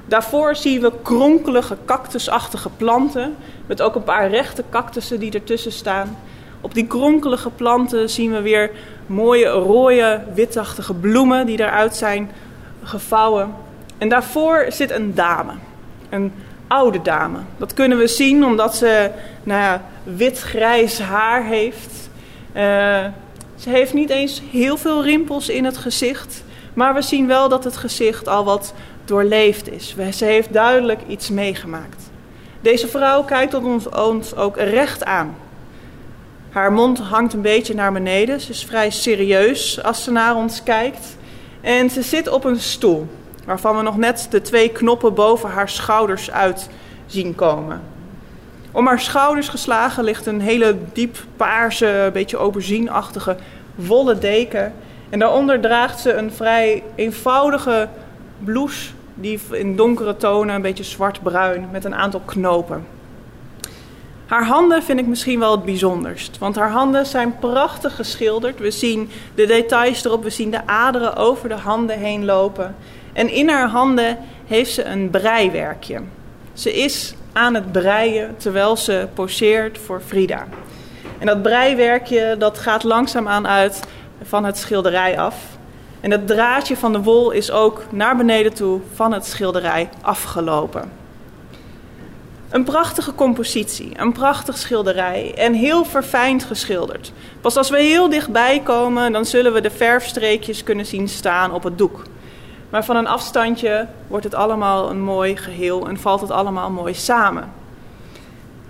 Daarvoor 0.05 0.55
zien 0.55 0.81
we 0.81 0.91
kronkelige 1.01 1.77
cactusachtige 1.85 2.69
planten 2.69 3.35
met 3.65 3.81
ook 3.81 3.95
een 3.95 4.03
paar 4.03 4.29
rechte 4.29 4.63
cactussen 4.69 5.19
die 5.19 5.31
ertussen 5.31 5.71
staan. 5.71 6.17
Op 6.61 6.73
die 6.73 6.87
kronkelige 6.87 7.49
planten 7.49 8.09
zien 8.09 8.31
we 8.31 8.41
weer 8.41 8.71
mooie 9.05 9.47
rode 9.47 10.23
witachtige 10.33 10.93
bloemen 10.93 11.45
die 11.45 11.59
eruit 11.59 11.95
zijn 11.95 12.31
gevouwen. 12.85 13.53
En 13.97 14.09
daarvoor 14.09 14.65
zit 14.69 14.91
een 14.91 15.13
dame, 15.13 15.53
een 16.09 16.33
oude 16.67 17.01
dame. 17.01 17.37
Dat 17.57 17.73
kunnen 17.73 17.97
we 17.97 18.07
zien 18.07 18.45
omdat 18.45 18.75
ze 18.75 19.11
nou 19.43 19.61
ja, 19.61 19.81
wit-grijs 20.03 20.99
haar 20.99 21.43
heeft. 21.43 22.09
Uh, 22.55 22.61
ze 23.55 23.69
heeft 23.69 23.93
niet 23.93 24.09
eens 24.09 24.41
heel 24.51 24.77
veel 24.77 25.03
rimpels 25.03 25.49
in 25.49 25.65
het 25.65 25.77
gezicht. 25.77 26.43
Maar 26.73 26.93
we 26.93 27.01
zien 27.01 27.27
wel 27.27 27.49
dat 27.49 27.63
het 27.63 27.77
gezicht 27.77 28.27
al 28.27 28.43
wat 28.43 28.73
doorleefd 29.05 29.71
is. 29.71 29.95
Ze 30.11 30.25
heeft 30.25 30.53
duidelijk 30.53 31.01
iets 31.07 31.29
meegemaakt. 31.29 32.03
Deze 32.61 32.87
vrouw 32.87 33.23
kijkt 33.23 33.53
ons, 33.53 33.89
ons 33.89 34.35
ook 34.35 34.57
recht 34.57 35.03
aan. 35.03 35.35
Haar 36.49 36.71
mond 36.71 36.99
hangt 36.99 37.33
een 37.33 37.41
beetje 37.41 37.73
naar 37.73 37.91
beneden. 37.91 38.41
Ze 38.41 38.51
is 38.51 38.65
vrij 38.65 38.89
serieus 38.89 39.83
als 39.83 40.03
ze 40.03 40.11
naar 40.11 40.35
ons 40.35 40.63
kijkt. 40.63 41.14
En 41.65 41.89
ze 41.89 42.01
zit 42.01 42.27
op 42.27 42.43
een 42.43 42.59
stoel, 42.59 43.07
waarvan 43.45 43.75
we 43.75 43.81
nog 43.81 43.97
net 43.97 44.27
de 44.29 44.41
twee 44.41 44.69
knoppen 44.69 45.13
boven 45.13 45.49
haar 45.49 45.69
schouders 45.69 46.31
uit 46.31 46.69
zien 47.05 47.35
komen. 47.35 47.81
Om 48.71 48.87
haar 48.87 48.99
schouders 48.99 49.49
geslagen 49.49 50.03
ligt 50.03 50.25
een 50.25 50.41
hele 50.41 50.77
diep 50.93 51.17
paarse, 51.35 52.09
beetje 52.13 52.37
aubergineachtige 52.37 53.35
wollen 53.75 54.19
deken. 54.19 54.73
En 55.09 55.19
daaronder 55.19 55.61
draagt 55.61 55.99
ze 55.99 56.13
een 56.13 56.31
vrij 56.31 56.83
eenvoudige 56.95 57.89
blouse 58.43 58.89
die 59.13 59.39
in 59.51 59.75
donkere 59.75 60.17
tonen, 60.17 60.55
een 60.55 60.61
beetje 60.61 60.83
zwart-bruin, 60.83 61.67
met 61.71 61.85
een 61.85 61.95
aantal 61.95 62.21
knopen. 62.25 62.85
Haar 64.25 64.45
handen 64.45 64.83
vind 64.83 64.99
ik 64.99 65.07
misschien 65.07 65.39
wel 65.39 65.51
het 65.51 65.65
bijzonderst, 65.65 66.37
want 66.37 66.55
haar 66.55 66.71
handen 66.71 67.05
zijn 67.05 67.39
prachtig 67.39 67.95
geschilderd. 67.95 68.59
We 68.59 68.71
zien 68.71 69.09
de 69.35 69.45
details 69.45 70.05
erop, 70.05 70.23
we 70.23 70.29
zien 70.29 70.51
de 70.51 70.67
aderen 70.67 71.15
over 71.15 71.49
de 71.49 71.55
handen 71.55 71.99
heen 71.99 72.25
lopen. 72.25 72.75
En 73.13 73.29
in 73.29 73.49
haar 73.49 73.69
handen 73.69 74.17
heeft 74.45 74.71
ze 74.71 74.83
een 74.83 75.09
breiwerkje. 75.09 76.01
Ze 76.53 76.73
is 76.73 77.15
aan 77.33 77.53
het 77.53 77.71
breien 77.71 78.37
terwijl 78.37 78.77
ze 78.77 79.07
poseert 79.13 79.77
voor 79.77 80.01
Frida. 80.05 80.47
En 81.19 81.25
dat 81.25 81.41
breiwerkje 81.41 82.35
dat 82.37 82.57
gaat 82.57 82.83
langzaamaan 82.83 83.47
uit 83.47 83.79
van 84.21 84.45
het 84.45 84.57
schilderij 84.57 85.19
af. 85.19 85.35
En 85.99 86.11
het 86.11 86.27
draadje 86.27 86.77
van 86.77 86.91
de 86.91 87.01
wol 87.01 87.31
is 87.31 87.51
ook 87.51 87.83
naar 87.89 88.17
beneden 88.17 88.53
toe 88.53 88.81
van 88.93 89.13
het 89.13 89.25
schilderij 89.25 89.89
afgelopen. 90.01 91.04
Een 92.49 92.63
prachtige 92.63 93.15
compositie, 93.15 93.91
een 93.95 94.11
prachtig 94.11 94.57
schilderij 94.57 95.33
en 95.37 95.53
heel 95.53 95.85
verfijnd 95.85 96.43
geschilderd. 96.43 97.11
Pas 97.41 97.57
als 97.57 97.69
we 97.69 97.79
heel 97.79 98.09
dichtbij 98.09 98.61
komen, 98.63 99.11
dan 99.11 99.25
zullen 99.25 99.53
we 99.53 99.61
de 99.61 99.71
verfstreekjes 99.71 100.63
kunnen 100.63 100.85
zien 100.85 101.07
staan 101.07 101.51
op 101.51 101.63
het 101.63 101.77
doek. 101.77 102.03
Maar 102.69 102.85
van 102.85 102.95
een 102.95 103.07
afstandje 103.07 103.87
wordt 104.07 104.23
het 104.23 104.35
allemaal 104.35 104.89
een 104.89 105.01
mooi 105.01 105.37
geheel 105.37 105.87
en 105.87 105.99
valt 105.99 106.21
het 106.21 106.31
allemaal 106.31 106.69
mooi 106.69 106.93
samen. 106.93 107.51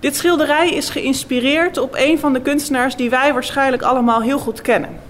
Dit 0.00 0.16
schilderij 0.16 0.70
is 0.70 0.90
geïnspireerd 0.90 1.78
op 1.78 1.94
een 1.94 2.18
van 2.18 2.32
de 2.32 2.40
kunstenaars 2.40 2.96
die 2.96 3.10
wij 3.10 3.32
waarschijnlijk 3.32 3.82
allemaal 3.82 4.22
heel 4.22 4.38
goed 4.38 4.60
kennen, 4.60 5.00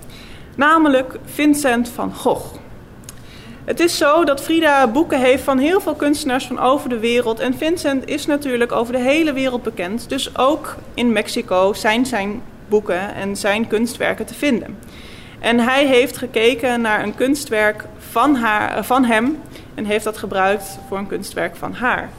namelijk 0.57 1.19
Vincent 1.25 1.89
van 1.89 2.15
Gogh. 2.15 2.56
Het 3.67 3.81
is 3.81 3.97
zo 3.97 4.25
dat 4.25 4.43
Frida 4.43 4.89
boeken 4.89 5.21
heeft 5.21 5.43
van 5.43 5.59
heel 5.59 5.81
veel 5.81 5.95
kunstenaars 5.95 6.47
van 6.47 6.59
over 6.59 6.89
de 6.89 6.99
wereld. 6.99 7.41
En 7.41 7.55
Vincent 7.55 8.09
is 8.09 8.27
natuurlijk 8.27 8.73
over 8.73 8.93
de 8.93 8.99
hele 8.99 9.33
wereld 9.33 9.63
bekend. 9.63 10.09
Dus 10.09 10.39
ook 10.39 10.77
in 10.95 11.13
Mexico 11.13 11.73
zijn 11.73 12.07
zijn 12.07 12.43
boeken 12.69 13.15
en 13.15 13.37
zijn 13.37 13.67
kunstwerken 13.67 14.27
te 14.27 14.35
vinden. 14.35 14.79
En 15.39 15.61
hij 15.61 15.87
heeft 15.87 16.17
gekeken 16.17 16.81
naar 16.81 17.03
een 17.03 17.15
kunstwerk 17.15 17.85
van, 17.99 18.35
haar, 18.35 18.85
van 18.85 19.05
hem 19.05 19.39
en 19.75 19.85
heeft 19.85 20.05
dat 20.05 20.19
gebruikt 20.19 20.79
voor 20.89 20.99
een 20.99 21.07
kunstwerk 21.07 21.57
van 21.57 21.73
haar. 21.73 22.11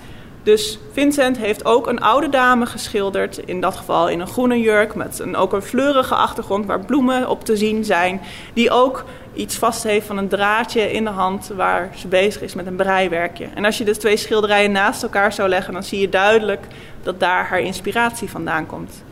Dus 0.44 0.80
Vincent 0.92 1.38
heeft 1.38 1.66
ook 1.66 1.88
een 1.88 2.00
oude 2.00 2.30
dame 2.30 2.66
geschilderd, 2.66 3.38
in 3.38 3.62
dat 3.62 3.76
geval 3.76 4.10
in 4.10 4.20
een 4.20 4.28
groene 4.28 4.60
jurk 4.60 4.96
met 4.96 5.20
een, 5.20 5.36
ook 5.36 5.54
een 5.54 5.62
fleurige 5.62 6.16
achtergrond 6.16 6.66
waar 6.66 6.86
bloemen 6.86 7.30
op 7.30 7.46
te 7.46 7.58
zien 7.58 7.84
zijn, 7.84 8.22
die 8.54 8.72
ook 8.72 9.06
iets 9.38 9.56
vast 9.56 9.84
heeft 9.84 10.06
van 10.06 10.18
een 10.18 10.28
draadje 10.28 10.92
in 10.92 11.04
de 11.04 11.10
hand 11.10 11.52
waar 11.56 11.90
ze 11.96 12.08
bezig 12.08 12.42
is 12.42 12.54
met 12.54 12.66
een 12.66 12.76
breiwerkje. 12.76 13.48
En 13.56 13.66
als 13.66 13.78
je 13.78 13.84
de 13.84 13.98
twee 13.98 14.18
schilderijen 14.18 14.72
naast 14.72 15.04
elkaar 15.04 15.34
zou 15.34 15.50
leggen, 15.50 15.74
dan 15.74 15.84
zie 15.84 16.00
je 16.00 16.10
duidelijk 16.10 16.66
dat 17.04 17.20
daar 17.20 17.46
haar 17.46 17.60
inspiratie 17.60 18.30
vandaan 18.30 18.66
komt. 18.66 19.04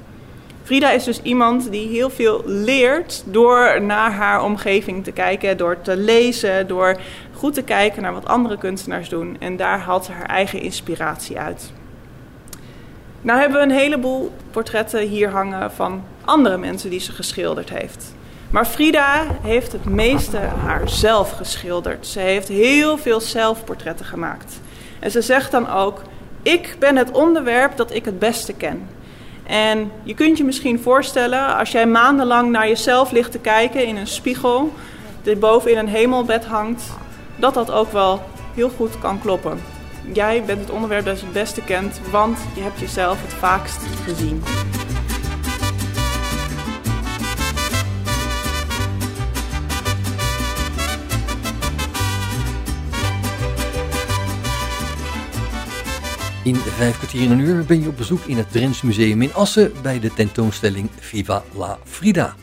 Frida 0.63 0.91
is 0.91 1.03
dus 1.03 1.21
iemand 1.21 1.71
die 1.71 1.87
heel 1.87 2.09
veel 2.09 2.41
leert 2.45 3.23
door 3.25 3.81
naar 3.81 4.11
haar 4.11 4.43
omgeving 4.43 5.03
te 5.03 5.11
kijken, 5.11 5.57
door 5.57 5.81
te 5.81 5.97
lezen, 5.97 6.67
door 6.67 6.97
goed 7.33 7.53
te 7.53 7.61
kijken 7.61 8.01
naar 8.01 8.13
wat 8.13 8.25
andere 8.25 8.57
kunstenaars 8.57 9.09
doen. 9.09 9.35
En 9.39 9.57
daar 9.57 9.79
haalt 9.79 10.05
ze 10.05 10.11
haar 10.11 10.29
eigen 10.29 10.61
inspiratie 10.61 11.39
uit. 11.39 11.71
Nou 13.21 13.39
hebben 13.39 13.57
we 13.57 13.63
een 13.63 13.79
heleboel 13.79 14.31
portretten 14.51 15.07
hier 15.07 15.29
hangen 15.29 15.71
van 15.71 16.03
andere 16.23 16.57
mensen 16.57 16.89
die 16.89 16.99
ze 16.99 17.11
geschilderd 17.11 17.69
heeft. 17.69 18.14
Maar 18.55 18.65
Frida 18.65 19.23
heeft 19.41 19.71
het 19.71 19.85
meeste 19.85 20.37
haarzelf 20.37 21.31
geschilderd. 21.31 22.07
Ze 22.07 22.19
heeft 22.19 22.47
heel 22.47 22.97
veel 22.97 23.19
zelfportretten 23.19 24.05
gemaakt. 24.05 24.59
En 24.99 25.11
ze 25.11 25.21
zegt 25.21 25.51
dan 25.51 25.69
ook: 25.69 26.01
Ik 26.41 26.75
ben 26.79 26.95
het 26.95 27.11
onderwerp 27.11 27.77
dat 27.77 27.93
ik 27.93 28.05
het 28.05 28.19
beste 28.19 28.53
ken. 28.53 28.89
En 29.43 29.91
je 30.03 30.13
kunt 30.13 30.37
je 30.37 30.43
misschien 30.43 30.79
voorstellen, 30.79 31.57
als 31.57 31.71
jij 31.71 31.87
maandenlang 31.87 32.51
naar 32.51 32.67
jezelf 32.67 33.11
ligt 33.11 33.31
te 33.31 33.39
kijken 33.39 33.85
in 33.85 33.95
een 33.97 34.07
spiegel, 34.07 34.73
die 35.23 35.35
boven 35.35 35.71
in 35.71 35.77
een 35.77 35.87
hemelbed 35.87 36.45
hangt, 36.45 36.83
dat 37.35 37.53
dat 37.53 37.71
ook 37.71 37.91
wel 37.91 38.21
heel 38.53 38.69
goed 38.69 38.99
kan 38.99 39.21
kloppen. 39.21 39.61
Jij 40.13 40.43
bent 40.45 40.59
het 40.59 40.69
onderwerp 40.69 41.05
dat 41.05 41.19
je 41.19 41.25
het 41.25 41.33
beste 41.33 41.61
kent, 41.61 41.99
want 42.11 42.37
je 42.55 42.61
hebt 42.61 42.79
jezelf 42.79 43.21
het 43.21 43.33
vaakst 43.33 43.79
gezien. 44.05 44.43
In 56.45 56.55
vijf 56.55 56.97
kwartier 56.97 57.21
in 57.21 57.31
een 57.31 57.39
uur 57.39 57.65
ben 57.65 57.81
je 57.81 57.87
op 57.87 57.97
bezoek 57.97 58.25
in 58.25 58.37
het 58.37 58.51
Drents 58.51 58.81
Museum 58.81 59.21
in 59.21 59.33
Assen 59.33 59.71
bij 59.81 59.99
de 59.99 60.13
tentoonstelling 60.13 60.89
Viva 60.99 61.43
la 61.57 61.77
Frida. 61.83 62.35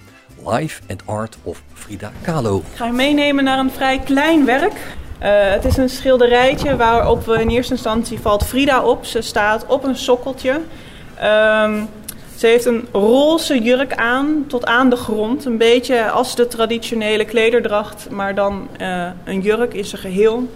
Life 0.46 0.82
and 0.88 1.02
Art 1.06 1.36
of 1.42 1.62
Frida 1.72 2.12
Kahlo. 2.22 2.56
Ik 2.56 2.76
ga 2.76 2.86
je 2.86 2.92
meenemen 2.92 3.44
naar 3.44 3.58
een 3.58 3.70
vrij 3.70 3.98
klein 3.98 4.44
werk. 4.44 4.72
Uh, 4.72 5.28
het 5.50 5.64
is 5.64 5.76
een 5.76 5.88
schilderijtje 5.88 6.76
waarop 6.76 7.26
we 7.26 7.40
in 7.40 7.48
eerste 7.48 7.72
instantie 7.72 8.18
valt 8.20 8.44
Frida 8.44 8.82
op. 8.82 9.04
Ze 9.04 9.20
staat 9.20 9.66
op 9.66 9.84
een 9.84 9.96
sokkeltje. 9.96 10.50
Um, 10.50 11.88
ze 12.36 12.46
heeft 12.46 12.64
een 12.64 12.86
roze 12.92 13.62
jurk 13.62 13.94
aan 13.94 14.44
tot 14.48 14.66
aan 14.66 14.90
de 14.90 14.96
grond. 14.96 15.44
Een 15.44 15.58
beetje 15.58 16.10
als 16.10 16.36
de 16.36 16.46
traditionele 16.46 17.24
klederdracht, 17.24 18.10
maar 18.10 18.34
dan 18.34 18.68
uh, 18.80 19.06
een 19.24 19.40
jurk 19.40 19.74
in 19.74 19.84
zijn 19.84 20.02
geheel. 20.02 20.48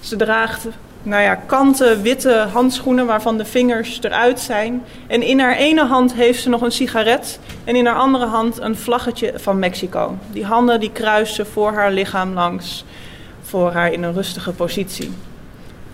Ze 0.00 0.16
draagt 0.16 0.66
nou 1.02 1.22
ja, 1.22 1.34
kanten 1.34 2.02
witte 2.02 2.46
handschoenen 2.52 3.06
waarvan 3.06 3.38
de 3.38 3.44
vingers 3.44 3.98
eruit 4.02 4.40
zijn. 4.40 4.84
En 5.06 5.22
in 5.22 5.40
haar 5.40 5.56
ene 5.56 5.84
hand 5.84 6.14
heeft 6.14 6.42
ze 6.42 6.48
nog 6.48 6.62
een 6.62 6.72
sigaret 6.72 7.38
en 7.64 7.76
in 7.76 7.86
haar 7.86 7.96
andere 7.96 8.26
hand 8.26 8.60
een 8.60 8.76
vlaggetje 8.76 9.32
van 9.36 9.58
Mexico. 9.58 10.16
Die 10.32 10.44
handen 10.44 10.80
die 10.80 10.92
kruisen 10.92 11.46
voor 11.46 11.72
haar 11.72 11.92
lichaam 11.92 12.32
langs, 12.32 12.84
voor 13.42 13.72
haar 13.72 13.92
in 13.92 14.02
een 14.02 14.14
rustige 14.14 14.52
positie. 14.52 15.10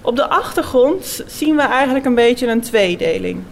Op 0.00 0.16
de 0.16 0.28
achtergrond 0.28 1.24
zien 1.26 1.56
we 1.56 1.62
eigenlijk 1.62 2.04
een 2.04 2.14
beetje 2.14 2.46
een 2.46 2.60
tweedeling. 2.60 3.42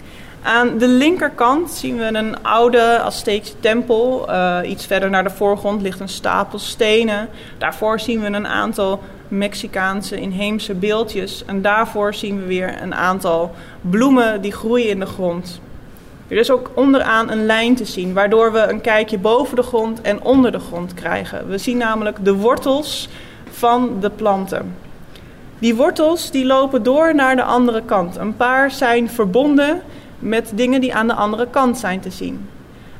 Aan 0.43 0.79
de 0.79 0.89
linkerkant 0.89 1.71
zien 1.71 1.97
we 1.97 2.05
een 2.05 2.43
oude 2.43 3.01
Azteekse 3.01 3.61
tempel. 3.61 4.27
Uh, 4.29 4.59
iets 4.65 4.87
verder 4.87 5.11
naar 5.11 5.25
de 5.25 5.31
voorgrond 5.31 5.83
ligt 5.83 6.01
een 6.01 6.09
stapel 6.09 6.59
stenen. 6.59 7.29
Daarvoor 7.59 8.01
zien 8.01 8.21
we 8.21 8.27
een 8.27 8.47
aantal 8.47 9.03
Mexicaanse 9.39 10.21
inheemse 10.21 10.75
beeldjes. 10.75 11.45
En 11.45 11.63
daarvoor 11.63 12.15
zien 12.15 12.41
we 12.41 12.47
weer 12.47 12.83
een 12.83 12.95
aantal 12.95 13.55
bloemen 13.81 14.41
die 14.41 14.53
groeien 14.53 14.89
in 14.89 15.01
de 15.01 15.07
grond. 15.07 15.61
Er 16.29 16.37
is 16.37 16.51
ook 16.51 16.71
onderaan 16.75 17.31
een 17.31 17.47
lijn 17.47 17.75
te 17.75 17.85
zien, 17.85 18.13
waardoor 18.13 18.53
we 18.53 18.59
een 18.59 18.81
kijkje 18.81 19.19
boven 19.19 19.57
de 19.57 19.63
grond 19.63 20.01
en 20.01 20.23
onder 20.23 20.53
de 20.53 20.59
grond 20.59 20.95
krijgen. 20.95 21.49
We 21.49 21.59
zien 21.59 21.77
namelijk 21.77 22.25
de 22.25 22.35
wortels 22.35 23.09
van 23.51 23.97
de 24.01 24.11
planten. 24.11 24.77
Die 25.59 25.75
wortels 25.75 26.31
die 26.31 26.47
lopen 26.47 26.83
door 26.83 27.15
naar 27.15 27.37
de 27.37 27.43
andere 27.43 27.83
kant. 27.83 28.17
Een 28.17 28.37
paar 28.37 28.71
zijn 28.71 29.11
verbonden 29.11 29.83
met 30.19 30.53
dingen 30.55 30.81
die 30.81 30.95
aan 30.95 31.07
de 31.07 31.15
andere 31.15 31.47
kant 31.51 31.79
zijn 31.79 32.01
te 32.01 32.11
zien. 32.11 32.49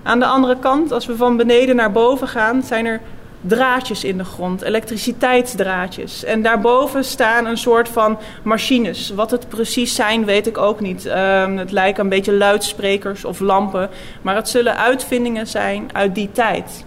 Aan 0.03 0.19
de 0.19 0.27
andere 0.27 0.57
kant, 0.59 0.93
als 0.93 1.07
we 1.07 1.17
van 1.17 1.37
beneden 1.37 1.77
naar 1.77 1.93
boven 1.93 2.29
gaan, 2.29 2.63
zijn 2.63 2.87
er 2.87 3.01
draadjes 3.47 4.05
in 4.05 4.19
de 4.19 4.25
grond, 4.25 4.63
elektriciteitsdraadjes. 4.63 6.25
En 6.25 6.43
daarboven 6.43 7.05
staan 7.05 7.47
een 7.47 7.59
soort 7.59 7.89
van 7.89 8.19
machines. 8.43 9.11
Wat 9.11 9.31
het 9.31 9.49
precies 9.49 9.95
zijn, 9.95 10.25
weet 10.25 10.47
ik 10.47 10.59
ook 10.59 10.81
niet. 10.81 11.07
Um, 11.07 11.59
het 11.59 11.71
lijken 11.71 12.03
een 12.03 12.09
beetje 12.09 12.33
luidsprekers 12.33 13.25
of 13.25 13.41
lampen, 13.41 13.91
maar 14.23 14.35
het 14.35 14.49
zullen 14.49 14.77
uitvindingen 14.77 15.47
zijn 15.47 15.89
uit 15.93 16.15
die 16.15 16.33
tijd. 16.33 16.85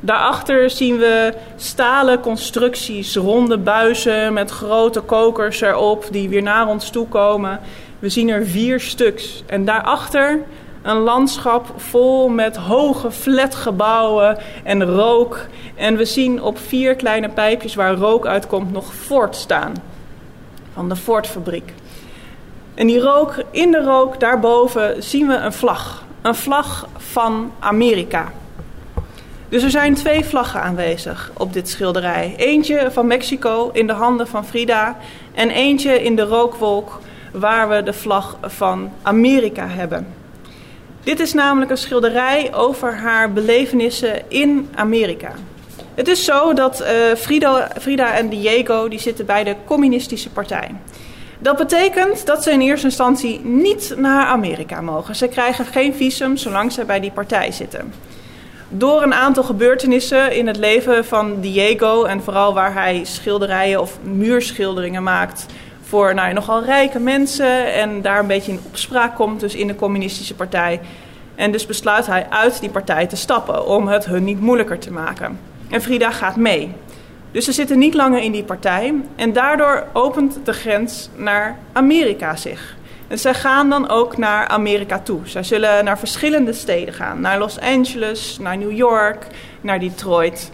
Daarachter 0.00 0.70
zien 0.70 0.98
we 0.98 1.32
stalen 1.56 2.20
constructies, 2.20 3.16
ronde 3.16 3.58
buizen 3.58 4.32
met 4.32 4.50
grote 4.50 5.00
kokers 5.00 5.60
erop 5.60 6.06
die 6.10 6.28
weer 6.28 6.42
naar 6.42 6.68
ons 6.68 6.90
toe 6.90 7.08
komen. 7.08 7.60
We 7.98 8.08
zien 8.08 8.28
er 8.28 8.46
vier 8.46 8.80
stuks. 8.80 9.42
En 9.46 9.64
daarachter 9.64 10.42
een 10.82 10.96
landschap 10.96 11.72
vol 11.76 12.28
met 12.28 12.56
hoge 12.56 13.10
flatgebouwen 13.10 14.38
en 14.64 14.84
rook. 14.84 15.46
En 15.74 15.96
we 15.96 16.04
zien 16.04 16.42
op 16.42 16.58
vier 16.58 16.94
kleine 16.94 17.28
pijpjes 17.28 17.74
waar 17.74 17.94
rook 17.94 18.26
uitkomt 18.26 18.72
nog 18.72 18.94
Ford 18.94 19.36
staan. 19.36 19.72
Van 20.72 20.88
de 20.88 20.96
Ford-fabriek. 20.96 21.72
En 22.74 22.86
die 22.86 23.00
rook, 23.00 23.34
in 23.50 23.70
de 23.70 23.82
rook 23.82 24.20
daarboven 24.20 25.02
zien 25.02 25.26
we 25.26 25.34
een 25.34 25.52
vlag. 25.52 26.04
Een 26.22 26.34
vlag 26.34 26.88
van 26.96 27.52
Amerika. 27.58 28.32
Dus 29.48 29.62
er 29.62 29.70
zijn 29.70 29.94
twee 29.94 30.24
vlaggen 30.24 30.62
aanwezig 30.62 31.30
op 31.36 31.52
dit 31.52 31.68
schilderij. 31.68 32.34
Eentje 32.36 32.88
van 32.90 33.06
Mexico 33.06 33.70
in 33.72 33.86
de 33.86 33.92
handen 33.92 34.28
van 34.28 34.46
Frida 34.46 34.96
en 35.34 35.50
eentje 35.50 36.02
in 36.02 36.16
de 36.16 36.22
rookwolk 36.22 37.00
waar 37.32 37.68
we 37.68 37.82
de 37.82 37.92
vlag 37.92 38.36
van 38.42 38.90
Amerika 39.02 39.66
hebben. 39.66 40.06
Dit 41.04 41.20
is 41.20 41.32
namelijk 41.32 41.70
een 41.70 41.76
schilderij 41.76 42.54
over 42.54 42.94
haar 42.94 43.32
belevenissen 43.32 44.30
in 44.30 44.68
Amerika. 44.74 45.32
Het 45.94 46.08
is 46.08 46.24
zo 46.24 46.54
dat 46.54 46.80
uh, 46.80 46.88
Frida, 47.16 47.70
Frida 47.80 48.12
en 48.12 48.28
Diego 48.28 48.88
die 48.88 48.98
zitten 48.98 49.26
bij 49.26 49.44
de 49.44 49.56
communistische 49.64 50.30
partij. 50.30 50.70
Dat 51.38 51.56
betekent 51.56 52.26
dat 52.26 52.42
ze 52.42 52.52
in 52.52 52.60
eerste 52.60 52.86
instantie 52.86 53.40
niet 53.40 53.94
naar 53.96 54.26
Amerika 54.26 54.80
mogen. 54.80 55.16
Ze 55.16 55.28
krijgen 55.28 55.64
geen 55.64 55.94
visum 55.94 56.36
zolang 56.36 56.72
ze 56.72 56.84
bij 56.84 57.00
die 57.00 57.10
partij 57.10 57.52
zitten. 57.52 57.92
Door 58.68 59.02
een 59.02 59.14
aantal 59.14 59.42
gebeurtenissen 59.42 60.36
in 60.36 60.46
het 60.46 60.56
leven 60.56 61.04
van 61.04 61.40
Diego 61.40 62.04
en 62.04 62.22
vooral 62.22 62.54
waar 62.54 62.72
hij 62.72 63.00
schilderijen 63.04 63.80
of 63.80 63.98
muurschilderingen 64.02 65.02
maakt 65.02 65.46
voor 65.92 66.14
nou, 66.14 66.32
nogal 66.32 66.64
rijke 66.64 66.98
mensen 66.98 67.74
en 67.74 68.02
daar 68.02 68.18
een 68.18 68.26
beetje 68.26 68.52
in 68.52 68.60
opspraak 68.66 69.14
komt 69.14 69.40
dus 69.40 69.54
in 69.54 69.66
de 69.66 69.74
communistische 69.74 70.34
partij. 70.34 70.80
En 71.34 71.52
dus 71.52 71.66
besluit 71.66 72.06
hij 72.06 72.26
uit 72.30 72.60
die 72.60 72.70
partij 72.70 73.06
te 73.06 73.16
stappen 73.16 73.66
om 73.66 73.88
het 73.88 74.04
hun 74.04 74.24
niet 74.24 74.40
moeilijker 74.40 74.78
te 74.78 74.92
maken. 74.92 75.38
En 75.70 75.82
Frida 75.82 76.10
gaat 76.10 76.36
mee. 76.36 76.72
Dus 77.30 77.44
ze 77.44 77.52
zitten 77.52 77.78
niet 77.78 77.94
langer 77.94 78.22
in 78.22 78.32
die 78.32 78.44
partij 78.44 78.94
en 79.16 79.32
daardoor 79.32 79.86
opent 79.92 80.38
de 80.44 80.52
grens 80.52 81.08
naar 81.16 81.58
Amerika 81.72 82.36
zich. 82.36 82.76
En 83.08 83.18
zij 83.18 83.34
gaan 83.34 83.70
dan 83.70 83.88
ook 83.88 84.16
naar 84.16 84.48
Amerika 84.48 84.98
toe. 84.98 85.20
Zij 85.24 85.42
zullen 85.42 85.84
naar 85.84 85.98
verschillende 85.98 86.52
steden 86.52 86.94
gaan. 86.94 87.20
Naar 87.20 87.38
Los 87.38 87.60
Angeles, 87.60 88.38
naar 88.40 88.56
New 88.56 88.72
York, 88.72 89.26
naar 89.60 89.80
Detroit. 89.80 90.50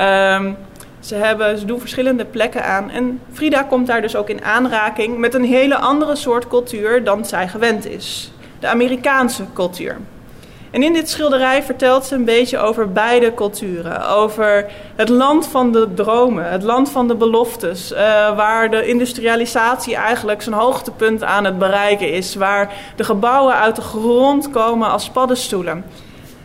Um, 0.00 0.56
ze, 1.02 1.14
hebben, 1.14 1.66
doen 1.66 1.80
verschillende 1.80 2.24
plekken 2.24 2.64
aan. 2.64 2.90
En 2.90 3.20
Frida 3.32 3.62
komt 3.62 3.86
daar 3.86 4.00
dus 4.00 4.16
ook 4.16 4.28
in 4.28 4.44
aanraking 4.44 5.18
met 5.18 5.34
een 5.34 5.44
hele 5.44 5.78
andere 5.78 6.16
soort 6.16 6.48
cultuur 6.48 7.04
dan 7.04 7.24
zij 7.24 7.48
gewend 7.48 7.86
is. 7.86 8.32
De 8.60 8.68
Amerikaanse 8.68 9.44
cultuur. 9.54 9.96
En 10.72 10.82
in 10.82 10.92
dit 10.92 11.10
schilderij 11.10 11.62
vertelt 11.62 12.04
ze 12.04 12.14
een 12.14 12.24
beetje 12.24 12.58
over 12.58 12.92
beide 12.92 13.34
culturen. 13.34 14.08
Over 14.08 14.66
het 14.96 15.08
land 15.08 15.46
van 15.46 15.72
de 15.72 15.94
dromen, 15.94 16.50
het 16.50 16.62
land 16.62 16.90
van 16.90 17.08
de 17.08 17.14
beloftes. 17.14 17.92
Uh, 17.92 17.98
waar 18.36 18.70
de 18.70 18.86
industrialisatie 18.86 19.96
eigenlijk 19.96 20.42
zijn 20.42 20.54
hoogtepunt 20.54 21.24
aan 21.24 21.44
het 21.44 21.58
bereiken 21.58 22.12
is. 22.12 22.34
Waar 22.34 22.72
de 22.96 23.04
gebouwen 23.04 23.54
uit 23.54 23.76
de 23.76 23.82
grond 23.82 24.50
komen 24.50 24.90
als 24.90 25.08
paddenstoelen. 25.08 25.84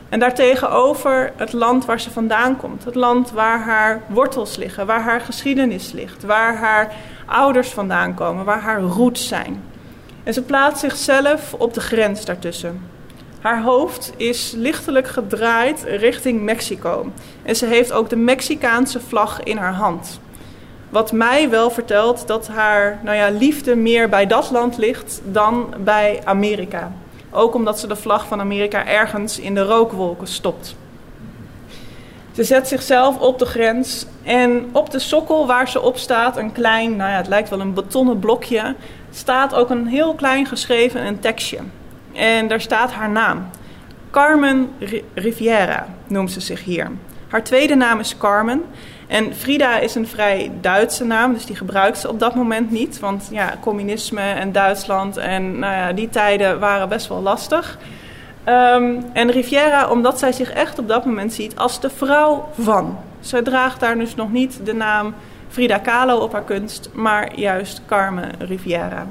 En 0.10 0.20
daartegenover 0.20 1.32
het 1.36 1.54
land 1.54 1.86
waar 1.86 2.00
ze 2.00 2.12
vandaan 2.12 2.58
komt. 2.58 2.84
Het 2.84 2.96
land 2.96 3.32
waar 3.32 3.60
haar 3.60 4.02
wortels 4.08 4.56
liggen, 4.56 4.86
waar 4.86 5.02
haar 5.02 5.22
geschiedenis 5.22 5.92
ligt, 5.92 6.24
waar 6.24 6.56
haar 6.56 6.94
ouders 7.26 7.70
vandaan 7.70 8.14
komen, 8.14 8.46
waar 8.46 8.62
haar 8.62 8.82
roots 8.82 9.28
zijn. 9.28 9.64
En 10.24 10.34
ze 10.34 10.42
plaatst 10.42 10.80
zichzelf 10.80 11.54
op 11.54 11.74
de 11.74 11.82
grens 11.82 12.26
daartussen. 12.26 12.82
Haar 13.42 13.62
hoofd 13.62 14.14
is 14.18 14.54
lichtelijk 14.56 15.08
gedraaid 15.08 15.84
richting 15.84 16.42
Mexico. 16.42 17.12
En 17.44 17.56
ze 17.56 17.66
heeft 17.66 17.92
ook 17.92 18.10
de 18.10 18.16
Mexicaanse 18.16 19.00
vlag 19.00 19.44
in 19.44 19.58
haar 19.58 19.74
hand. 19.74 20.20
Wat 20.90 21.12
mij 21.12 21.50
wel 21.50 21.70
vertelt 21.70 22.28
dat 22.28 22.48
haar 22.48 23.00
nou 23.04 23.18
ja, 23.18 23.30
liefde 23.30 23.76
meer 23.76 24.10
bij 24.10 24.28
dat 24.28 24.52
land 24.52 24.78
ligt 24.78 25.22
dan 25.24 25.74
bij 25.80 26.22
Amerika. 26.24 26.92
Ook 27.32 27.54
omdat 27.54 27.80
ze 27.80 27.88
de 27.88 27.96
vlag 27.96 28.28
van 28.28 28.40
Amerika 28.40 28.86
ergens 28.86 29.40
in 29.40 29.54
de 29.54 29.64
rookwolken 29.64 30.28
stopt. 30.28 30.76
Ze 32.32 32.44
zet 32.44 32.68
zichzelf 32.68 33.20
op 33.20 33.40
de 33.40 33.46
grens 33.46 34.06
en 34.24 34.70
op 34.72 34.90
de 34.90 35.00
sokkel 35.00 35.48
waar 35.48 35.70
ze 35.70 35.82
op 35.82 35.98
staat, 35.98 36.38
een 36.38 36.52
klein, 36.52 36.96
nou 36.96 37.12
ja, 37.12 37.18
het 37.18 37.28
lijkt 37.28 37.50
wel 37.50 37.60
een 37.60 37.74
betonnen 37.74 38.20
blokje, 38.20 38.76
staat 39.12 39.56
ook 39.56 39.70
een 39.70 39.88
heel 39.88 40.14
klein 40.14 40.46
geschreven 40.46 41.06
een 41.06 41.20
tekstje. 41.20 41.60
En 42.14 42.48
daar 42.48 42.62
staat 42.62 42.92
haar 42.92 43.10
naam. 43.10 43.50
Carmen 44.12 44.70
Riviera 45.14 45.88
noemt 46.08 46.32
ze 46.32 46.40
zich 46.40 46.64
hier. 46.64 46.92
Haar 47.28 47.44
tweede 47.44 47.76
naam 47.76 48.00
is 48.00 48.18
Carmen. 48.18 48.64
En 49.08 49.36
Frida 49.36 49.78
is 49.80 49.96
een 49.96 50.08
vrij 50.08 50.52
Duitse 50.62 51.06
naam, 51.06 51.34
dus 51.34 51.46
die 51.46 51.56
gebruikt 51.56 51.98
ze 51.98 52.10
op 52.10 52.20
dat 52.20 52.36
moment 52.36 52.72
niet. 52.72 53.00
Want 53.00 53.28
ja, 53.32 53.58
communisme 53.62 54.22
en 54.22 54.52
Duitsland 54.52 55.18
en 55.18 55.60
nou 55.60 55.74
ja, 55.74 55.94
die 55.94 56.10
tijden 56.10 56.60
waren 56.60 56.90
best 56.90 57.08
wel 57.08 57.22
lastig. 57.22 57.78
Ehm, 58.44 58.96
en 59.14 59.32
Riviera, 59.32 59.90
omdat 59.90 60.20
zij 60.20 60.32
zich 60.32 60.52
echt 60.52 60.80
op 60.80 60.88
dat 60.88 61.06
moment 61.06 61.34
ziet 61.34 61.56
als 61.56 61.80
de 61.80 61.90
vrouw 61.90 62.50
van. 62.60 62.98
Zij 63.20 63.42
draagt 63.42 63.80
daar 63.80 63.98
dus 63.98 64.16
nog 64.16 64.32
niet 64.32 64.60
de 64.64 64.74
naam 64.74 65.14
Frida 65.50 65.78
Kahlo 65.78 66.18
op 66.18 66.32
haar 66.32 66.44
kunst, 66.44 66.90
maar 66.94 67.40
juist 67.40 67.82
Carmen 67.86 68.32
Riviera. 68.40 69.08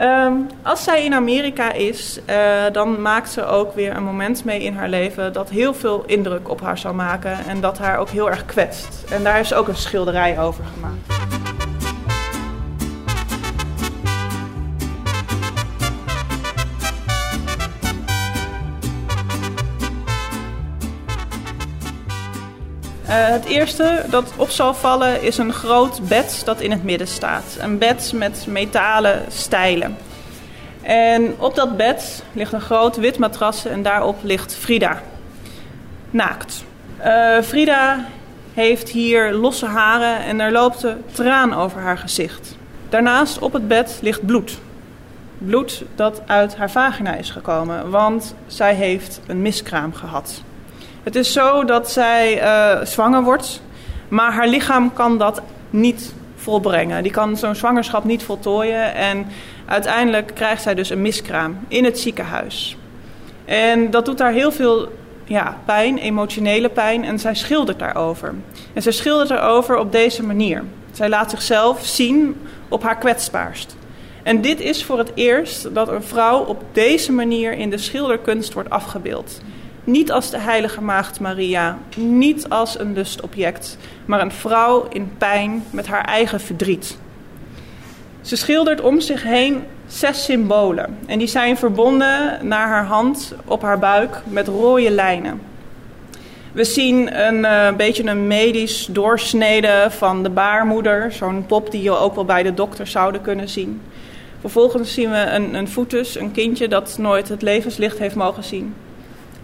Ehm, 0.00 0.32
als 0.62 0.84
zij 0.84 1.04
in 1.04 1.14
Amerika 1.14 1.72
is, 1.72 2.20
uh, 2.30 2.36
dan 2.72 3.02
maakt 3.02 3.30
ze 3.30 3.44
ook 3.44 3.74
weer 3.74 3.96
een 3.96 4.04
moment 4.04 4.44
mee 4.44 4.62
in 4.62 4.74
haar 4.74 4.88
leven 4.88 5.32
dat 5.32 5.50
heel 5.50 5.74
veel 5.74 6.04
indruk 6.06 6.48
op 6.48 6.60
haar 6.60 6.78
zal 6.78 6.94
maken 6.94 7.38
en 7.46 7.60
dat 7.60 7.78
haar 7.78 7.98
ook 7.98 8.08
heel 8.08 8.30
erg 8.30 8.46
kwetst. 8.46 9.04
En 9.10 9.22
daar 9.22 9.34
heeft 9.34 9.48
ze 9.48 9.54
ook 9.54 9.68
een 9.68 9.76
schilderij 9.76 10.40
over 10.40 10.64
gemaakt. 10.74 11.49
Het 23.12 23.44
eerste 23.44 24.04
dat 24.10 24.32
op 24.36 24.50
zal 24.50 24.74
vallen 24.74 25.22
is 25.22 25.38
een 25.38 25.52
groot 25.52 26.08
bed 26.08 26.42
dat 26.44 26.60
in 26.60 26.70
het 26.70 26.84
midden 26.84 27.06
staat. 27.06 27.56
Een 27.58 27.78
bed 27.78 28.12
met 28.14 28.44
metalen 28.48 29.24
stijlen. 29.28 29.96
En 30.82 31.34
op 31.38 31.54
dat 31.54 31.76
bed 31.76 32.22
ligt 32.32 32.52
een 32.52 32.60
groot 32.60 32.96
wit 32.96 33.18
matras 33.18 33.64
en 33.64 33.82
daarop 33.82 34.16
ligt 34.22 34.54
Frida. 34.54 35.02
Naakt. 36.10 36.64
Uh, 37.04 37.40
Frida 37.42 38.04
heeft 38.54 38.88
hier 38.88 39.32
losse 39.32 39.66
haren 39.66 40.24
en 40.24 40.40
er 40.40 40.52
loopt 40.52 40.82
een 40.82 41.04
traan 41.12 41.54
over 41.54 41.80
haar 41.80 41.98
gezicht. 41.98 42.56
Daarnaast 42.88 43.38
op 43.38 43.52
het 43.52 43.68
bed 43.68 43.98
ligt 44.02 44.26
bloed. 44.26 44.58
Bloed 45.38 45.82
dat 45.94 46.22
uit 46.26 46.56
haar 46.56 46.70
vagina 46.70 47.14
is 47.14 47.30
gekomen, 47.30 47.90
want 47.90 48.34
zij 48.46 48.74
heeft 48.74 49.20
een 49.26 49.42
miskraam 49.42 49.94
gehad. 49.94 50.42
Het 51.02 51.16
is 51.16 51.32
zo 51.32 51.64
dat 51.64 51.90
zij 51.90 52.42
uh, 52.42 52.84
zwanger 52.84 53.22
wordt, 53.22 53.62
maar 54.08 54.32
haar 54.32 54.48
lichaam 54.48 54.92
kan 54.92 55.18
dat 55.18 55.42
niet 55.70 56.14
volbrengen. 56.36 57.02
Die 57.02 57.12
kan 57.12 57.36
zo'n 57.36 57.54
zwangerschap 57.54 58.04
niet 58.04 58.22
voltooien 58.22 58.94
en 58.94 59.26
uiteindelijk 59.66 60.30
krijgt 60.34 60.62
zij 60.62 60.74
dus 60.74 60.90
een 60.90 61.02
miskraam 61.02 61.58
in 61.68 61.84
het 61.84 61.98
ziekenhuis. 61.98 62.76
En 63.44 63.90
dat 63.90 64.04
doet 64.04 64.18
haar 64.18 64.32
heel 64.32 64.52
veel 64.52 64.88
ja, 65.24 65.58
pijn, 65.64 65.98
emotionele 65.98 66.68
pijn, 66.68 67.04
en 67.04 67.18
zij 67.18 67.34
schildert 67.34 67.78
daarover. 67.78 68.34
En 68.72 68.82
zij 68.82 68.92
schildert 68.92 69.28
daarover 69.28 69.78
op 69.78 69.92
deze 69.92 70.22
manier. 70.22 70.64
Zij 70.92 71.08
laat 71.08 71.30
zichzelf 71.30 71.84
zien 71.84 72.36
op 72.68 72.82
haar 72.82 72.98
kwetsbaarst. 72.98 73.76
En 74.22 74.40
dit 74.40 74.60
is 74.60 74.84
voor 74.84 74.98
het 74.98 75.12
eerst 75.14 75.74
dat 75.74 75.88
een 75.88 76.02
vrouw 76.02 76.44
op 76.44 76.62
deze 76.72 77.12
manier 77.12 77.52
in 77.52 77.70
de 77.70 77.78
schilderkunst 77.78 78.52
wordt 78.52 78.70
afgebeeld. 78.70 79.40
Niet 79.90 80.12
als 80.12 80.30
de 80.30 80.38
heilige 80.38 80.80
maagd 80.80 81.20
Maria, 81.20 81.78
niet 81.96 82.48
als 82.48 82.78
een 82.78 82.92
lustobject, 82.92 83.78
maar 84.04 84.20
een 84.20 84.32
vrouw 84.32 84.86
in 84.88 85.12
pijn 85.18 85.64
met 85.70 85.86
haar 85.86 86.04
eigen 86.04 86.40
verdriet. 86.40 86.98
Ze 88.20 88.36
schildert 88.36 88.80
om 88.80 89.00
zich 89.00 89.22
heen 89.22 89.62
zes 89.86 90.24
symbolen 90.24 90.98
en 91.06 91.18
die 91.18 91.26
zijn 91.26 91.56
verbonden 91.56 92.38
naar 92.42 92.68
haar 92.68 92.84
hand 92.84 93.34
op 93.44 93.62
haar 93.62 93.78
buik 93.78 94.22
met 94.24 94.48
rode 94.48 94.90
lijnen. 94.90 95.40
We 96.52 96.64
zien 96.64 97.26
een 97.28 97.38
uh, 97.38 97.76
beetje 97.76 98.04
een 98.04 98.26
medisch 98.26 98.88
doorsnede 98.90 99.86
van 99.88 100.22
de 100.22 100.30
baarmoeder, 100.30 101.12
zo'n 101.12 101.46
pop 101.46 101.70
die 101.70 101.82
je 101.82 101.96
ook 101.96 102.14
wel 102.14 102.24
bij 102.24 102.42
de 102.42 102.54
dokter 102.54 102.86
zouden 102.86 103.20
kunnen 103.20 103.48
zien. 103.48 103.80
Vervolgens 104.40 104.94
zien 104.94 105.10
we 105.10 105.18
een, 105.18 105.54
een 105.54 105.68
foetus, 105.68 106.18
een 106.18 106.32
kindje 106.32 106.68
dat 106.68 106.96
nooit 106.98 107.28
het 107.28 107.42
levenslicht 107.42 107.98
heeft 107.98 108.14
mogen 108.14 108.44
zien. 108.44 108.74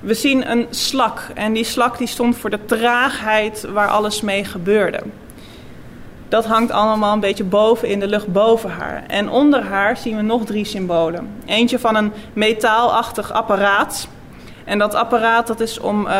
We 0.07 0.15
zien 0.15 0.51
een 0.51 0.67
slak 0.71 1.21
en 1.35 1.53
die 1.53 1.65
slak 1.65 1.99
die 1.99 2.07
stond 2.07 2.37
voor 2.37 2.51
de 2.51 2.65
traagheid 2.65 3.67
waar 3.73 3.89
alles 3.89 4.21
mee 4.21 4.45
gebeurde. 4.45 5.01
Dat 6.29 6.45
hangt 6.45 6.71
allemaal 6.71 7.13
een 7.13 7.21
beetje 7.21 7.45
boven 7.45 7.89
in 7.89 8.01
de 8.01 8.07
lucht 8.07 8.33
boven 8.33 8.71
haar. 8.71 9.05
En 9.07 9.31
onder 9.31 9.63
haar 9.63 9.97
zien 9.97 10.17
we 10.17 10.23
nog 10.23 10.45
drie 10.45 10.65
symbolen. 10.65 11.29
Eentje 11.47 11.79
van 11.79 11.97
een 11.97 12.13
metaalachtig 12.33 13.33
apparaat. 13.33 14.09
En 14.65 14.79
dat 14.79 14.95
apparaat 14.95 15.47
dat 15.47 15.61
is 15.61 15.79
om 15.79 16.07
uh, 16.07 16.13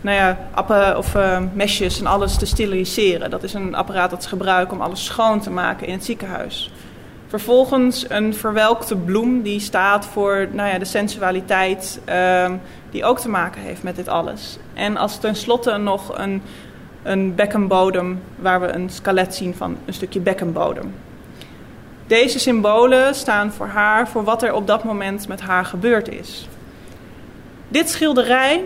nou 0.00 0.16
ja, 0.16 0.38
appen 0.54 0.98
of 0.98 1.14
uh, 1.14 1.38
mesjes 1.52 1.98
en 1.98 2.06
alles 2.06 2.36
te 2.36 2.46
steriliseren. 2.46 3.30
Dat 3.30 3.42
is 3.42 3.54
een 3.54 3.74
apparaat 3.74 4.10
dat 4.10 4.22
ze 4.22 4.28
gebruiken 4.28 4.76
om 4.76 4.82
alles 4.82 5.04
schoon 5.04 5.40
te 5.40 5.50
maken 5.50 5.86
in 5.86 5.92
het 5.92 6.04
ziekenhuis. 6.04 6.70
Vervolgens 7.28 8.04
een 8.08 8.34
verwelkte 8.34 8.96
bloem 8.96 9.42
die 9.42 9.60
staat 9.60 10.06
voor 10.06 10.48
nou 10.52 10.68
ja, 10.68 10.78
de 10.78 10.84
sensualiteit, 10.84 12.00
uh, 12.08 12.50
die 12.96 13.04
ook 13.04 13.18
te 13.18 13.28
maken 13.28 13.60
heeft 13.60 13.82
met 13.82 13.96
dit 13.96 14.08
alles. 14.08 14.58
En 14.74 14.96
als 14.96 15.18
tenslotte 15.18 15.76
nog 15.76 16.18
een, 16.18 16.42
een 17.02 17.34
bekkenbodem 17.34 18.20
waar 18.36 18.60
we 18.60 18.66
een 18.66 18.90
skelet 18.90 19.34
zien 19.34 19.54
van 19.54 19.76
een 19.84 19.94
stukje 19.94 20.20
bekkenbodem. 20.20 20.94
Deze 22.06 22.38
symbolen 22.38 23.14
staan 23.14 23.52
voor 23.52 23.66
haar, 23.66 24.08
voor 24.08 24.24
wat 24.24 24.42
er 24.42 24.52
op 24.52 24.66
dat 24.66 24.84
moment 24.84 25.28
met 25.28 25.40
haar 25.40 25.64
gebeurd 25.64 26.08
is. 26.08 26.48
Dit 27.68 27.90
schilderij 27.90 28.64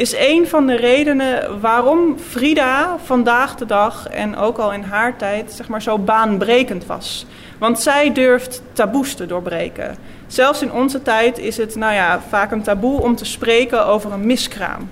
is 0.00 0.14
een 0.16 0.48
van 0.48 0.66
de 0.66 0.76
redenen 0.76 1.60
waarom 1.60 2.18
Frida 2.18 2.96
vandaag 3.04 3.54
de 3.54 3.66
dag 3.66 4.08
en 4.08 4.36
ook 4.36 4.58
al 4.58 4.72
in 4.72 4.82
haar 4.82 5.16
tijd 5.16 5.52
zeg 5.52 5.68
maar, 5.68 5.82
zo 5.82 5.98
baanbrekend 5.98 6.86
was. 6.86 7.26
Want 7.58 7.80
zij 7.80 8.12
durft 8.12 8.62
taboes 8.72 9.14
te 9.14 9.26
doorbreken. 9.26 9.96
Zelfs 10.26 10.62
in 10.62 10.72
onze 10.72 11.02
tijd 11.02 11.38
is 11.38 11.56
het 11.56 11.74
nou 11.74 11.94
ja, 11.94 12.20
vaak 12.28 12.50
een 12.50 12.62
taboe 12.62 13.00
om 13.00 13.16
te 13.16 13.24
spreken 13.24 13.86
over 13.86 14.12
een 14.12 14.26
miskraam. 14.26 14.90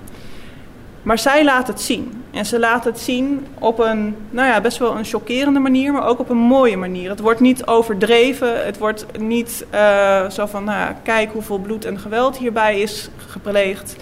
Maar 1.03 1.19
zij 1.19 1.45
laat 1.45 1.67
het 1.67 1.81
zien. 1.81 2.25
En 2.31 2.47
ze 2.47 2.59
laat 2.59 2.85
het 2.85 3.01
zien 3.01 3.47
op 3.59 3.79
een 3.79 4.17
nou 4.31 4.49
ja, 4.49 4.61
best 4.61 4.79
wel 4.79 4.97
een 4.97 5.05
chockerende 5.05 5.61
manier, 5.61 5.93
maar 5.93 6.07
ook 6.07 6.19
op 6.19 6.31
een 6.31 6.37
mooie 6.37 6.77
manier. 6.77 7.11
Het 7.11 7.21
wordt 7.21 7.41
niet 7.41 7.67
overdreven. 7.67 8.65
Het 8.65 8.79
wordt 8.79 9.07
niet 9.19 9.67
uh, 9.75 10.31
zo 10.31 10.47
van, 10.47 10.65
nou, 10.65 10.95
kijk 11.03 11.33
hoeveel 11.33 11.59
bloed 11.59 11.85
en 11.85 11.99
geweld 11.99 12.39
hierbij 12.39 12.81
is 12.81 13.11
gepleegd. 13.27 13.97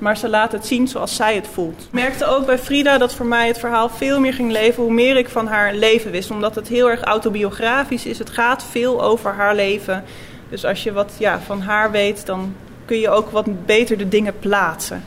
Maar 0.00 0.16
ze 0.16 0.28
laat 0.28 0.52
het 0.52 0.66
zien 0.66 0.88
zoals 0.88 1.16
zij 1.16 1.34
het 1.34 1.48
voelt. 1.52 1.82
Ik 1.82 1.92
merkte 1.92 2.26
ook 2.26 2.46
bij 2.46 2.58
Frida 2.58 2.98
dat 2.98 3.14
voor 3.14 3.26
mij 3.26 3.46
het 3.46 3.58
verhaal 3.58 3.88
veel 3.88 4.20
meer 4.20 4.34
ging 4.34 4.52
leven 4.52 4.82
hoe 4.82 4.92
meer 4.92 5.16
ik 5.16 5.28
van 5.28 5.46
haar 5.46 5.74
leven 5.74 6.10
wist. 6.10 6.30
Omdat 6.30 6.54
het 6.54 6.68
heel 6.68 6.90
erg 6.90 7.02
autobiografisch 7.02 8.06
is. 8.06 8.18
Het 8.18 8.30
gaat 8.30 8.64
veel 8.70 9.02
over 9.02 9.32
haar 9.32 9.54
leven. 9.54 10.04
Dus 10.48 10.64
als 10.64 10.82
je 10.82 10.92
wat 10.92 11.12
ja, 11.18 11.40
van 11.40 11.60
haar 11.60 11.90
weet, 11.90 12.26
dan 12.26 12.54
kun 12.84 12.98
je 12.98 13.10
ook 13.10 13.30
wat 13.30 13.66
beter 13.66 13.98
de 13.98 14.08
dingen 14.08 14.38
plaatsen. 14.38 15.04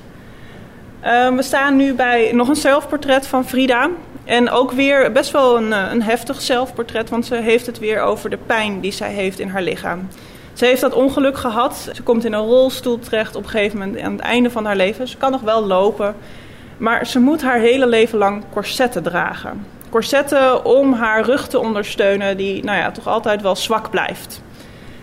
Uh, 1.04 1.36
we 1.36 1.44
staan 1.44 1.76
nu 1.76 1.94
bij 1.94 2.32
nog 2.34 2.48
een 2.48 2.56
zelfportret 2.56 3.28
van 3.28 3.48
Frida. 3.48 3.89
En 4.24 4.50
ook 4.50 4.72
weer 4.72 5.12
best 5.12 5.32
wel 5.32 5.58
een, 5.58 5.72
een 5.72 6.02
heftig 6.02 6.41
zelfportret, 6.41 7.10
want 7.10 7.26
ze 7.26 7.36
heeft 7.36 7.66
het 7.66 7.80
weer 7.80 8.02
over 8.02 8.30
de 8.30 8.38
pijn 8.38 8.80
die 8.80 8.91
zij 8.91 9.12
heeft 9.14 9.39
in 9.39 9.50
haar 9.50 9.62
lichaam. 9.62 10.08
Ze 10.54 10.66
heeft 10.66 10.82
dat 10.82 10.93
ongeluk 10.93 11.38
gehad. 11.38 11.89
Ze 11.93 12.04
komt 12.04 12.26
in 12.26 12.34
een 12.34 12.45
rolstoel 12.45 12.99
terecht 12.99 13.36
op 13.36 13.43
een 13.43 13.49
gegeven 13.49 13.78
moment 13.78 13.99
aan 13.99 14.12
het 14.12 14.22
einde 14.22 14.49
van 14.49 14.66
haar 14.66 14.76
leven. 14.76 15.08
Ze 15.08 15.18
kan 15.18 15.32
nog 15.32 15.41
wel 15.41 15.66
lopen, 15.66 16.16
maar 16.78 17.08
ze 17.08 17.20
moet 17.20 17.41
haar 17.41 17.60
hele 17.60 17.88
leven 17.88 18.18
lang 18.18 18.43
corsetten 18.51 19.04
dragen. 19.04 19.66
Corsetten 19.89 20.66
om 20.66 20.93
haar 20.93 21.26
rug 21.26 21.47
te 21.47 21.60
ondersteunen, 21.60 22.38
die 22.38 22.64
nou 22.64 22.78
ja, 22.78 22.91
toch 22.91 23.08
altijd 23.08 23.41
wel 23.41 23.56
zwak 23.56 23.89
blijft. 23.89 24.41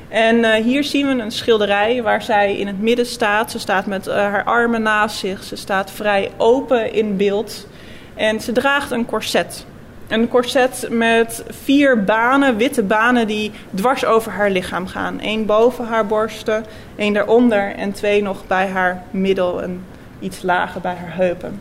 En 0.08 0.36
uh, 0.36 0.54
hier 0.54 0.84
zien 0.84 1.06
we 1.06 1.22
een 1.22 1.30
schilderij 1.30 2.02
waar 2.02 2.22
zij 2.22 2.56
in 2.56 2.66
het 2.66 2.80
midden 2.80 3.06
staat. 3.06 3.50
Ze 3.50 3.58
staat 3.58 3.86
met 3.86 4.06
uh, 4.06 4.14
haar 4.14 4.44
armen 4.44 4.82
naast 4.82 5.18
zich. 5.18 5.42
Ze 5.42 5.56
staat 5.56 5.90
vrij 5.90 6.30
open 6.36 6.92
in 6.92 7.16
beeld. 7.16 7.66
En 8.14 8.40
ze 8.40 8.52
draagt 8.52 8.90
een 8.90 9.06
corset. 9.06 9.66
Een 10.10 10.28
corset 10.28 10.86
met 10.90 11.44
vier 11.48 12.04
banen, 12.04 12.56
witte 12.56 12.82
banen, 12.82 13.26
die 13.26 13.52
dwars 13.74 14.04
over 14.04 14.32
haar 14.32 14.50
lichaam 14.50 14.86
gaan. 14.86 15.18
Eén 15.20 15.46
boven 15.46 15.86
haar 15.86 16.06
borsten, 16.06 16.64
één 16.96 17.12
daaronder 17.12 17.74
en 17.74 17.92
twee 17.92 18.22
nog 18.22 18.46
bij 18.46 18.68
haar 18.68 19.02
middel 19.10 19.62
en 19.62 19.84
iets 20.20 20.42
lager 20.42 20.80
bij 20.80 20.94
haar 20.94 21.16
heupen. 21.16 21.60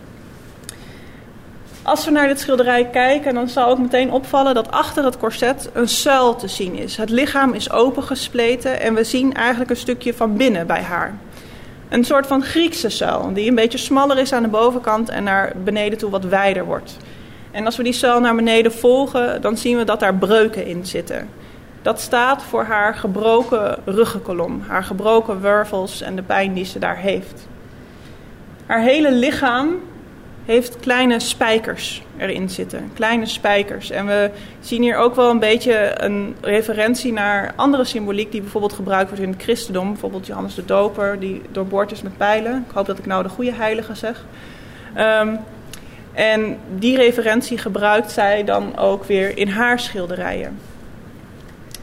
Als 1.82 2.06
we 2.06 2.12
naar 2.12 2.28
dit 2.28 2.40
schilderij 2.40 2.86
kijken, 2.86 3.34
dan 3.34 3.48
zal 3.48 3.70
ook 3.70 3.80
meteen 3.80 4.12
opvallen 4.12 4.54
dat 4.54 4.72
achter 4.72 5.06
het 5.06 5.18
corset 5.18 5.70
een 5.74 5.90
zuil 5.90 6.36
te 6.36 6.48
zien 6.48 6.76
is. 6.76 6.98
Het 6.98 7.10
lichaam 7.10 7.54
is 7.54 7.72
opengespleten 7.72 8.80
en 8.80 8.94
we 8.94 9.04
zien 9.04 9.34
eigenlijk 9.34 9.70
een 9.70 9.76
stukje 9.76 10.14
van 10.14 10.38
binnen 10.38 10.68
bij 10.68 10.82
haar. 10.82 11.18
Een 11.90 12.04
soort 12.04 12.28
van 12.28 12.44
Griekse 12.44 12.90
zuil, 12.90 13.34
die 13.34 13.50
een 13.50 13.56
beetje 13.56 13.78
smaller 13.78 14.18
is 14.18 14.34
aan 14.34 14.44
de 14.44 14.50
bovenkant 14.50 15.10
en 15.10 15.24
naar 15.24 15.54
beneden 15.64 15.98
toe 15.98 16.10
wat 16.10 16.24
wijder 16.24 16.66
wordt. 16.66 16.98
En 17.52 17.66
als 17.66 17.78
we 17.78 17.84
die 17.84 17.94
zuil 17.94 18.20
naar 18.20 18.36
beneden 18.36 18.72
volgen, 18.72 19.42
dan 19.42 19.58
zien 19.58 19.78
we 19.78 19.84
dat 19.84 20.00
daar 20.00 20.16
breuken 20.16 20.66
in 20.66 20.86
zitten. 20.86 21.30
Dat 21.82 22.00
staat 22.00 22.44
voor 22.44 22.64
haar 22.64 22.96
gebroken 22.96 23.78
ruggenkolom, 23.86 24.64
haar 24.68 24.84
gebroken 24.84 25.42
wervels 25.42 26.02
en 26.02 26.16
de 26.16 26.22
pijn 26.22 26.54
die 26.54 26.66
ze 26.66 26.80
daar 26.80 26.98
heeft. 26.98 27.48
Haar 28.66 28.82
hele 28.82 29.12
lichaam 29.12 29.76
heeft 30.46 30.80
kleine 30.80 31.20
spijkers 31.20 32.04
erin 32.18 32.50
zitten. 32.50 32.92
Kleine 32.94 33.26
spijkers. 33.26 33.90
En 33.90 34.06
we 34.06 34.32
zien 34.60 34.82
hier 34.82 34.98
ook 34.98 35.16
wel 35.16 35.30
een 35.30 35.40
beetje 35.40 35.92
een 36.02 36.36
referentie 36.42 37.14
naar 37.14 37.54
andere 37.56 37.84
symboliek 37.84 38.32
die 38.32 38.42
bijvoorbeeld 38.42 38.74
gebruikt 38.74 39.10
wordt 39.10 39.24
in 39.24 39.30
het 39.30 39.42
christendom. 39.42 39.92
Bijvoorbeeld 39.92 40.26
Johannes 40.26 40.56
de 40.56 40.66
Doper, 40.66 41.20
die 41.20 41.42
doorboord 41.52 41.92
is 41.92 42.02
met 42.02 42.18
pijlen. 42.18 42.66
Ik 42.70 42.76
hoop 42.76 42.86
dat 42.86 42.98
ik 42.98 43.06
nou 43.06 43.24
de 43.24 43.30
goede 43.30 43.54
heilige 43.54 43.96
zeg. 43.96 44.26
Um, 44.98 45.40
en 46.20 46.58
die 46.76 46.98
referentie 46.98 47.58
gebruikt 47.58 48.12
zij 48.12 48.44
dan 48.44 48.78
ook 48.78 49.04
weer 49.04 49.38
in 49.38 49.48
haar 49.48 49.80
schilderijen. 49.80 50.60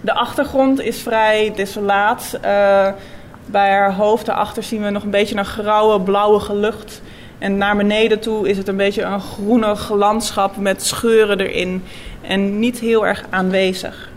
De 0.00 0.12
achtergrond 0.12 0.80
is 0.80 1.02
vrij 1.02 1.52
desolaat. 1.54 2.30
Uh, 2.34 2.88
bij 3.46 3.70
haar 3.70 3.94
hoofd 3.94 4.26
daarachter 4.26 4.62
zien 4.62 4.82
we 4.82 4.90
nog 4.90 5.02
een 5.02 5.10
beetje 5.10 5.36
een 5.36 5.44
grauwe, 5.44 6.00
blauwe 6.00 6.54
lucht. 6.54 7.02
En 7.38 7.56
naar 7.56 7.76
beneden 7.76 8.20
toe 8.20 8.48
is 8.48 8.56
het 8.56 8.68
een 8.68 8.76
beetje 8.76 9.02
een 9.02 9.20
groenig 9.20 9.92
landschap 9.92 10.56
met 10.56 10.82
scheuren 10.82 11.40
erin. 11.40 11.84
En 12.20 12.58
niet 12.58 12.78
heel 12.78 13.06
erg 13.06 13.24
aanwezig. 13.30 14.10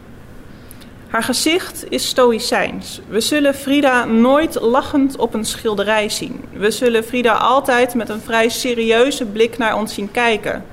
Haar 1.09 1.23
gezicht 1.23 1.85
is 1.89 2.07
stoïcijns. 2.07 3.01
We 3.07 3.19
zullen 3.19 3.55
Frida 3.55 4.05
nooit 4.05 4.59
lachend 4.61 5.17
op 5.17 5.33
een 5.33 5.45
schilderij 5.45 6.09
zien. 6.09 6.43
We 6.53 6.71
zullen 6.71 7.03
Frida 7.03 7.33
altijd 7.33 7.93
met 7.93 8.09
een 8.09 8.21
vrij 8.21 8.49
serieuze 8.49 9.25
blik 9.25 9.57
naar 9.57 9.77
ons 9.77 9.93
zien 9.93 10.11
kijken. 10.11 10.65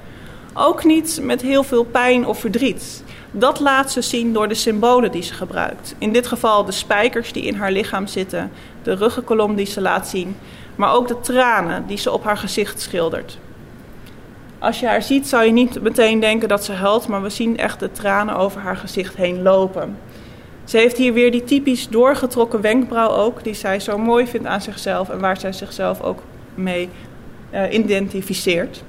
Ook 0.55 0.84
niet 0.84 1.18
met 1.22 1.43
heel 1.43 1.62
veel 1.62 1.84
pijn 1.84 2.26
of 2.26 2.41
verdriet. 2.41 3.05
Dat 3.30 3.61
laat 3.61 3.93
ze 3.93 4.03
zien 4.03 4.32
door 4.32 4.49
de 4.49 4.55
symbolen 4.55 5.12
die 5.12 5.22
ze 5.22 5.34
gebruikt. 5.34 5.95
In 5.99 6.12
dit 6.12 6.26
geval 6.26 6.64
de 6.64 6.72
spijkers 6.72 7.32
die 7.32 7.45
in 7.45 7.55
haar 7.55 7.72
lichaam 7.72 8.07
zitten, 8.07 8.51
de 8.82 8.95
ruggenkolom 8.95 9.55
die 9.55 9.66
ze 9.66 9.80
laat 9.80 10.09
zien, 10.09 10.37
maar 10.74 10.95
ook 10.95 11.09
de 11.09 11.20
tranen 11.20 11.87
die 11.87 11.99
ze 11.99 12.12
op 12.12 12.24
haar 12.24 12.39
gezicht 12.39 12.80
schildert. 12.80 13.39
Als 14.59 14.80
je 14.80 14.87
haar 14.87 15.03
ziet 15.03 15.28
zou 15.28 15.45
je 15.45 15.53
niet 15.53 15.82
meteen 15.82 16.20
denken 16.20 16.49
dat 16.49 16.64
ze 16.64 16.72
huilt, 16.72 17.09
maar 17.09 17.22
we 17.22 17.30
zien 17.30 17.59
echt 17.59 17.80
de 17.80 17.93
tranen 17.93 18.37
over 18.37 18.61
haar 18.61 18.76
gezicht 18.76 19.16
heen 19.16 19.43
lopen. 19.43 19.97
Ze 20.67 20.77
heeft 20.77 20.97
hier 20.97 21.12
weer 21.12 21.31
die 21.31 21.45
typisch 21.45 21.89
doorgetrokken 21.89 22.61
wenkbrauw 22.61 23.11
ook, 23.11 23.45
die 23.45 23.55
zij 23.55 23.81
zo 23.81 23.99
mooi 23.99 24.27
vindt 24.27 24.47
aan 24.47 24.61
zichzelf 24.61 25.09
en 25.09 25.21
waar 25.21 25.41
zij 25.41 25.53
zichzelf 25.53 26.03
ook 26.03 26.23
mee 26.55 26.89
uh, 27.53 27.73
identificeert. 27.73 28.83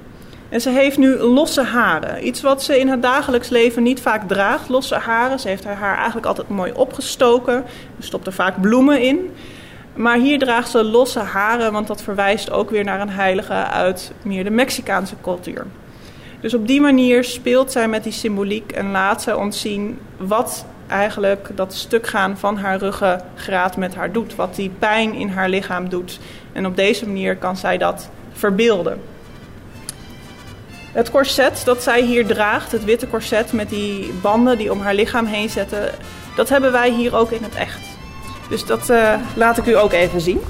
En 0.48 0.60
ze 0.60 0.70
heeft 0.70 0.98
nu 0.98 1.16
losse 1.16 1.62
haren. 1.62 2.26
Iets 2.26 2.40
wat 2.40 2.62
ze 2.62 2.78
in 2.78 2.88
het 2.88 3.02
dagelijks 3.02 3.48
leven 3.48 3.82
niet 3.82 4.00
vaak 4.00 4.28
draagt, 4.28 4.68
losse 4.68 4.94
haren. 4.94 5.40
Ze 5.40 5.48
heeft 5.48 5.64
haar 5.64 5.76
haar 5.76 5.96
eigenlijk 5.96 6.26
altijd 6.26 6.48
mooi 6.48 6.72
opgestoken. 6.72 7.54
Er 7.54 7.64
stopt 8.04 8.26
er 8.26 8.32
vaak 8.32 8.60
bloemen 8.60 9.02
in. 9.02 9.30
Maar 9.94 10.16
hier 10.16 10.38
draagt 10.38 10.70
ze 10.70 10.84
losse 10.84 11.18
haren, 11.18 11.72
want 11.72 11.86
dat 11.86 12.02
verwijst 12.02 12.50
ook 12.50 12.70
weer 12.70 12.84
naar 12.84 13.00
een 13.00 13.10
heilige 13.10 13.52
uit 13.52 14.12
meer 14.22 14.44
de 14.44 14.50
Mexicaanse 14.50 15.14
cultuur. 15.22 15.66
Dus 16.40 16.54
op 16.54 16.66
die 16.66 16.80
manier 16.80 17.24
speelt 17.24 17.72
zij 17.72 17.88
met 17.88 18.02
die 18.02 18.12
symboliek 18.12 18.72
en 18.72 18.90
laat 18.90 19.22
zij 19.22 19.34
ons 19.34 19.60
zien 19.60 19.98
wat 20.16 20.66
eigenlijk 20.88 21.48
dat 21.54 21.74
stuk 21.74 22.06
gaan 22.06 22.38
van 22.38 22.56
haar 22.56 22.78
ruggengraat 22.78 23.76
met 23.76 23.94
haar 23.94 24.12
doet. 24.12 24.34
Wat 24.34 24.54
die 24.54 24.70
pijn 24.78 25.14
in 25.14 25.28
haar 25.28 25.48
lichaam 25.48 25.88
doet. 25.88 26.18
En 26.52 26.66
op 26.66 26.76
deze 26.76 27.06
manier 27.06 27.36
kan 27.36 27.56
zij 27.56 27.78
dat 27.78 28.08
verbeelden. 28.32 29.00
Het 30.92 31.10
corset 31.10 31.62
dat 31.64 31.82
zij 31.82 32.02
hier 32.02 32.26
draagt, 32.26 32.72
het 32.72 32.84
witte 32.84 33.08
corset 33.08 33.52
met 33.52 33.68
die 33.68 34.12
banden 34.22 34.58
die 34.58 34.72
om 34.72 34.80
haar 34.80 34.94
lichaam 34.94 35.26
heen 35.26 35.48
zetten, 35.48 35.90
dat 36.36 36.48
hebben 36.48 36.72
wij 36.72 36.90
hier 36.90 37.16
ook 37.16 37.30
in 37.30 37.42
het 37.42 37.54
echt. 37.54 37.80
Dus 38.48 38.66
dat 38.66 38.90
uh, 38.90 39.14
laat 39.34 39.58
ik 39.58 39.66
u 39.66 39.76
ook 39.76 39.92
even 39.92 40.20
zien. 40.20 40.40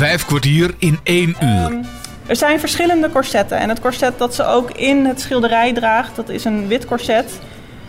Vijf 0.00 0.24
kwartier 0.24 0.74
in 0.78 0.98
één 1.02 1.36
uur. 1.42 1.80
Er 2.26 2.36
zijn 2.36 2.60
verschillende 2.60 3.10
corsetten. 3.10 3.58
En 3.58 3.68
het 3.68 3.80
corset 3.80 4.18
dat 4.18 4.34
ze 4.34 4.44
ook 4.44 4.70
in 4.70 5.04
het 5.04 5.20
schilderij 5.20 5.72
draagt, 5.72 6.16
dat 6.16 6.28
is 6.28 6.44
een 6.44 6.68
wit 6.68 6.86
corset. 6.86 7.40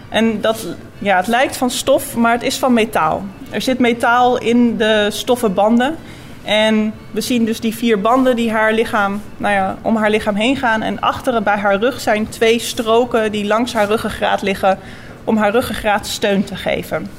En 0.09 0.41
dat, 0.41 0.65
ja, 0.99 1.17
het 1.17 1.27
lijkt 1.27 1.57
van 1.57 1.69
stof, 1.69 2.15
maar 2.15 2.31
het 2.31 2.43
is 2.43 2.57
van 2.57 2.73
metaal. 2.73 3.23
Er 3.49 3.61
zit 3.61 3.79
metaal 3.79 4.37
in 4.37 4.77
de 4.77 5.07
stoffen 5.11 5.53
banden. 5.53 5.95
En 6.43 6.93
we 7.11 7.21
zien 7.21 7.45
dus 7.45 7.59
die 7.59 7.75
vier 7.75 8.01
banden 8.01 8.35
die 8.35 8.51
haar 8.51 8.73
lichaam, 8.73 9.21
nou 9.37 9.53
ja, 9.53 9.77
om 9.81 9.95
haar 9.95 10.09
lichaam 10.09 10.35
heen 10.35 10.55
gaan. 10.57 10.81
En 10.81 10.99
achteren 10.99 11.43
bij 11.43 11.57
haar 11.57 11.79
rug 11.79 11.99
zijn 11.99 12.29
twee 12.29 12.59
stroken 12.59 13.31
die 13.31 13.45
langs 13.45 13.73
haar 13.73 13.87
ruggengraat 13.87 14.41
liggen 14.41 14.79
om 15.23 15.37
haar 15.37 15.51
ruggengraat 15.51 16.07
steun 16.07 16.43
te 16.43 16.55
geven. 16.55 17.09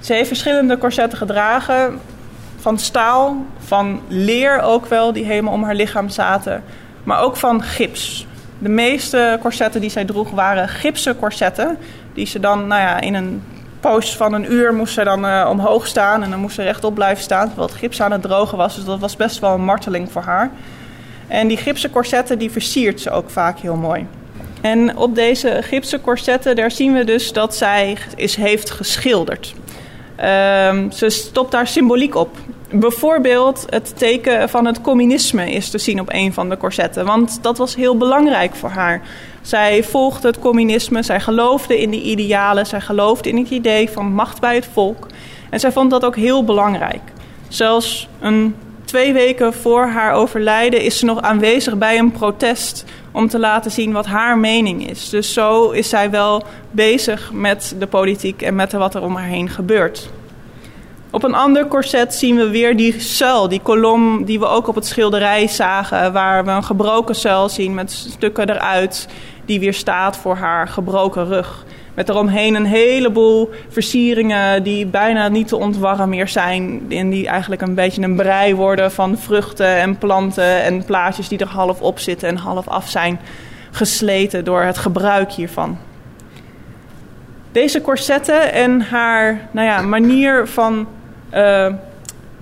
Ze 0.00 0.12
heeft 0.14 0.28
verschillende 0.28 0.78
corsetten 0.78 1.18
gedragen 1.18 2.00
van 2.62 2.78
staal, 2.78 3.36
van 3.58 4.00
leer 4.08 4.60
ook 4.60 4.86
wel, 4.86 5.12
die 5.12 5.24
helemaal 5.24 5.52
om 5.52 5.62
haar 5.62 5.74
lichaam 5.74 6.08
zaten, 6.08 6.62
maar 7.04 7.20
ook 7.20 7.36
van 7.36 7.62
gips. 7.62 8.26
De 8.58 8.68
meeste 8.68 9.38
corsetten 9.40 9.80
die 9.80 9.90
zij 9.90 10.04
droeg 10.04 10.30
waren 10.30 10.68
gipsen 10.68 11.18
corsetten, 11.18 11.78
die 12.14 12.26
ze 12.26 12.40
dan 12.40 12.66
nou 12.66 12.80
ja, 12.80 13.00
in 13.00 13.14
een 13.14 13.42
poos 13.80 14.16
van 14.16 14.32
een 14.32 14.52
uur 14.52 14.74
moest 14.74 14.94
ze 14.94 15.04
dan 15.04 15.24
uh, 15.24 15.46
omhoog 15.50 15.86
staan 15.86 16.22
en 16.22 16.30
dan 16.30 16.40
moest 16.40 16.54
ze 16.54 16.62
rechtop 16.62 16.94
blijven 16.94 17.22
staan, 17.22 17.46
terwijl 17.46 17.68
het 17.68 17.78
gips 17.78 18.02
aan 18.02 18.12
het 18.12 18.22
drogen 18.22 18.58
was. 18.58 18.74
Dus 18.74 18.84
dat 18.84 18.98
was 18.98 19.16
best 19.16 19.38
wel 19.38 19.54
een 19.54 19.64
marteling 19.64 20.12
voor 20.12 20.22
haar. 20.22 20.50
En 21.28 21.48
die 21.48 21.56
gipsen 21.56 21.90
corsetten 21.90 22.38
die 22.38 22.50
versiert 22.50 23.00
ze 23.00 23.10
ook 23.10 23.30
vaak 23.30 23.58
heel 23.58 23.76
mooi. 23.76 24.06
En 24.60 24.96
op 24.96 25.14
deze 25.14 25.58
gipsen 25.62 26.00
corsetten, 26.00 26.56
daar 26.56 26.70
zien 26.70 26.92
we 26.92 27.04
dus 27.04 27.32
dat 27.32 27.56
zij 27.56 27.96
is, 28.16 28.36
heeft 28.36 28.70
geschilderd. 28.70 29.54
Um, 30.22 30.92
ze 30.92 31.10
stopt 31.10 31.50
daar 31.50 31.66
symboliek 31.66 32.14
op. 32.14 32.36
Bijvoorbeeld 32.70 33.64
het 33.68 33.98
teken 33.98 34.48
van 34.48 34.66
het 34.66 34.80
communisme 34.80 35.52
is 35.52 35.70
te 35.70 35.78
zien 35.78 36.00
op 36.00 36.08
een 36.12 36.32
van 36.32 36.48
de 36.48 36.56
corsetten. 36.56 37.04
Want 37.06 37.38
dat 37.42 37.58
was 37.58 37.74
heel 37.74 37.96
belangrijk 37.96 38.54
voor 38.54 38.68
haar. 38.68 39.02
Zij 39.40 39.84
volgde 39.84 40.28
het 40.28 40.38
communisme, 40.38 41.02
zij 41.02 41.20
geloofde 41.20 41.80
in 41.80 41.90
die 41.90 42.02
idealen, 42.02 42.66
zij 42.66 42.80
geloofde 42.80 43.28
in 43.28 43.36
het 43.36 43.50
idee 43.50 43.90
van 43.90 44.12
macht 44.12 44.40
bij 44.40 44.54
het 44.54 44.68
volk. 44.72 45.06
En 45.50 45.60
zij 45.60 45.72
vond 45.72 45.90
dat 45.90 46.04
ook 46.04 46.16
heel 46.16 46.44
belangrijk. 46.44 47.02
Zelfs 47.48 48.08
een, 48.20 48.54
twee 48.92 49.12
weken 49.12 49.54
voor 49.54 49.86
haar 49.86 50.12
overlijden 50.12 50.80
is 50.80 50.98
ze 50.98 51.04
nog 51.04 51.20
aanwezig 51.20 51.78
bij 51.78 51.98
een 51.98 52.10
protest 52.10 52.84
om 53.12 53.28
te 53.28 53.38
laten 53.38 53.70
zien 53.70 53.92
wat 53.92 54.06
haar 54.06 54.38
mening 54.38 54.88
is. 54.90 55.08
Dus 55.08 55.32
zo 55.32 55.70
is 55.70 55.88
zij 55.88 56.10
wel 56.10 56.42
bezig 56.70 57.32
met 57.32 57.74
de 57.78 57.86
politiek 57.86 58.42
en 58.42 58.54
met 58.54 58.72
wat 58.72 58.94
er 58.94 59.02
om 59.02 59.16
haar 59.16 59.28
heen 59.28 59.48
gebeurt. 59.48 60.10
Op 61.10 61.22
een 61.22 61.34
ander 61.34 61.68
corset 61.68 62.14
zien 62.14 62.36
we 62.36 62.48
weer 62.48 62.76
die 62.76 63.00
zuil, 63.00 63.48
die 63.48 63.60
kolom 63.60 64.24
die 64.24 64.38
we 64.38 64.46
ook 64.46 64.68
op 64.68 64.74
het 64.74 64.86
schilderij 64.86 65.48
zagen, 65.48 66.12
waar 66.12 66.44
we 66.44 66.50
een 66.50 66.64
gebroken 66.64 67.16
zuil 67.16 67.48
zien 67.48 67.74
met 67.74 67.90
stukken 67.90 68.50
eruit, 68.50 69.08
die 69.44 69.60
weer 69.60 69.74
staat 69.74 70.16
voor 70.16 70.36
haar 70.36 70.68
gebroken 70.68 71.26
rug. 71.26 71.64
Met 71.94 72.08
eromheen 72.08 72.54
een 72.54 72.66
heleboel 72.66 73.50
versieringen 73.68 74.62
die 74.62 74.86
bijna 74.86 75.28
niet 75.28 75.48
te 75.48 75.56
ontwarren 75.56 76.08
meer 76.08 76.28
zijn. 76.28 76.82
En 76.88 77.10
die 77.10 77.26
eigenlijk 77.26 77.62
een 77.62 77.74
beetje 77.74 78.02
een 78.02 78.16
brei 78.16 78.54
worden 78.54 78.92
van 78.92 79.18
vruchten 79.18 79.76
en 79.76 79.98
planten 79.98 80.62
en 80.62 80.84
plaatjes 80.84 81.28
die 81.28 81.38
er 81.38 81.48
half 81.48 81.80
op 81.80 81.98
zitten 81.98 82.28
en 82.28 82.36
half 82.36 82.68
af 82.68 82.88
zijn 82.88 83.20
gesleten 83.70 84.44
door 84.44 84.62
het 84.62 84.78
gebruik 84.78 85.32
hiervan. 85.32 85.78
Deze 87.52 87.80
corsetten 87.80 88.52
en 88.52 88.80
haar 88.80 89.48
nou 89.50 89.66
ja, 89.66 89.82
manier 89.82 90.46
van 90.46 90.86
uh, 91.34 91.66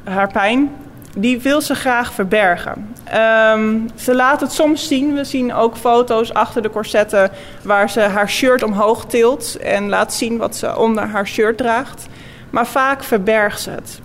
haar 0.05 0.33
pijn 0.33 0.71
die 1.17 1.41
wil 1.41 1.61
ze 1.61 1.75
graag 1.75 2.13
verbergen. 2.13 2.95
Ehm, 3.11 3.79
ze 3.95 4.15
laat 4.15 4.41
het 4.41 4.53
soms 4.53 4.89
zien. 4.89 5.15
We 5.15 5.25
zien 5.25 5.55
ook 5.55 5.77
foto's 5.77 6.33
achter 6.33 6.63
de 6.63 6.71
corsetten 6.71 7.31
waar 7.63 7.91
ze 7.91 8.01
haar 8.01 8.31
shirt 8.31 8.63
omhoog 8.63 9.05
tilt 9.05 9.57
en 9.57 9.89
laat 9.89 10.15
zien 10.15 10.37
wat 10.37 10.57
ze 10.57 10.79
onder 10.79 11.05
haar 11.05 11.27
shirt 11.27 11.59
draagt. 11.59 12.07
Maar 12.51 12.67
vaak 12.67 13.05
verbergt 13.05 13.61
ze 13.61 13.71
het. 13.71 14.01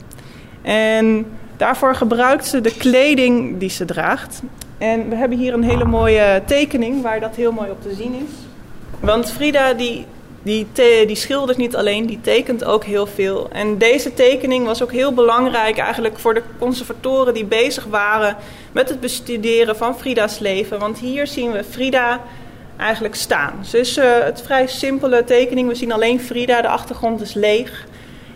En 0.62 1.26
daarvoor 1.58 1.96
gebruikt 1.96 2.46
ze 2.46 2.62
de 2.62 2.76
kleding 2.78 3.60
die 3.60 3.70
ze 3.70 3.86
draagt. 3.86 4.42
En 4.78 5.10
we 5.10 5.16
hebben 5.16 5.38
hier 5.38 5.54
een 5.54 5.64
hele 5.64 5.86
mooie 5.86 6.42
tekening 6.46 7.02
waar 7.02 7.20
dat 7.20 7.36
heel 7.36 7.52
mooi 7.52 7.70
op 7.70 7.82
te 7.82 7.94
zien 7.94 8.14
is. 8.14 8.34
Want 9.00 9.32
Frida 9.32 9.74
die 9.74 10.06
die, 10.46 10.68
die 11.08 11.16
schildert 11.16 11.58
niet 11.58 11.76
alleen, 11.76 12.06
die 12.06 12.22
tekent 12.22 12.64
ook 12.64 12.84
heel 12.84 13.06
veel. 13.06 13.50
En 13.52 13.78
deze 13.78 14.14
tekening 14.14 14.66
was 14.66 14.84
ook 14.84 14.92
heel 14.92 15.14
belangrijk 15.14 15.78
eigenlijk 15.78 16.20
voor 16.20 16.34
de 16.34 16.42
conservatoren 16.60 17.34
die 17.34 17.46
bezig 17.46 17.86
waren 17.86 18.38
met 18.72 18.90
het 18.90 19.00
bestuderen 19.00 19.76
van 19.76 19.98
Frida's 19.98 20.40
leven. 20.40 20.80
Want 20.80 21.00
hier 21.00 21.28
zien 21.28 21.52
we 21.52 21.64
Frida 21.64 22.22
eigenlijk 22.78 23.16
staan. 23.16 23.66
Is 23.72 23.98
uh, 23.98 24.20
het 24.20 24.42
vrij 24.42 24.68
simpele 24.68 25.24
tekening. 25.24 25.68
We 25.68 25.76
zien 25.76 25.92
alleen 25.92 26.20
Frida, 26.20 26.62
de 26.62 26.68
achtergrond 26.68 27.22
is 27.22 27.34
leeg. 27.34 27.88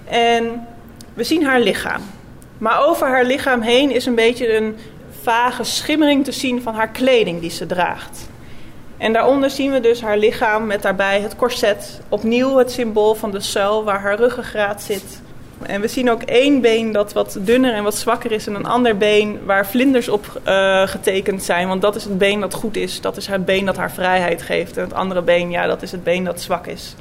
En 0.05 0.67
we 1.13 1.23
zien 1.23 1.43
haar 1.43 1.59
lichaam. 1.59 2.01
Maar 2.57 2.87
over 2.87 3.07
haar 3.07 3.25
lichaam 3.25 3.61
heen 3.61 3.91
is 3.91 4.05
een 4.05 4.15
beetje 4.15 4.55
een 4.55 4.77
vage 5.21 5.63
schimmering 5.63 6.23
te 6.23 6.31
zien 6.31 6.61
van 6.61 6.73
haar 6.73 6.89
kleding 6.89 7.41
die 7.41 7.51
ze 7.51 7.65
draagt. 7.65 8.28
En 8.99 9.13
daaronder 9.13 9.49
zien 9.49 9.71
we 9.71 9.79
dus 9.79 10.01
haar 10.01 10.17
lichaam 10.17 10.65
met 10.65 10.81
daarbij 10.81 11.21
het 11.21 11.35
korset. 11.35 12.01
Opnieuw 12.09 12.57
het 12.57 12.71
symbool 12.71 13.15
van 13.15 13.31
de 13.31 13.39
zuil 13.39 13.83
waar 13.83 13.99
haar 13.99 14.17
ruggengraat 14.17 14.81
zit. 14.81 15.21
En 15.61 15.81
we 15.81 15.87
zien 15.87 16.09
ook 16.11 16.21
één 16.21 16.61
been 16.61 16.91
dat 16.91 17.13
wat 17.13 17.37
dunner 17.39 17.73
en 17.73 17.83
wat 17.83 17.95
zwakker 17.95 18.31
is. 18.31 18.47
En 18.47 18.55
een 18.55 18.65
ander 18.65 18.97
been 18.97 19.39
waar 19.45 19.67
vlinders 19.67 20.09
op 20.09 20.41
uh, 20.47 20.87
getekend 20.87 21.43
zijn. 21.43 21.67
Want 21.67 21.81
dat 21.81 21.95
is 21.95 22.03
het 22.03 22.17
been 22.17 22.39
dat 22.39 22.53
goed 22.53 22.75
is. 22.75 23.01
Dat 23.01 23.17
is 23.17 23.27
het 23.27 23.45
been 23.45 23.65
dat 23.65 23.77
haar 23.77 23.91
vrijheid 23.91 24.41
geeft. 24.41 24.77
En 24.77 24.83
het 24.83 24.93
andere 24.93 25.21
been, 25.21 25.51
ja, 25.51 25.67
dat 25.67 25.81
is 25.81 25.91
het 25.91 26.03
been 26.03 26.23
dat 26.23 26.41
zwak 26.41 26.67
is. 26.67 26.95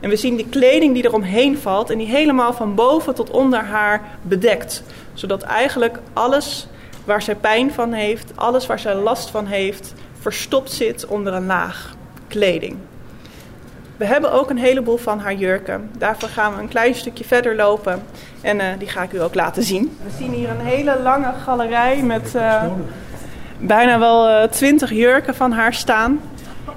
En 0.00 0.08
we 0.10 0.16
zien 0.16 0.36
die 0.36 0.48
kleding 0.48 0.94
die 0.94 1.04
eromheen 1.04 1.58
valt. 1.58 1.90
En 1.90 1.98
die 1.98 2.06
helemaal 2.06 2.52
van 2.52 2.74
boven 2.74 3.14
tot 3.14 3.30
onder 3.30 3.60
haar 3.60 4.02
bedekt. 4.22 4.82
Zodat 5.14 5.42
eigenlijk 5.42 5.98
alles 6.12 6.66
waar 7.04 7.22
zij 7.22 7.34
pijn 7.34 7.72
van 7.72 7.92
heeft, 7.92 8.32
alles 8.34 8.66
waar 8.66 8.78
zij 8.78 8.94
last 8.94 9.30
van 9.30 9.46
heeft, 9.46 9.94
verstopt 10.32 10.72
zit 10.72 11.06
onder 11.06 11.32
een 11.32 11.46
laag 11.46 11.94
kleding. 12.28 12.76
We 13.96 14.04
hebben 14.06 14.32
ook 14.32 14.50
een 14.50 14.58
heleboel 14.58 14.96
van 14.96 15.18
haar 15.18 15.34
jurken. 15.34 15.90
Daarvoor 15.98 16.28
gaan 16.28 16.54
we 16.54 16.60
een 16.60 16.68
klein 16.68 16.94
stukje 16.94 17.24
verder 17.24 17.56
lopen 17.56 18.02
en 18.40 18.56
uh, 18.56 18.64
die 18.78 18.88
ga 18.88 19.02
ik 19.02 19.12
u 19.12 19.22
ook 19.22 19.34
laten 19.34 19.62
zien. 19.62 19.96
We 20.04 20.10
zien 20.18 20.32
hier 20.32 20.50
een 20.50 20.66
hele 20.66 20.98
lange 21.02 21.32
galerij 21.44 22.02
met 22.02 22.32
uh, 22.36 22.62
bijna 23.58 23.98
wel 23.98 24.48
twintig 24.48 24.90
uh, 24.90 24.98
jurken 24.98 25.34
van 25.34 25.52
haar 25.52 25.74
staan. 25.74 26.20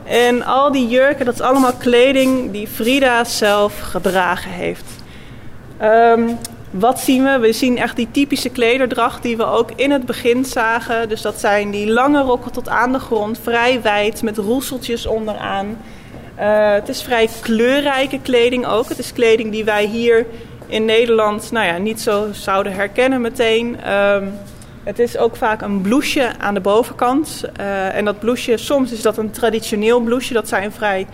En 0.04 0.44
al 0.44 0.72
die 0.72 0.88
jurken, 0.88 1.26
dat 1.26 1.34
is 1.34 1.42
allemaal 1.42 1.74
kleding 1.74 2.52
die 2.52 2.68
Frida 2.68 3.24
zelf 3.24 3.80
gedragen 3.80 4.52
heeft. 4.52 4.86
Um, 5.82 6.38
wat 6.70 7.00
zien 7.00 7.24
we? 7.24 7.40
We 7.40 7.54
zien 7.54 7.78
echt 7.78 7.96
die 7.96 8.08
typische 8.12 8.50
klederdracht 8.50 9.24
die 9.24 9.38
we 9.38 9.46
ook 9.46 9.72
in 9.76 9.92
het 9.92 10.06
begin 10.06 10.46
zagen. 10.46 11.10
Dus 11.10 11.22
dat 11.22 11.40
zijn 11.40 11.72
die 11.72 11.92
lange 11.92 12.22
rokken 12.22 12.52
tot 12.52 12.70
aan 12.70 12.92
de 12.92 13.00
grond, 13.00 13.40
vrij 13.44 13.82
wijd 13.82 14.22
met 14.22 14.38
roeseltjes 14.38 15.06
onderaan. 15.06 15.78
Uh, 16.40 16.72
het 16.72 16.90
is 16.90 17.02
vrij 17.02 17.30
kleurrijke 17.42 18.20
kleding 18.22 18.66
ook. 18.66 18.90
Het 18.90 19.00
is 19.00 19.14
kleding 19.14 19.52
die 19.52 19.64
wij 19.64 19.86
hier 19.86 20.26
in 20.68 20.86
Nederland 20.86 21.52
nou 21.52 21.66
ja, 21.66 21.78
niet 21.78 22.02
zo 22.02 22.28
zouden 22.32 22.74
herkennen 22.74 23.22
meteen. 23.22 23.92
Um, 23.94 24.34
het 24.84 25.00
is 25.00 25.18
ook 25.18 25.36
vaak 25.36 25.62
een 25.62 25.82
blouseje 25.82 26.32
aan 26.38 26.54
de 26.54 26.60
bovenkant. 26.60 27.44
Uh, 27.60 27.96
en 27.96 28.06
dat 28.06 28.20
blouseje, 28.20 28.58
soms 28.58 28.92
is 28.92 29.02
dat 29.02 29.18
een 29.18 29.32
traditioneel 29.32 30.00
blouseje. 30.00 30.34
Dat 30.34 30.48
zijn 30.48 30.72
vrij 30.72 31.08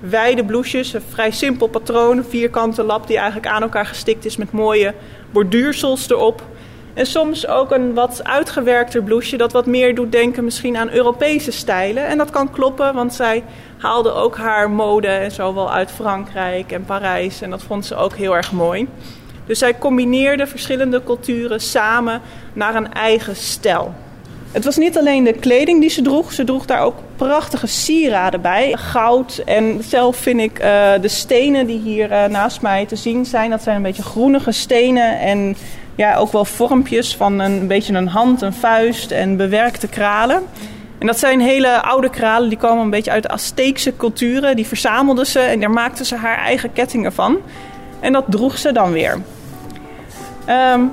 wijde 0.00 0.44
blouses, 0.44 0.92
een 0.92 1.02
vrij 1.08 1.30
simpel 1.30 1.66
patroon, 1.66 2.18
een 2.18 2.24
vierkante 2.24 2.82
lap 2.82 3.06
die 3.06 3.16
eigenlijk 3.16 3.46
aan 3.46 3.62
elkaar 3.62 3.86
gestikt 3.86 4.24
is 4.24 4.36
met 4.36 4.52
mooie 4.52 4.94
borduursels 5.30 6.10
erop. 6.10 6.42
En 6.94 7.06
soms 7.06 7.46
ook 7.46 7.70
een 7.70 7.94
wat 7.94 8.24
uitgewerkter 8.24 9.02
blouseje 9.02 9.36
dat 9.36 9.52
wat 9.52 9.66
meer 9.66 9.94
doet 9.94 10.12
denken 10.12 10.44
misschien 10.44 10.76
aan 10.76 10.90
Europese 10.90 11.50
stijlen. 11.50 12.06
En 12.06 12.18
dat 12.18 12.30
kan 12.30 12.50
kloppen, 12.50 12.94
want 12.94 13.14
zij 13.14 13.44
haalde 13.78 14.12
ook 14.12 14.36
haar 14.36 14.70
mode 14.70 15.06
en 15.06 15.30
zo 15.30 15.54
wel 15.54 15.72
uit 15.72 15.90
Frankrijk 15.90 16.72
en 16.72 16.84
Parijs. 16.84 17.40
En 17.40 17.50
dat 17.50 17.62
vond 17.62 17.86
ze 17.86 17.94
ook 17.94 18.14
heel 18.14 18.36
erg 18.36 18.52
mooi. 18.52 18.88
Dus 19.46 19.58
zij 19.58 19.78
combineerde 19.78 20.46
verschillende 20.46 21.02
culturen 21.04 21.60
samen 21.60 22.20
naar 22.52 22.74
een 22.74 22.92
eigen 22.92 23.36
stijl. 23.36 23.94
Het 24.52 24.64
was 24.64 24.76
niet 24.76 24.98
alleen 24.98 25.24
de 25.24 25.32
kleding 25.32 25.80
die 25.80 25.90
ze 25.90 26.02
droeg, 26.02 26.32
ze 26.32 26.44
droeg 26.44 26.66
daar 26.66 26.82
ook 26.82 26.96
prachtige 27.16 27.66
sieraden 27.66 28.40
bij. 28.40 28.76
Goud 28.76 29.42
en 29.44 29.82
zelf 29.82 30.16
vind 30.16 30.40
ik 30.40 30.58
uh, 30.58 30.92
de 31.00 31.08
stenen 31.08 31.66
die 31.66 31.78
hier 31.78 32.10
uh, 32.10 32.24
naast 32.24 32.62
mij 32.62 32.86
te 32.86 32.96
zien 32.96 33.26
zijn, 33.26 33.50
dat 33.50 33.62
zijn 33.62 33.76
een 33.76 33.82
beetje 33.82 34.02
groenige 34.02 34.52
stenen 34.52 35.18
en 35.18 35.56
ja, 35.94 36.16
ook 36.16 36.32
wel 36.32 36.44
vormpjes 36.44 37.16
van 37.16 37.38
een, 37.38 37.66
beetje 37.66 37.94
een 37.94 38.08
hand, 38.08 38.42
een 38.42 38.52
vuist 38.52 39.10
en 39.10 39.36
bewerkte 39.36 39.88
kralen. 39.88 40.42
En 40.98 41.06
dat 41.06 41.18
zijn 41.18 41.40
hele 41.40 41.82
oude 41.82 42.10
kralen, 42.10 42.48
die 42.48 42.58
komen 42.58 42.84
een 42.84 42.90
beetje 42.90 43.10
uit 43.10 43.22
de 43.22 43.28
Azteekse 43.28 43.96
culturen. 43.96 44.56
Die 44.56 44.66
verzamelden 44.66 45.26
ze 45.26 45.40
en 45.40 45.60
daar 45.60 45.70
maakten 45.70 46.04
ze 46.04 46.16
haar 46.16 46.38
eigen 46.38 46.72
kettingen 46.72 47.12
van. 47.12 47.38
En 48.00 48.12
dat 48.12 48.24
droeg 48.28 48.58
ze 48.58 48.72
dan 48.72 48.92
weer. 48.92 49.18
Um, 50.48 50.92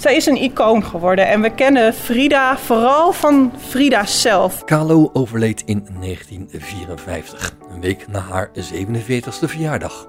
zij 0.00 0.16
is 0.16 0.26
een 0.26 0.42
icoon 0.42 0.84
geworden 0.84 1.28
en 1.28 1.40
we 1.40 1.54
kennen 1.54 1.94
Frida 1.94 2.58
vooral 2.58 3.12
van 3.12 3.52
Frida 3.58 4.06
zelf. 4.06 4.64
Kahlo 4.64 5.10
overleed 5.12 5.62
in 5.64 5.86
1954, 6.00 7.56
een 7.70 7.80
week 7.80 8.08
na 8.08 8.18
haar 8.20 8.50
47ste 8.50 9.44
verjaardag. 9.44 10.08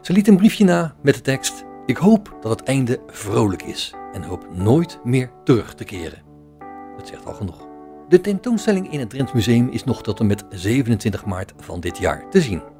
Ze 0.00 0.12
liet 0.12 0.28
een 0.28 0.36
briefje 0.36 0.64
na 0.64 0.94
met 1.02 1.14
de 1.14 1.20
tekst: 1.20 1.64
Ik 1.86 1.96
hoop 1.96 2.36
dat 2.40 2.50
het 2.50 2.68
einde 2.68 3.00
vrolijk 3.06 3.62
is 3.62 3.94
en 4.12 4.22
hoop 4.22 4.46
nooit 4.54 4.98
meer 5.04 5.30
terug 5.44 5.74
te 5.74 5.84
keren. 5.84 6.22
Dat 6.96 7.08
zegt 7.08 7.26
al 7.26 7.34
genoeg. 7.34 7.66
De 8.08 8.20
tentoonstelling 8.20 8.92
in 8.92 9.00
het 9.00 9.10
Drents 9.10 9.32
Museum 9.32 9.68
is 9.68 9.84
nog 9.84 10.02
tot 10.02 10.20
en 10.20 10.26
met 10.26 10.44
27 10.50 11.24
maart 11.24 11.52
van 11.56 11.80
dit 11.80 11.98
jaar 11.98 12.30
te 12.30 12.40
zien. 12.40 12.71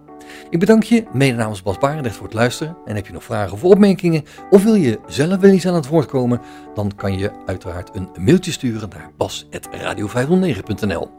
Ik 0.51 0.59
bedank 0.59 0.83
je, 0.83 1.05
mede 1.13 1.37
namens 1.37 1.63
Bas 1.63 1.79
Barendrecht, 1.79 2.17
voor 2.17 2.27
het 2.27 2.35
luisteren. 2.35 2.77
En 2.85 2.95
heb 2.95 3.07
je 3.07 3.13
nog 3.13 3.25
vragen 3.25 3.53
of 3.53 3.65
opmerkingen, 3.65 4.25
of 4.51 4.63
wil 4.63 4.75
je 4.75 5.01
zelf 5.07 5.41
wel 5.41 5.51
eens 5.51 5.67
aan 5.67 5.75
het 5.75 5.87
woord 5.87 6.07
komen, 6.07 6.41
dan 6.75 6.93
kan 6.97 7.19
je 7.19 7.31
uiteraard 7.47 7.97
een 7.97 8.09
mailtje 8.21 8.53
sturen 8.53 8.89
naar 8.89 9.11
bas.radio509.nl. 9.17 11.11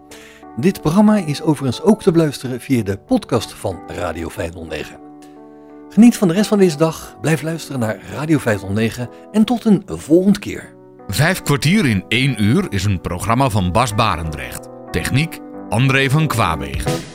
Dit 0.57 0.81
programma 0.81 1.15
is 1.15 1.41
overigens 1.41 1.81
ook 1.81 2.01
te 2.01 2.11
beluisteren 2.11 2.59
via 2.59 2.83
de 2.83 2.97
podcast 2.97 3.53
van 3.53 3.79
Radio 3.87 4.29
509. 4.29 4.97
Geniet 5.89 6.17
van 6.17 6.27
de 6.27 6.33
rest 6.33 6.47
van 6.47 6.57
deze 6.57 6.77
dag, 6.77 7.17
blijf 7.21 7.41
luisteren 7.41 7.79
naar 7.79 7.99
Radio 8.13 8.37
509 8.37 9.09
en 9.31 9.43
tot 9.43 9.65
een 9.65 9.83
volgende 9.85 10.39
keer. 10.39 10.73
Vijf 11.07 11.41
kwartier 11.41 11.85
in 11.85 12.05
één 12.07 12.43
uur 12.43 12.65
is 12.69 12.83
een 12.83 13.01
programma 13.01 13.49
van 13.49 13.71
Bas 13.71 13.95
Barendrecht. 13.95 14.67
Techniek 14.91 15.39
André 15.69 16.09
van 16.09 16.27
Kwaabegen. 16.27 17.12